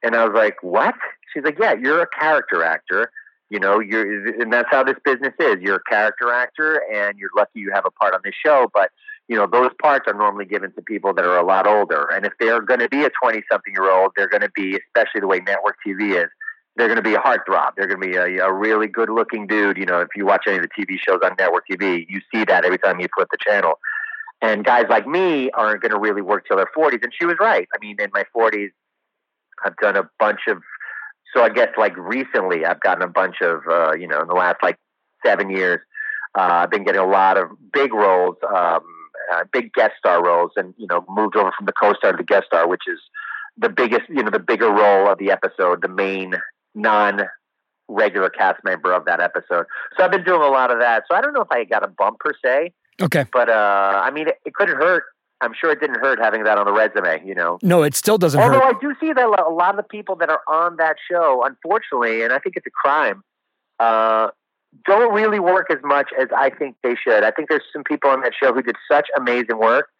And 0.02 0.16
I 0.16 0.24
was 0.24 0.34
like, 0.34 0.56
"What?" 0.62 0.94
She's 1.32 1.44
like, 1.44 1.58
"Yeah, 1.58 1.74
you're 1.74 2.00
a 2.00 2.06
character 2.06 2.64
actor. 2.64 3.12
You 3.48 3.60
know, 3.60 3.78
you're, 3.78 4.40
and 4.40 4.52
that's 4.52 4.68
how 4.72 4.82
this 4.82 4.96
business 5.04 5.34
is. 5.38 5.58
You're 5.60 5.76
a 5.76 5.84
character 5.88 6.32
actor, 6.32 6.82
and 6.92 7.16
you're 7.16 7.30
lucky 7.36 7.60
you 7.60 7.70
have 7.72 7.86
a 7.86 7.92
part 7.92 8.12
on 8.12 8.20
this 8.24 8.34
show. 8.44 8.68
But 8.74 8.90
you 9.28 9.36
know, 9.36 9.46
those 9.46 9.70
parts 9.80 10.06
are 10.06 10.14
normally 10.14 10.44
given 10.44 10.72
to 10.72 10.82
people 10.82 11.12
that 11.14 11.24
are 11.24 11.38
a 11.38 11.44
lot 11.44 11.66
older. 11.66 12.08
And 12.12 12.24
if 12.24 12.32
they're 12.38 12.60
going 12.60 12.80
to 12.80 12.88
be 12.88 13.04
a 13.04 13.10
20 13.22 13.42
something 13.50 13.74
year 13.74 13.90
old, 13.90 14.12
they're 14.16 14.28
going 14.28 14.42
to 14.42 14.50
be, 14.54 14.76
especially 14.76 15.20
the 15.20 15.26
way 15.26 15.40
network 15.40 15.76
TV 15.86 16.22
is, 16.22 16.30
they're 16.76 16.88
going 16.88 16.96
to 16.96 17.02
be 17.02 17.14
a 17.14 17.18
heartthrob. 17.18 17.70
They're 17.76 17.86
going 17.86 18.00
to 18.00 18.06
be 18.06 18.16
a, 18.16 18.46
a 18.46 18.52
really 18.52 18.86
good 18.86 19.08
looking 19.08 19.46
dude. 19.46 19.78
You 19.78 19.86
know, 19.86 20.00
if 20.00 20.08
you 20.14 20.26
watch 20.26 20.44
any 20.46 20.58
of 20.58 20.62
the 20.62 20.68
TV 20.68 20.98
shows 20.98 21.20
on 21.24 21.32
network 21.38 21.64
TV, 21.70 22.04
you 22.08 22.20
see 22.32 22.44
that 22.44 22.64
every 22.64 22.78
time 22.78 23.00
you 23.00 23.08
flip 23.16 23.28
the 23.30 23.38
channel. 23.40 23.78
And 24.42 24.64
guys 24.64 24.84
like 24.90 25.06
me 25.06 25.50
aren't 25.52 25.80
going 25.80 25.92
to 25.92 25.98
really 25.98 26.20
work 26.20 26.46
till 26.46 26.58
their 26.58 26.68
40s. 26.76 27.02
And 27.02 27.12
she 27.18 27.24
was 27.24 27.36
right. 27.40 27.66
I 27.74 27.78
mean, 27.84 27.96
in 27.98 28.10
my 28.12 28.24
40s, 28.36 28.70
I've 29.64 29.76
done 29.76 29.96
a 29.96 30.08
bunch 30.18 30.40
of, 30.48 30.58
so 31.34 31.42
I 31.42 31.48
guess 31.48 31.68
like 31.78 31.96
recently, 31.96 32.66
I've 32.66 32.80
gotten 32.80 33.02
a 33.02 33.08
bunch 33.08 33.36
of, 33.40 33.60
uh, 33.70 33.94
you 33.94 34.06
know, 34.06 34.20
in 34.20 34.28
the 34.28 34.34
last 34.34 34.56
like 34.62 34.76
seven 35.24 35.48
years, 35.50 35.80
uh, 36.38 36.42
I've 36.42 36.70
been 36.70 36.84
getting 36.84 37.00
a 37.00 37.06
lot 37.06 37.38
of 37.38 37.48
big 37.72 37.94
roles, 37.94 38.36
um, 38.54 38.80
uh, 39.32 39.44
big 39.50 39.72
guest 39.72 39.94
star 39.98 40.22
roles, 40.22 40.50
and, 40.56 40.74
you 40.76 40.86
know, 40.90 41.02
moved 41.08 41.36
over 41.36 41.50
from 41.56 41.64
the 41.64 41.72
co 41.72 41.94
star 41.94 42.12
to 42.12 42.18
the 42.18 42.22
guest 42.22 42.46
star, 42.48 42.68
which 42.68 42.82
is 42.86 43.00
the 43.56 43.70
biggest, 43.70 44.02
you 44.10 44.22
know, 44.22 44.30
the 44.30 44.38
bigger 44.38 44.70
role 44.70 45.10
of 45.10 45.18
the 45.18 45.30
episode, 45.30 45.80
the 45.80 45.88
main 45.88 46.34
non 46.76 47.22
regular 47.88 48.30
cast 48.30 48.62
member 48.64 48.92
of 48.92 49.04
that 49.06 49.20
episode. 49.20 49.66
So 49.96 50.04
I've 50.04 50.10
been 50.10 50.24
doing 50.24 50.42
a 50.42 50.48
lot 50.48 50.70
of 50.70 50.78
that. 50.78 51.04
So 51.08 51.16
I 51.16 51.20
don't 51.20 51.32
know 51.32 51.40
if 51.40 51.50
I 51.50 51.64
got 51.64 51.82
a 51.82 51.88
bump 51.88 52.18
per 52.20 52.32
se. 52.44 52.72
Okay. 53.00 53.24
But 53.32 53.48
uh, 53.48 54.00
I 54.04 54.10
mean, 54.10 54.28
it, 54.28 54.38
it 54.44 54.54
couldn't 54.54 54.76
hurt. 54.76 55.04
I'm 55.42 55.52
sure 55.58 55.70
it 55.70 55.80
didn't 55.80 56.00
hurt 56.00 56.18
having 56.18 56.44
that 56.44 56.56
on 56.56 56.64
the 56.64 56.72
resume, 56.72 57.22
you 57.26 57.34
know. 57.34 57.58
No, 57.62 57.82
it 57.82 57.94
still 57.94 58.16
doesn't 58.16 58.40
Although 58.40 58.60
hurt. 58.60 58.76
I 58.76 58.80
do 58.80 58.94
see 58.98 59.12
that 59.12 59.26
a 59.26 59.50
lot 59.50 59.70
of 59.70 59.76
the 59.76 59.82
people 59.82 60.16
that 60.16 60.30
are 60.30 60.40
on 60.48 60.76
that 60.76 60.96
show, 61.10 61.44
unfortunately, 61.44 62.22
and 62.22 62.32
I 62.32 62.38
think 62.38 62.56
it's 62.56 62.66
a 62.66 62.70
crime, 62.70 63.22
uh, 63.78 64.28
don't 64.86 65.12
really 65.12 65.38
work 65.38 65.70
as 65.70 65.78
much 65.84 66.08
as 66.18 66.28
I 66.34 66.50
think 66.50 66.76
they 66.82 66.94
should. 66.94 67.22
I 67.22 67.30
think 67.30 67.50
there's 67.50 67.64
some 67.70 67.84
people 67.84 68.08
on 68.10 68.22
that 68.22 68.32
show 68.40 68.54
who 68.54 68.62
did 68.62 68.76
such 68.90 69.08
amazing 69.16 69.58
work 69.58 69.90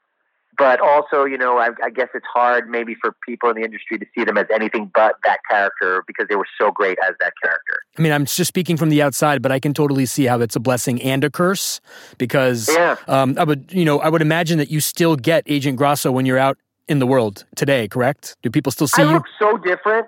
but 0.59 0.81
also, 0.81 1.25
you 1.25 1.39
know, 1.39 1.59
I, 1.59 1.71
I, 1.83 1.91
guess 1.91 2.09
it's 2.15 2.27
hard 2.33 2.69
maybe 2.69 2.95
for 2.95 3.15
people 3.27 3.51
in 3.51 3.57
the 3.57 3.63
industry 3.63 3.99
to 3.99 4.07
see 4.17 4.25
them 4.25 4.39
as 4.39 4.47
anything 4.55 4.91
but 4.95 5.17
that 5.25 5.41
character 5.49 6.03
because 6.07 6.27
they 6.29 6.37
were 6.37 6.47
so 6.61 6.71
great 6.71 6.99
as 7.07 7.15
that 7.21 7.33
character. 7.43 7.79
I 7.99 8.03
mean, 8.03 8.13
I'm 8.13 8.25
just 8.25 8.49
speaking 8.49 8.77
from 8.77 8.89
the 8.89 9.03
outside, 9.03 9.43
but 9.43 9.53
I 9.53 9.59
can 9.59 9.75
totally 9.75 10.07
see 10.07 10.25
how 10.25 10.41
it's 10.41 10.57
a 10.57 10.61
blessing 10.61 11.03
and 11.03 11.25
a 11.25 11.31
curse 11.31 11.81
because 12.19 12.69
yeah. 12.69 12.97
um, 13.09 13.37
I 13.39 13.45
would, 13.45 13.73
you 13.73 13.85
know, 13.85 14.01
I 14.01 14.09
would 14.09 14.23
imagine 14.23 14.59
that 14.59 14.71
you 14.71 14.81
still 14.81 15.17
get 15.17 15.43
Agent 15.47 15.77
Grasso 15.77 16.11
when 16.11 16.27
you're 16.27 16.39
out 16.39 16.59
in 16.89 16.99
the 16.99 17.07
world 17.07 17.45
today, 17.57 17.89
correct? 17.89 18.37
Do 18.43 18.51
people 18.51 18.73
still 18.73 18.87
see 18.87 19.03
I 19.03 19.07
you? 19.07 19.13
look 19.13 19.27
so 19.39 19.59
different. 19.59 20.07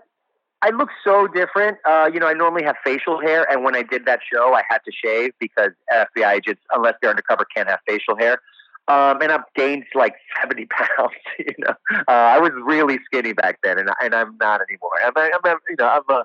I 0.62 0.70
look 0.70 0.88
so 1.04 1.28
different. 1.28 1.78
Uh, 1.84 2.10
you 2.12 2.18
know, 2.18 2.26
I 2.26 2.32
normally 2.32 2.64
have 2.64 2.76
facial 2.84 3.20
hair, 3.20 3.46
and 3.50 3.62
when 3.62 3.76
I 3.76 3.82
did 3.82 4.06
that 4.06 4.20
show, 4.32 4.54
I 4.54 4.62
had 4.68 4.78
to 4.84 4.92
shave 4.92 5.32
because 5.38 5.70
FBI 5.92 6.34
agents, 6.34 6.60
unless 6.74 6.94
they're 7.00 7.10
undercover, 7.10 7.44
can't 7.54 7.68
have 7.68 7.78
facial 7.86 8.16
hair. 8.16 8.40
Um, 8.88 9.20
and 9.20 9.30
I've 9.30 9.44
gained 9.54 9.84
like 9.94 10.14
70 10.40 10.66
pounds, 10.70 11.12
you 11.38 11.54
know. 11.58 11.74
Uh, 11.90 12.10
I 12.10 12.38
was 12.38 12.52
really 12.64 12.98
skinny 13.04 13.34
back 13.34 13.58
then 13.62 13.78
and, 13.78 13.90
and 14.02 14.14
I'm 14.14 14.36
not 14.40 14.60
anymore. 14.62 14.92
I'm, 15.04 15.12
I'm, 15.16 15.40
I'm 15.44 15.58
you 15.68 15.76
know, 15.78 15.88
I'm 15.88 16.02
a, 16.08 16.24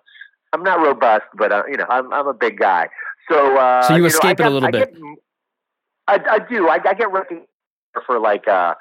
I'm 0.54 0.64
not 0.64 0.80
robust, 0.80 1.26
but 1.36 1.52
uh, 1.52 1.64
you 1.70 1.78
know, 1.78 1.86
I'm, 1.90 2.12
I'm 2.14 2.28
a 2.28 2.34
big 2.34 2.58
guy. 2.58 2.88
So, 3.30 3.58
uh, 3.58 3.82
so 3.84 3.96
you, 3.96 4.04
you 4.04 4.08
escape 4.08 4.40
know, 4.40 4.46
it 4.46 4.48
a 4.48 4.52
little 4.52 4.68
I 4.68 4.72
bit. 4.72 4.94
Get, 4.94 5.02
I, 6.08 6.20
I 6.30 6.40
do. 6.40 6.70
I, 6.70 6.80
I 6.86 6.94
get 6.94 7.12
recognized 7.12 7.48
for 8.06 8.20
like, 8.20 8.48
uh, 8.48 8.76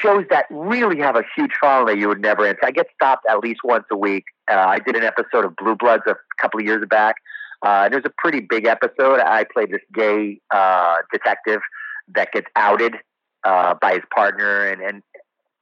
shows 0.00 0.24
that 0.30 0.46
really 0.50 0.98
have 0.98 1.14
a 1.14 1.22
huge 1.36 1.52
following 1.60 1.86
that 1.86 1.98
you 1.98 2.08
would 2.08 2.20
never 2.20 2.46
answer. 2.46 2.60
I 2.64 2.70
get 2.70 2.86
stopped 2.94 3.26
at 3.28 3.38
least 3.40 3.60
once 3.62 3.84
a 3.90 3.96
week. 3.96 4.24
Uh, 4.50 4.54
I 4.54 4.78
did 4.78 4.96
an 4.96 5.04
episode 5.04 5.44
of 5.44 5.54
Blue 5.56 5.76
Bloods 5.76 6.02
a 6.06 6.16
couple 6.40 6.58
of 6.58 6.66
years 6.66 6.84
back. 6.88 7.16
Uh, 7.64 7.82
and 7.84 7.94
it 7.94 7.96
was 7.96 8.04
a 8.04 8.12
pretty 8.18 8.40
big 8.40 8.66
episode. 8.66 9.20
I 9.20 9.44
played 9.44 9.70
this 9.70 9.80
gay 9.94 10.40
uh, 10.50 10.96
detective 11.12 11.60
that 12.08 12.32
gets 12.32 12.46
outed 12.56 12.94
uh, 13.44 13.74
by 13.80 13.94
his 13.94 14.02
partner, 14.14 14.66
and 14.68 14.80
and 14.82 15.02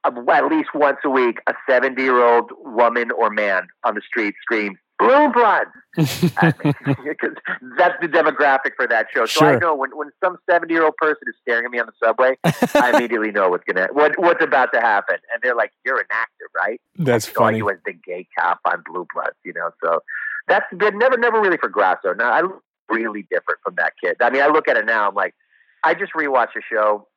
at 0.05 0.45
least 0.47 0.69
once 0.73 0.97
a 1.05 1.09
week, 1.09 1.39
a 1.47 1.53
seventy 1.69 2.03
year 2.03 2.23
old 2.23 2.51
woman 2.59 3.11
or 3.11 3.29
man 3.29 3.67
on 3.83 3.95
the 3.95 4.01
street 4.01 4.35
screams 4.41 4.77
"Blue 4.99 5.29
Blood," 5.31 5.67
because 5.95 7.35
that's 7.77 7.95
the 8.01 8.07
demographic 8.07 8.71
for 8.75 8.87
that 8.87 9.07
show. 9.13 9.25
So 9.25 9.39
Sure. 9.39 9.55
I 9.55 9.59
know 9.59 9.75
when, 9.75 9.91
when 9.95 10.09
some 10.23 10.37
seventy 10.49 10.73
year 10.73 10.83
old 10.83 10.97
person 10.97 11.23
is 11.27 11.35
staring 11.41 11.65
at 11.65 11.71
me 11.71 11.79
on 11.79 11.85
the 11.87 11.93
subway, 12.05 12.37
I 12.43 12.91
immediately 12.95 13.31
know 13.31 13.49
what's 13.49 13.63
gonna 13.65 13.87
what 13.91 14.17
what's 14.19 14.43
about 14.43 14.73
to 14.73 14.79
happen, 14.81 15.17
and 15.33 15.41
they're 15.41 15.55
like, 15.55 15.71
"You're 15.85 15.99
an 15.99 16.05
actor, 16.11 16.49
right?" 16.55 16.81
That's 16.97 17.27
I 17.29 17.31
funny. 17.31 17.57
you 17.59 17.69
as 17.69 17.77
the 17.85 17.93
gay 17.93 18.27
cop 18.37 18.59
on 18.65 18.83
Blue 18.85 19.07
Bloods, 19.13 19.35
you 19.43 19.53
know. 19.53 19.69
So 19.83 19.99
that's 20.47 20.65
been 20.75 20.97
never 20.97 21.17
never 21.17 21.39
really 21.39 21.57
for 21.57 21.69
Grasso. 21.69 22.13
Now 22.13 22.31
I 22.31 22.41
look 22.41 22.61
really 22.89 23.23
different 23.31 23.59
from 23.63 23.75
that 23.75 23.93
kid. 24.03 24.17
I 24.21 24.29
mean, 24.29 24.41
I 24.41 24.47
look 24.47 24.67
at 24.67 24.75
it 24.77 24.85
now. 24.85 25.07
I'm 25.07 25.15
like, 25.15 25.33
I 25.83 25.93
just 25.93 26.13
rewatched 26.13 26.55
a 26.57 26.61
show 26.61 27.07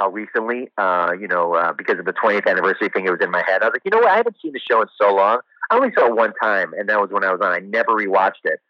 uh, 0.00 0.08
recently, 0.08 0.70
uh, 0.78 1.12
you 1.18 1.28
know, 1.28 1.54
uh, 1.54 1.72
because 1.72 1.98
of 1.98 2.04
the 2.04 2.12
20th 2.12 2.46
anniversary 2.46 2.88
thing. 2.88 3.06
It 3.06 3.10
was 3.10 3.20
in 3.20 3.30
my 3.30 3.42
head. 3.46 3.62
I 3.62 3.66
was 3.66 3.72
like, 3.74 3.82
you 3.84 3.90
know 3.90 3.98
what? 3.98 4.10
I 4.10 4.16
haven't 4.16 4.36
seen 4.40 4.52
the 4.52 4.60
show 4.60 4.80
in 4.80 4.88
so 5.00 5.14
long. 5.14 5.40
I 5.70 5.76
only 5.76 5.92
saw 5.94 6.06
it 6.06 6.16
one 6.16 6.32
time, 6.42 6.72
and 6.74 6.88
that 6.88 7.00
was 7.00 7.10
when 7.10 7.24
I 7.24 7.32
was 7.32 7.40
on. 7.40 7.52
I 7.52 7.58
never 7.58 7.92
rewatched 7.92 8.44
it, 8.44 8.60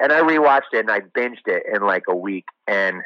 and 0.00 0.12
I 0.12 0.20
rewatched 0.20 0.72
it 0.72 0.80
and 0.80 0.90
I 0.90 1.00
binged 1.00 1.46
it 1.46 1.64
in 1.72 1.82
like 1.82 2.04
a 2.08 2.14
week. 2.14 2.46
And 2.66 3.02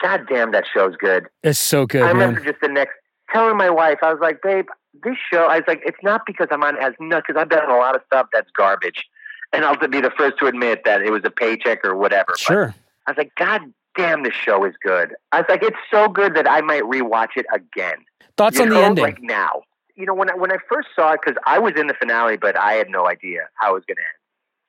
god 0.00 0.26
damn, 0.28 0.52
that 0.52 0.64
show's 0.72 0.96
good. 0.96 1.26
It's 1.42 1.58
so 1.58 1.86
good. 1.86 2.02
I 2.02 2.12
man. 2.12 2.16
remember 2.16 2.40
just 2.40 2.60
the 2.60 2.68
next 2.68 2.94
telling 3.32 3.56
my 3.56 3.70
wife, 3.70 3.98
I 4.02 4.12
was 4.12 4.20
like, 4.20 4.40
babe, 4.42 4.66
this 5.02 5.16
show. 5.32 5.46
I 5.46 5.56
was 5.56 5.64
like, 5.66 5.82
it's 5.84 5.98
not 6.02 6.22
because 6.26 6.48
I'm 6.50 6.62
on 6.62 6.76
as 6.78 6.94
no, 7.00 7.20
because 7.20 7.36
I've 7.40 7.48
done 7.48 7.68
a 7.68 7.76
lot 7.76 7.96
of 7.96 8.02
stuff 8.06 8.28
that's 8.32 8.50
garbage, 8.56 9.06
and 9.52 9.64
I'll 9.64 9.76
be 9.88 10.00
the 10.00 10.12
first 10.16 10.38
to 10.38 10.46
admit 10.46 10.82
that 10.84 11.02
it 11.02 11.10
was 11.10 11.22
a 11.24 11.30
paycheck 11.30 11.84
or 11.84 11.96
whatever. 11.96 12.26
But 12.28 12.38
Sure. 12.38 12.74
I 13.06 13.10
was 13.10 13.18
like, 13.18 13.34
God 13.36 13.62
damn, 13.98 14.22
this 14.22 14.32
show 14.32 14.64
is 14.64 14.74
good. 14.82 15.14
I 15.32 15.38
was 15.38 15.46
like, 15.48 15.62
it's 15.62 15.76
so 15.90 16.08
good 16.08 16.34
that 16.36 16.48
I 16.48 16.60
might 16.60 16.84
rewatch 16.84 17.36
it 17.36 17.46
again. 17.52 17.96
Thoughts 18.36 18.56
You 18.56 18.62
on 18.62 18.68
the 18.68 18.74
know, 18.76 18.82
ending? 18.82 19.04
Like 19.04 19.20
now. 19.20 19.62
You 19.96 20.06
know, 20.06 20.14
when 20.14 20.30
I, 20.30 20.34
when 20.36 20.52
I 20.52 20.58
first 20.68 20.88
saw 20.94 21.12
it, 21.12 21.20
because 21.24 21.36
I 21.44 21.58
was 21.58 21.72
in 21.76 21.88
the 21.88 21.94
finale, 21.94 22.36
but 22.36 22.56
I 22.56 22.74
had 22.74 22.88
no 22.88 23.08
idea 23.08 23.48
how 23.54 23.72
it 23.72 23.74
was 23.74 23.84
going 23.88 23.96
to 23.96 24.02
end. 24.02 24.18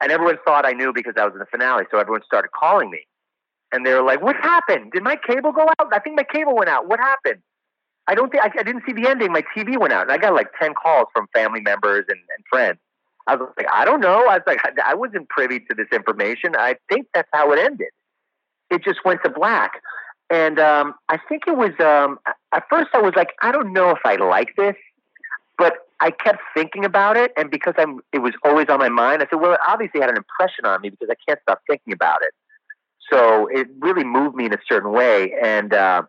And 0.02 0.12
everyone 0.12 0.38
thought 0.44 0.66
I 0.66 0.72
knew 0.72 0.92
because 0.92 1.14
I 1.18 1.26
was 1.26 1.34
in 1.34 1.40
the 1.40 1.46
finale. 1.46 1.86
So 1.92 2.00
everyone 2.00 2.24
started 2.26 2.50
calling 2.52 2.90
me. 2.90 3.06
And 3.72 3.86
they 3.86 3.94
were 3.94 4.02
like, 4.02 4.24
what 4.24 4.36
happened? 4.38 4.92
Did 4.92 5.04
my 5.04 5.16
cable 5.16 5.52
go 5.52 5.68
out? 5.80 5.94
I 5.94 6.00
think 6.00 6.16
my 6.16 6.24
cable 6.24 6.56
went 6.56 6.70
out. 6.70 6.88
What 6.88 7.00
happened? 7.00 7.44
I 8.08 8.16
don't 8.16 8.32
think, 8.32 8.44
I, 8.44 8.50
I 8.60 8.64
didn't 8.64 8.82
see 8.88 8.94
the 8.94 9.08
ending. 9.08 9.32
My 9.32 9.44
TV 9.56 9.80
went 9.80 9.94
out. 9.94 10.04
And 10.04 10.12
I 10.12 10.18
got 10.18 10.34
like 10.34 10.48
10 10.60 10.74
calls 10.74 11.06
from 11.14 11.28
family 11.32 11.62
members 11.62 12.06
and, 12.08 12.18
and 12.18 12.46
friends. 12.50 12.80
I 13.28 13.36
was 13.36 13.50
like, 13.56 13.68
I 13.72 13.86
don't 13.86 14.00
know. 14.00 14.26
I 14.26 14.38
was 14.38 14.44
like, 14.48 14.60
I, 14.64 14.72
I 14.84 14.94
wasn't 14.96 15.30
privy 15.30 15.60
to 15.60 15.76
this 15.76 15.88
information. 15.92 16.56
I 16.58 16.78
think 16.90 17.06
that's 17.14 17.30
how 17.32 17.52
it 17.52 17.60
ended. 17.60 17.90
It 18.70 18.84
just 18.84 19.00
went 19.06 19.22
to 19.24 19.30
black. 19.30 19.82
And 20.30 20.60
um, 20.60 20.94
I 21.10 21.18
think 21.28 21.44
it 21.48 21.58
was, 21.58 21.72
um, 21.80 22.20
at 22.54 22.64
first 22.70 22.90
I 22.94 23.02
was 23.02 23.14
like, 23.16 23.30
I 23.42 23.52
don't 23.52 23.74
know 23.74 23.90
if 23.90 24.00
I 24.06 24.16
like 24.16 24.56
this, 24.56 24.76
but 25.58 25.74
I 26.00 26.12
kept 26.12 26.40
thinking 26.54 26.86
about 26.86 27.18
it. 27.18 27.32
And 27.36 27.50
because 27.50 27.74
I'm, 27.78 28.00
it 28.14 28.20
was 28.20 28.34
always 28.44 28.68
on 28.70 28.80
my 28.80 28.90
mind, 28.90 29.24
I 29.24 29.28
said, 29.30 29.42
well, 29.42 29.54
it 29.54 29.60
obviously 29.68 30.02
had 30.02 30.10
an 30.10 30.18
impression 30.18 30.66
on 30.66 30.82
me 30.82 30.90
because 30.90 31.10
I 31.10 31.16
can't 31.28 31.40
stop 31.42 31.62
thinking 31.68 31.94
about 31.94 32.22
it. 32.22 32.34
So 33.12 33.48
it 33.48 33.68
really 33.80 34.04
moved 34.04 34.36
me 34.36 34.46
in 34.46 34.54
a 34.54 34.60
certain 34.68 34.92
way. 34.92 35.34
And 35.42 35.74
uh, 35.74 36.04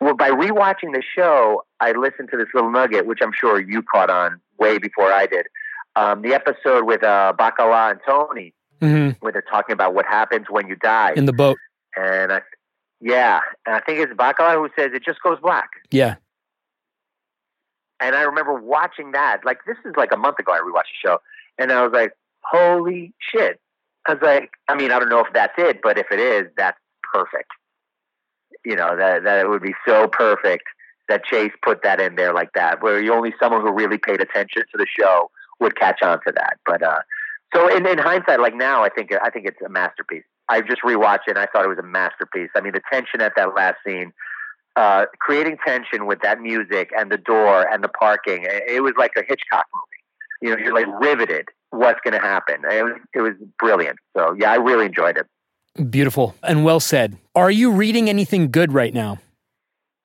well, 0.00 0.14
by 0.14 0.30
rewatching 0.30 0.92
the 0.92 1.02
show, 1.02 1.64
I 1.80 1.92
listened 1.92 2.28
to 2.30 2.36
this 2.36 2.46
little 2.54 2.70
nugget, 2.70 3.06
which 3.06 3.18
I'm 3.22 3.32
sure 3.32 3.60
you 3.60 3.82
caught 3.82 4.10
on 4.10 4.40
way 4.58 4.78
before 4.78 5.12
I 5.12 5.26
did. 5.26 5.46
Um, 5.96 6.22
the 6.22 6.34
episode 6.34 6.84
with 6.84 7.02
uh, 7.02 7.32
Bacala 7.38 7.90
and 7.90 8.00
Tony, 8.06 8.52
hmm 8.80 9.10
where 9.20 9.32
they're 9.32 9.42
talking 9.42 9.72
about 9.72 9.94
what 9.94 10.04
happens 10.04 10.46
when 10.50 10.68
you 10.68 10.76
die. 10.76 11.12
In 11.16 11.24
the 11.24 11.32
boat. 11.32 11.58
And 11.96 12.32
I, 12.32 12.40
yeah, 13.00 13.40
and 13.66 13.74
I 13.76 13.80
think 13.80 14.00
it's 14.00 14.12
Bacala 14.12 14.54
who 14.54 14.68
says 14.76 14.92
it 14.94 15.04
just 15.04 15.22
goes 15.22 15.38
black. 15.40 15.68
Yeah. 15.90 16.16
And 18.00 18.14
I 18.14 18.22
remember 18.22 18.54
watching 18.54 19.12
that. 19.12 19.40
Like 19.44 19.58
this 19.66 19.76
is 19.84 19.94
like 19.96 20.12
a 20.12 20.16
month 20.16 20.38
ago. 20.38 20.52
I 20.52 20.58
rewatched 20.58 20.92
the 21.02 21.08
show, 21.08 21.18
and 21.58 21.70
I 21.72 21.82
was 21.82 21.92
like, 21.92 22.12
"Holy 22.42 23.12
shit!" 23.18 23.60
I 24.06 24.14
was 24.14 24.22
like, 24.22 24.50
I 24.68 24.74
mean, 24.74 24.90
I 24.90 24.98
don't 24.98 25.08
know 25.08 25.20
if 25.20 25.32
that's 25.32 25.54
it, 25.56 25.80
but 25.82 25.98
if 25.98 26.06
it 26.10 26.20
is, 26.20 26.50
that's 26.56 26.78
perfect. 27.12 27.50
You 28.64 28.76
know 28.76 28.96
that 28.96 29.24
that 29.24 29.40
it 29.40 29.48
would 29.48 29.62
be 29.62 29.74
so 29.86 30.08
perfect 30.08 30.64
that 31.08 31.24
Chase 31.24 31.52
put 31.62 31.82
that 31.82 32.00
in 32.00 32.16
there 32.16 32.32
like 32.32 32.52
that, 32.54 32.82
where 32.82 33.02
you 33.02 33.12
only 33.12 33.34
someone 33.40 33.60
who 33.60 33.72
really 33.72 33.98
paid 33.98 34.20
attention 34.20 34.62
to 34.72 34.78
the 34.78 34.86
show 34.98 35.30
would 35.60 35.76
catch 35.76 36.02
on 36.02 36.18
to 36.26 36.32
that. 36.32 36.56
But 36.66 36.82
uh, 36.82 37.00
so 37.54 37.68
in, 37.74 37.86
in 37.86 37.98
hindsight, 37.98 38.40
like 38.40 38.54
now, 38.54 38.82
I 38.82 38.88
think 38.88 39.10
I 39.22 39.30
think 39.30 39.46
it's 39.46 39.60
a 39.64 39.68
masterpiece. 39.68 40.24
I 40.48 40.60
just 40.60 40.82
rewatched 40.82 41.26
it 41.26 41.36
and 41.36 41.38
I 41.38 41.46
thought 41.46 41.64
it 41.64 41.68
was 41.68 41.78
a 41.78 41.86
masterpiece. 41.86 42.50
I 42.54 42.60
mean, 42.60 42.72
the 42.72 42.82
tension 42.92 43.20
at 43.20 43.32
that 43.36 43.54
last 43.54 43.76
scene, 43.86 44.12
uh, 44.76 45.06
creating 45.18 45.58
tension 45.66 46.06
with 46.06 46.20
that 46.22 46.40
music 46.40 46.90
and 46.96 47.10
the 47.10 47.16
door 47.16 47.66
and 47.72 47.82
the 47.82 47.88
parking, 47.88 48.46
it, 48.48 48.82
was 48.82 48.94
like 48.98 49.12
a 49.16 49.22
Hitchcock 49.26 49.66
movie. 49.72 50.42
You 50.42 50.50
know, 50.50 50.62
you're 50.62 50.74
like 50.74 50.88
riveted. 51.00 51.48
What's 51.70 52.00
going 52.04 52.12
to 52.12 52.20
happen? 52.20 52.62
It 52.70 52.84
was 52.84 53.00
it 53.14 53.20
was 53.20 53.32
brilliant. 53.58 53.98
So 54.16 54.34
yeah, 54.38 54.52
I 54.52 54.56
really 54.56 54.86
enjoyed 54.86 55.16
it. 55.16 55.90
Beautiful 55.90 56.34
and 56.42 56.64
well 56.64 56.80
said. 56.80 57.16
Are 57.34 57.50
you 57.50 57.72
reading 57.72 58.08
anything 58.08 58.50
good 58.50 58.72
right 58.72 58.94
now? 58.94 59.18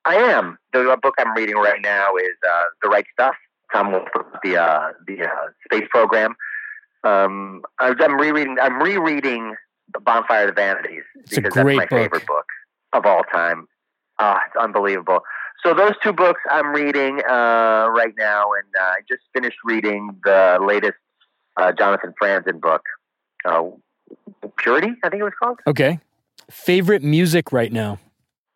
I 0.04 0.16
am. 0.16 0.58
The 0.72 0.96
book 1.00 1.14
I'm 1.18 1.34
reading 1.34 1.56
right 1.56 1.80
now 1.82 2.16
is 2.16 2.34
uh, 2.48 2.62
The 2.82 2.88
Right 2.88 3.04
Stuff. 3.12 3.34
Tom 3.72 3.92
Wolfe, 3.92 4.08
the 4.42 4.56
uh, 4.56 4.92
the 5.06 5.24
uh, 5.24 5.28
space 5.64 5.88
program. 5.90 6.34
Um, 7.04 7.62
I'm 7.78 8.18
rereading. 8.18 8.56
I'm 8.60 8.82
rereading 8.82 9.54
The 9.92 10.00
Bonfire 10.00 10.48
of 10.48 10.54
the 10.54 10.60
Vanities 10.60 11.02
It's 11.16 11.32
a 11.36 11.40
because 11.40 11.52
great 11.54 11.78
that's 11.78 11.90
my 11.92 11.98
book. 11.98 12.04
favorite 12.12 12.26
book 12.26 12.46
of 12.92 13.06
all 13.06 13.22
time. 13.24 13.66
Ah, 14.18 14.38
it's 14.46 14.56
unbelievable. 14.56 15.20
So 15.64 15.74
those 15.74 15.92
two 16.02 16.12
books 16.12 16.40
I'm 16.50 16.72
reading 16.72 17.20
uh, 17.28 17.86
right 17.90 18.14
now, 18.18 18.44
and 18.52 18.66
uh, 18.80 18.82
I 18.84 19.00
just 19.08 19.22
finished 19.34 19.58
reading 19.64 20.10
the 20.24 20.58
latest 20.66 20.96
uh, 21.56 21.72
Jonathan 21.72 22.14
Franzen 22.20 22.60
book, 22.60 22.82
uh, 23.44 23.64
Purity. 24.56 24.88
I 25.04 25.08
think 25.08 25.20
it 25.20 25.24
was 25.24 25.32
called. 25.42 25.58
Okay. 25.66 26.00
Favorite 26.50 27.02
music 27.02 27.52
right 27.52 27.72
now? 27.72 27.98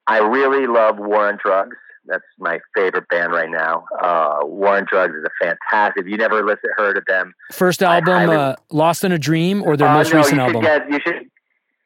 I 0.07 0.19
really 0.19 0.67
love 0.67 0.99
War 0.99 1.29
on 1.29 1.39
Drugs. 1.43 1.77
That's 2.07 2.25
my 2.39 2.59
favorite 2.75 3.09
band 3.09 3.33
right 3.33 3.49
now. 3.51 3.85
Uh, 4.01 4.41
War 4.43 4.77
on 4.77 4.85
Drugs 4.85 5.15
is 5.15 5.25
a 5.25 5.45
fantastic. 5.45 6.05
If 6.05 6.11
you 6.11 6.17
never 6.19 6.43
heard 6.77 6.97
of 6.99 7.05
them, 7.07 7.33
First 7.53 7.83
album, 7.83 8.15
highly- 8.15 8.37
uh, 8.37 8.57
Lost 8.71 9.05
in 9.05 9.13
a 9.13 9.19
Dream, 9.19 9.63
or 9.63 9.77
their 9.77 9.89
Uh, 9.89 9.95
most 9.95 10.13
no, 10.13 10.19
recent 10.19 10.37
you 10.37 10.43
album? 10.43 10.63
Get, 10.63 10.91
you 10.91 11.01
should 11.01 11.31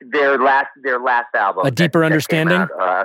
their 0.01 0.39
last 0.39 0.69
their 0.83 0.99
last 0.99 1.35
album. 1.35 1.67
A 1.67 1.71
Deeper 1.71 1.99
that- 2.01 2.03
that 2.03 2.07
Understanding? 2.07 2.61
out, 2.63 2.71
uh, 2.81 3.05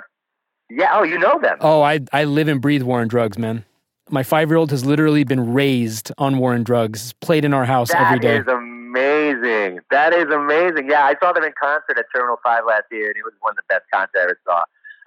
yeah. 0.69 0.89
Oh, 0.93 1.03
you 1.03 1.19
know 1.19 1.39
them. 1.39 1.57
Oh, 1.61 1.81
I 1.81 1.99
I 2.11 2.23
live 2.23 2.47
and 2.47 2.61
breathe 2.61 2.81
War 2.83 3.01
on 3.01 3.07
Drugs, 3.07 3.37
man. 3.37 3.65
My 4.09 4.23
five 4.23 4.49
year 4.49 4.57
old 4.57 4.71
has 4.71 4.83
literally 4.85 5.23
been 5.23 5.53
raised 5.53 6.11
on 6.17 6.37
War 6.37 6.53
on 6.53 6.63
Drugs. 6.63 7.03
It's 7.03 7.13
played 7.13 7.45
in 7.45 7.53
our 7.53 7.65
house 7.65 7.91
every 7.93 8.19
That 8.19 8.21
day. 8.21 8.37
is 8.37 8.47
amazing. 8.47 9.79
That 9.91 10.13
is 10.13 10.25
amazing. 10.33 10.89
Yeah, 10.89 11.03
I 11.05 11.15
saw 11.21 11.31
them 11.33 11.43
in 11.43 11.53
concert 11.61 11.97
at 11.97 12.05
Terminal 12.13 12.37
Five 12.43 12.63
last 12.67 12.83
year, 12.91 13.07
and 13.07 13.15
it 13.17 13.23
was 13.23 13.33
one 13.39 13.51
of 13.51 13.57
the 13.57 13.63
best 13.69 13.85
concerts 13.93 14.13
I 14.17 14.23
ever 14.23 14.39
saw. 14.45 14.61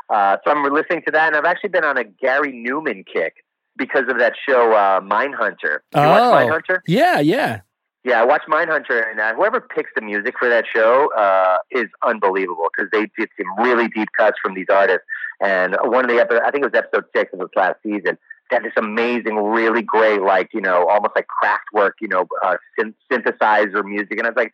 Uh, 0.09 0.37
so 0.45 0.51
I'm 0.51 0.63
listening 0.73 1.03
to 1.07 1.11
that, 1.13 1.29
and 1.29 1.37
I've 1.37 1.45
actually 1.45 1.71
been 1.71 1.85
on 1.85 1.97
a 1.99 2.05
Gary 2.05 2.53
Numan 2.53 3.05
kick 3.07 3.35
because 3.77 4.05
of 4.09 4.19
that 4.19 4.35
show, 4.49 4.73
uh, 4.73 5.01
Mindhunter. 5.01 5.79
You 5.95 6.01
Oh. 6.01 6.31
watch 6.31 6.47
Mindhunter? 6.49 6.79
yeah, 6.87 7.21
yeah. 7.21 7.61
Yeah, 8.05 8.23
I 8.23 8.25
watched 8.25 8.49
Mindhunter, 8.49 9.11
and 9.11 9.19
uh, 9.19 9.35
whoever 9.35 9.61
picks 9.61 9.91
the 9.97 10.01
music 10.01 10.37
for 10.39 10.49
that 10.49 10.65
show 10.73 11.13
uh, 11.17 11.57
is 11.73 11.87
unbelievable 12.05 12.69
because 12.77 12.89
they 12.93 13.09
did 13.19 13.29
some 13.37 13.65
really 13.65 13.89
deep 13.89 14.09
cuts 14.17 14.39
from 14.41 14.55
these 14.55 14.67
artists. 14.71 15.03
And 15.41 15.77
one 15.83 16.05
of 16.05 16.11
the 16.11 16.21
episodes, 16.21 16.45
I 16.47 16.53
think 16.53 16.65
it 16.65 16.73
was 16.73 16.79
episode 16.79 17.05
six 17.15 17.33
of 17.33 17.41
this 17.41 17.49
last 17.57 17.77
season, 17.83 18.17
they 18.49 18.57
had 18.57 18.65
this 18.65 18.73
amazing, 18.77 19.35
really 19.37 19.83
great, 19.83 20.23
like 20.23 20.51
you 20.55 20.61
know, 20.61 20.87
almost 20.87 21.17
like 21.17 21.27
Kraftwerk, 21.43 21.95
you 22.01 22.07
know, 22.07 22.27
uh, 22.45 22.57
syn- 22.79 22.95
synthesizer 23.11 23.85
music. 23.85 24.13
And 24.19 24.23
I 24.27 24.31
was 24.31 24.37
like, 24.37 24.53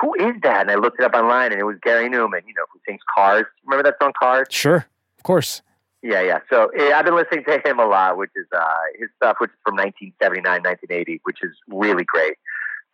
"Who 0.00 0.14
is 0.14 0.34
that?" 0.42 0.62
And 0.62 0.70
I 0.70 0.76
looked 0.76 0.98
it 0.98 1.04
up 1.04 1.14
online, 1.14 1.52
and 1.52 1.60
it 1.60 1.64
was 1.64 1.76
Gary 1.82 2.08
Numan, 2.08 2.40
you 2.46 2.54
know, 2.56 2.64
who 2.72 2.80
sings 2.88 3.02
Cars. 3.14 3.44
Remember 3.66 3.82
that 3.82 3.96
song, 4.02 4.12
Cars? 4.18 4.46
Sure. 4.50 4.86
Of 5.24 5.26
course. 5.26 5.62
Yeah, 6.02 6.20
yeah. 6.20 6.40
So 6.50 6.70
yeah, 6.76 6.98
I've 6.98 7.06
been 7.06 7.16
listening 7.16 7.44
to 7.44 7.60
him 7.64 7.78
a 7.78 7.86
lot, 7.86 8.18
which 8.18 8.30
is 8.36 8.44
uh, 8.54 8.62
his 8.98 9.08
stuff, 9.16 9.36
which 9.38 9.48
is 9.50 9.56
from 9.64 9.76
1979, 9.76 10.44
1980, 10.44 11.20
which 11.24 11.38
is 11.42 11.52
really 11.68 12.04
great. 12.04 12.34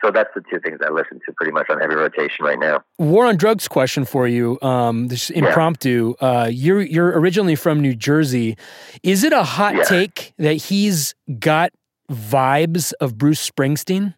So 0.02 0.12
that's 0.12 0.30
the 0.34 0.42
two 0.48 0.60
things 0.60 0.78
I 0.80 0.90
listen 0.90 1.18
to 1.26 1.32
pretty 1.32 1.50
much 1.52 1.68
on 1.68 1.80
heavy 1.80 1.96
rotation 1.96 2.44
right 2.44 2.58
now. 2.58 2.82
War 3.00 3.26
on 3.26 3.36
Drugs 3.36 3.66
question 3.66 4.04
for 4.04 4.28
you. 4.28 4.58
Um, 4.62 5.08
this 5.08 5.24
is 5.28 5.30
impromptu. 5.36 6.14
Uh, 6.20 6.48
you're 6.50 6.80
you're 6.80 7.18
originally 7.18 7.56
from 7.56 7.80
New 7.80 7.96
Jersey. 7.96 8.56
Is 9.02 9.24
it 9.24 9.32
a 9.32 9.42
hot 9.42 9.74
Yeah. 9.74 9.82
take 9.82 10.32
that 10.38 10.54
he's 10.54 11.14
got 11.40 11.72
vibes 12.10 12.92
of 13.00 13.18
Bruce 13.18 13.50
Springsteen? 13.50 14.14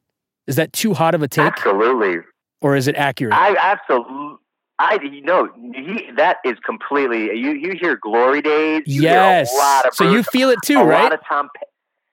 Is 0.47 0.57
that 0.57 0.73
too 0.75 0.93
hot 0.93 1.15
of 1.15 1.23
a 1.23 1.29
take, 1.29 1.47
Absolutely, 1.47 2.19
or 2.61 2.77
is 2.77 2.89
it 2.89 2.95
accurate? 2.97 3.33
I 3.33 3.57
absolutely. 3.57 4.37
I 4.85 4.99
you 5.03 5.23
know 5.23 5.49
he, 5.75 6.11
that 6.17 6.39
is 6.45 6.59
completely 6.65 7.27
you. 7.39 7.53
You 7.53 7.75
hear 7.81 7.97
Glory 7.97 8.43
Days. 8.43 8.83
You 8.87 9.03
yes. 9.03 9.51
Hear 9.51 9.59
a 9.59 9.63
lot 9.63 9.87
of 9.87 9.95
so 9.95 10.05
Bruce, 10.05 10.15
you 10.15 10.23
feel 10.25 10.51
it 10.51 10.59
too, 10.65 10.79
a 10.81 10.85
right? 10.85 11.05
lot 11.05 11.13
of 11.13 11.21
Tom. 11.29 11.49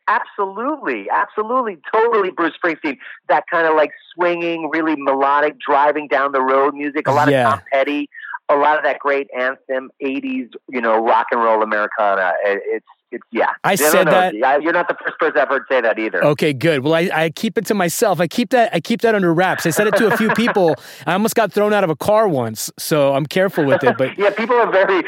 Absolutely, 0.07 1.07
absolutely, 1.11 1.77
totally. 1.93 2.31
Bruce 2.31 2.53
Springsteen, 2.63 2.97
that 3.27 3.43
kind 3.51 3.67
of 3.67 3.75
like 3.75 3.91
swinging, 4.15 4.69
really 4.69 4.95
melodic, 4.95 5.55
driving 5.59 6.07
down 6.07 6.31
the 6.31 6.41
road 6.41 6.73
music. 6.73 7.07
A 7.07 7.11
lot 7.11 7.29
Yeah. 7.29 7.47
of 7.47 7.53
Tom 7.59 7.61
Petty, 7.71 8.09
a 8.49 8.55
lot 8.55 8.77
of 8.77 8.83
that 8.83 8.99
great 8.99 9.27
anthem 9.37 9.91
'80s, 10.01 10.49
you 10.67 10.81
know, 10.81 10.97
rock 10.97 11.27
and 11.31 11.41
roll 11.41 11.61
Americana. 11.61 12.33
It- 12.43 12.63
It's 12.65 12.87
it's 13.11 13.23
yeah. 13.31 13.47
I 13.63 13.75
No, 13.75 13.83
no, 13.85 13.91
said 13.91 14.03
no, 14.05 14.11
that- 14.11 14.35
yeah, 14.35 14.57
You're 14.57 14.73
not 14.73 14.87
the 14.87 14.95
first 15.03 15.17
person 15.19 15.37
I've 15.39 15.47
heard 15.49 15.63
say 15.69 15.81
that 15.81 15.97
either. 15.99 16.23
Okay, 16.23 16.53
good. 16.53 16.81
Well, 16.83 16.93
I, 16.93 17.09
I 17.13 17.29
keep 17.31 17.57
it 17.57 17.65
to 17.67 17.73
myself. 17.73 18.19
I 18.19 18.27
keep 18.27 18.49
that 18.51 18.69
I 18.73 18.79
keep 18.79 19.01
that 19.01 19.15
under 19.15 19.33
wraps. 19.33 19.65
I 19.65 19.69
said 19.71 19.87
it 19.87 19.95
to 19.97 20.07
a 20.07 20.17
few 20.17 20.29
people. 20.35 20.75
I 21.05 21.13
almost 21.13 21.35
got 21.35 21.51
thrown 21.51 21.73
out 21.73 21.83
of 21.83 21.89
a 21.89 21.95
car 21.95 22.27
once, 22.27 22.71
so 22.77 23.13
I'm 23.13 23.25
careful 23.25 23.65
with 23.65 23.83
it. 23.83 23.97
But 23.97 24.17
yeah, 24.17 24.29
people 24.31 24.55
are 24.55 24.71
very. 24.71 25.03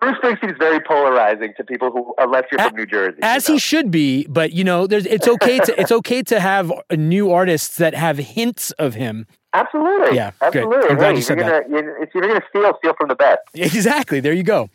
Bruce 0.00 0.18
Springsteen 0.22 0.52
is 0.52 0.58
very 0.58 0.80
polarizing 0.80 1.54
to 1.56 1.64
people 1.64 1.90
who, 1.90 2.14
unless 2.18 2.44
you're 2.52 2.60
from 2.60 2.76
New 2.76 2.86
Jersey. 2.86 3.18
as 3.22 3.48
you 3.48 3.54
he 3.54 3.58
should 3.58 3.90
be, 3.90 4.26
but 4.28 4.52
you 4.52 4.62
know, 4.64 4.86
there's 4.86 5.06
it's 5.06 5.26
okay 5.26 5.58
to 5.58 5.80
it's 5.80 5.92
okay 5.92 6.22
to 6.24 6.38
have 6.40 6.70
new 6.92 7.30
artists 7.32 7.76
that 7.78 7.94
have 7.94 8.18
hints 8.18 8.70
of 8.72 8.94
him. 8.94 9.26
Absolutely. 9.52 10.14
Yeah, 10.14 10.30
absolutely. 10.40 10.76
good. 10.82 10.90
I'm 10.92 10.96
glad 10.96 11.10
Hey, 11.10 11.16
you 11.16 11.22
said 11.22 11.38
you're 11.38 11.50
that. 11.50 11.68
Gonna, 11.68 11.82
you 11.82 11.96
if 12.02 12.10
you're 12.14 12.22
going 12.22 12.40
to 12.40 12.46
steal, 12.50 12.72
steal 12.78 12.94
from 12.96 13.08
the 13.08 13.16
best. 13.16 13.40
Exactly. 13.54 14.20
There 14.20 14.32
you 14.32 14.44
go. 14.44 14.68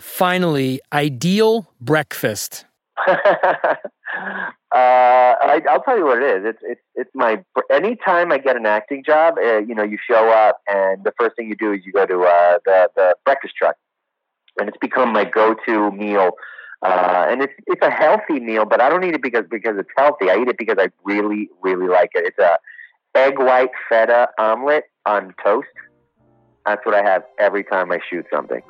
Finally, 0.00 0.80
ideal 0.92 1.70
breakfast. 1.80 2.64
uh, 3.08 3.14
I, 4.72 5.62
I'll 5.68 5.82
tell 5.82 5.98
you 5.98 6.04
what 6.04 6.22
it 6.22 6.38
is. 6.38 6.44
It's 6.44 6.58
it's 6.62 6.80
it's 6.94 7.10
my. 7.14 7.42
Anytime 7.70 8.32
I 8.32 8.38
get 8.38 8.56
an 8.56 8.66
acting 8.66 9.02
job, 9.04 9.34
uh, 9.38 9.58
you 9.58 9.74
know, 9.74 9.82
you 9.82 9.98
show 10.08 10.30
up 10.30 10.60
and 10.66 11.04
the 11.04 11.12
first 11.18 11.36
thing 11.36 11.48
you 11.48 11.56
do 11.56 11.72
is 11.72 11.80
you 11.84 11.92
go 11.92 12.06
to 12.06 12.22
uh, 12.22 12.58
the 12.64 12.88
the 12.96 13.14
breakfast 13.24 13.54
truck, 13.56 13.76
and 14.58 14.68
it's 14.68 14.78
become 14.78 15.12
my 15.12 15.24
go-to 15.24 15.90
meal. 15.92 16.32
Uh, 16.82 17.26
and 17.28 17.42
it's 17.42 17.52
it's 17.66 17.82
a 17.82 17.90
healthy 17.90 18.40
meal, 18.40 18.64
but 18.64 18.80
I 18.80 18.88
don't 18.88 19.04
eat 19.04 19.14
it 19.14 19.22
because 19.22 19.44
because 19.50 19.76
it's 19.78 19.90
healthy. 19.96 20.30
I 20.30 20.36
eat 20.36 20.48
it 20.48 20.56
because 20.56 20.76
I 20.78 20.88
really 21.04 21.50
really 21.62 21.88
like 21.88 22.10
it. 22.14 22.24
It's 22.26 22.38
a 22.38 22.58
egg 23.14 23.38
white 23.38 23.70
feta 23.88 24.28
omelet 24.38 24.84
on 25.04 25.34
toast. 25.44 25.68
That's 26.64 26.84
what 26.86 26.94
I 26.94 27.02
have 27.02 27.22
every 27.38 27.64
time 27.64 27.90
I 27.92 27.98
shoot 28.08 28.24
something. 28.32 28.62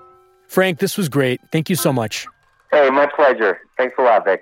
Frank, 0.51 0.80
this 0.80 0.98
was 0.98 1.09
great. 1.09 1.40
Thank 1.53 1.70
you 1.70 1.76
so 1.76 1.92
much. 1.92 2.26
Hey, 2.72 2.90
my 2.90 3.07
pleasure. 3.07 3.61
Thanks 3.78 3.94
a 3.98 4.03
lot, 4.03 4.24
Vik. 4.24 4.40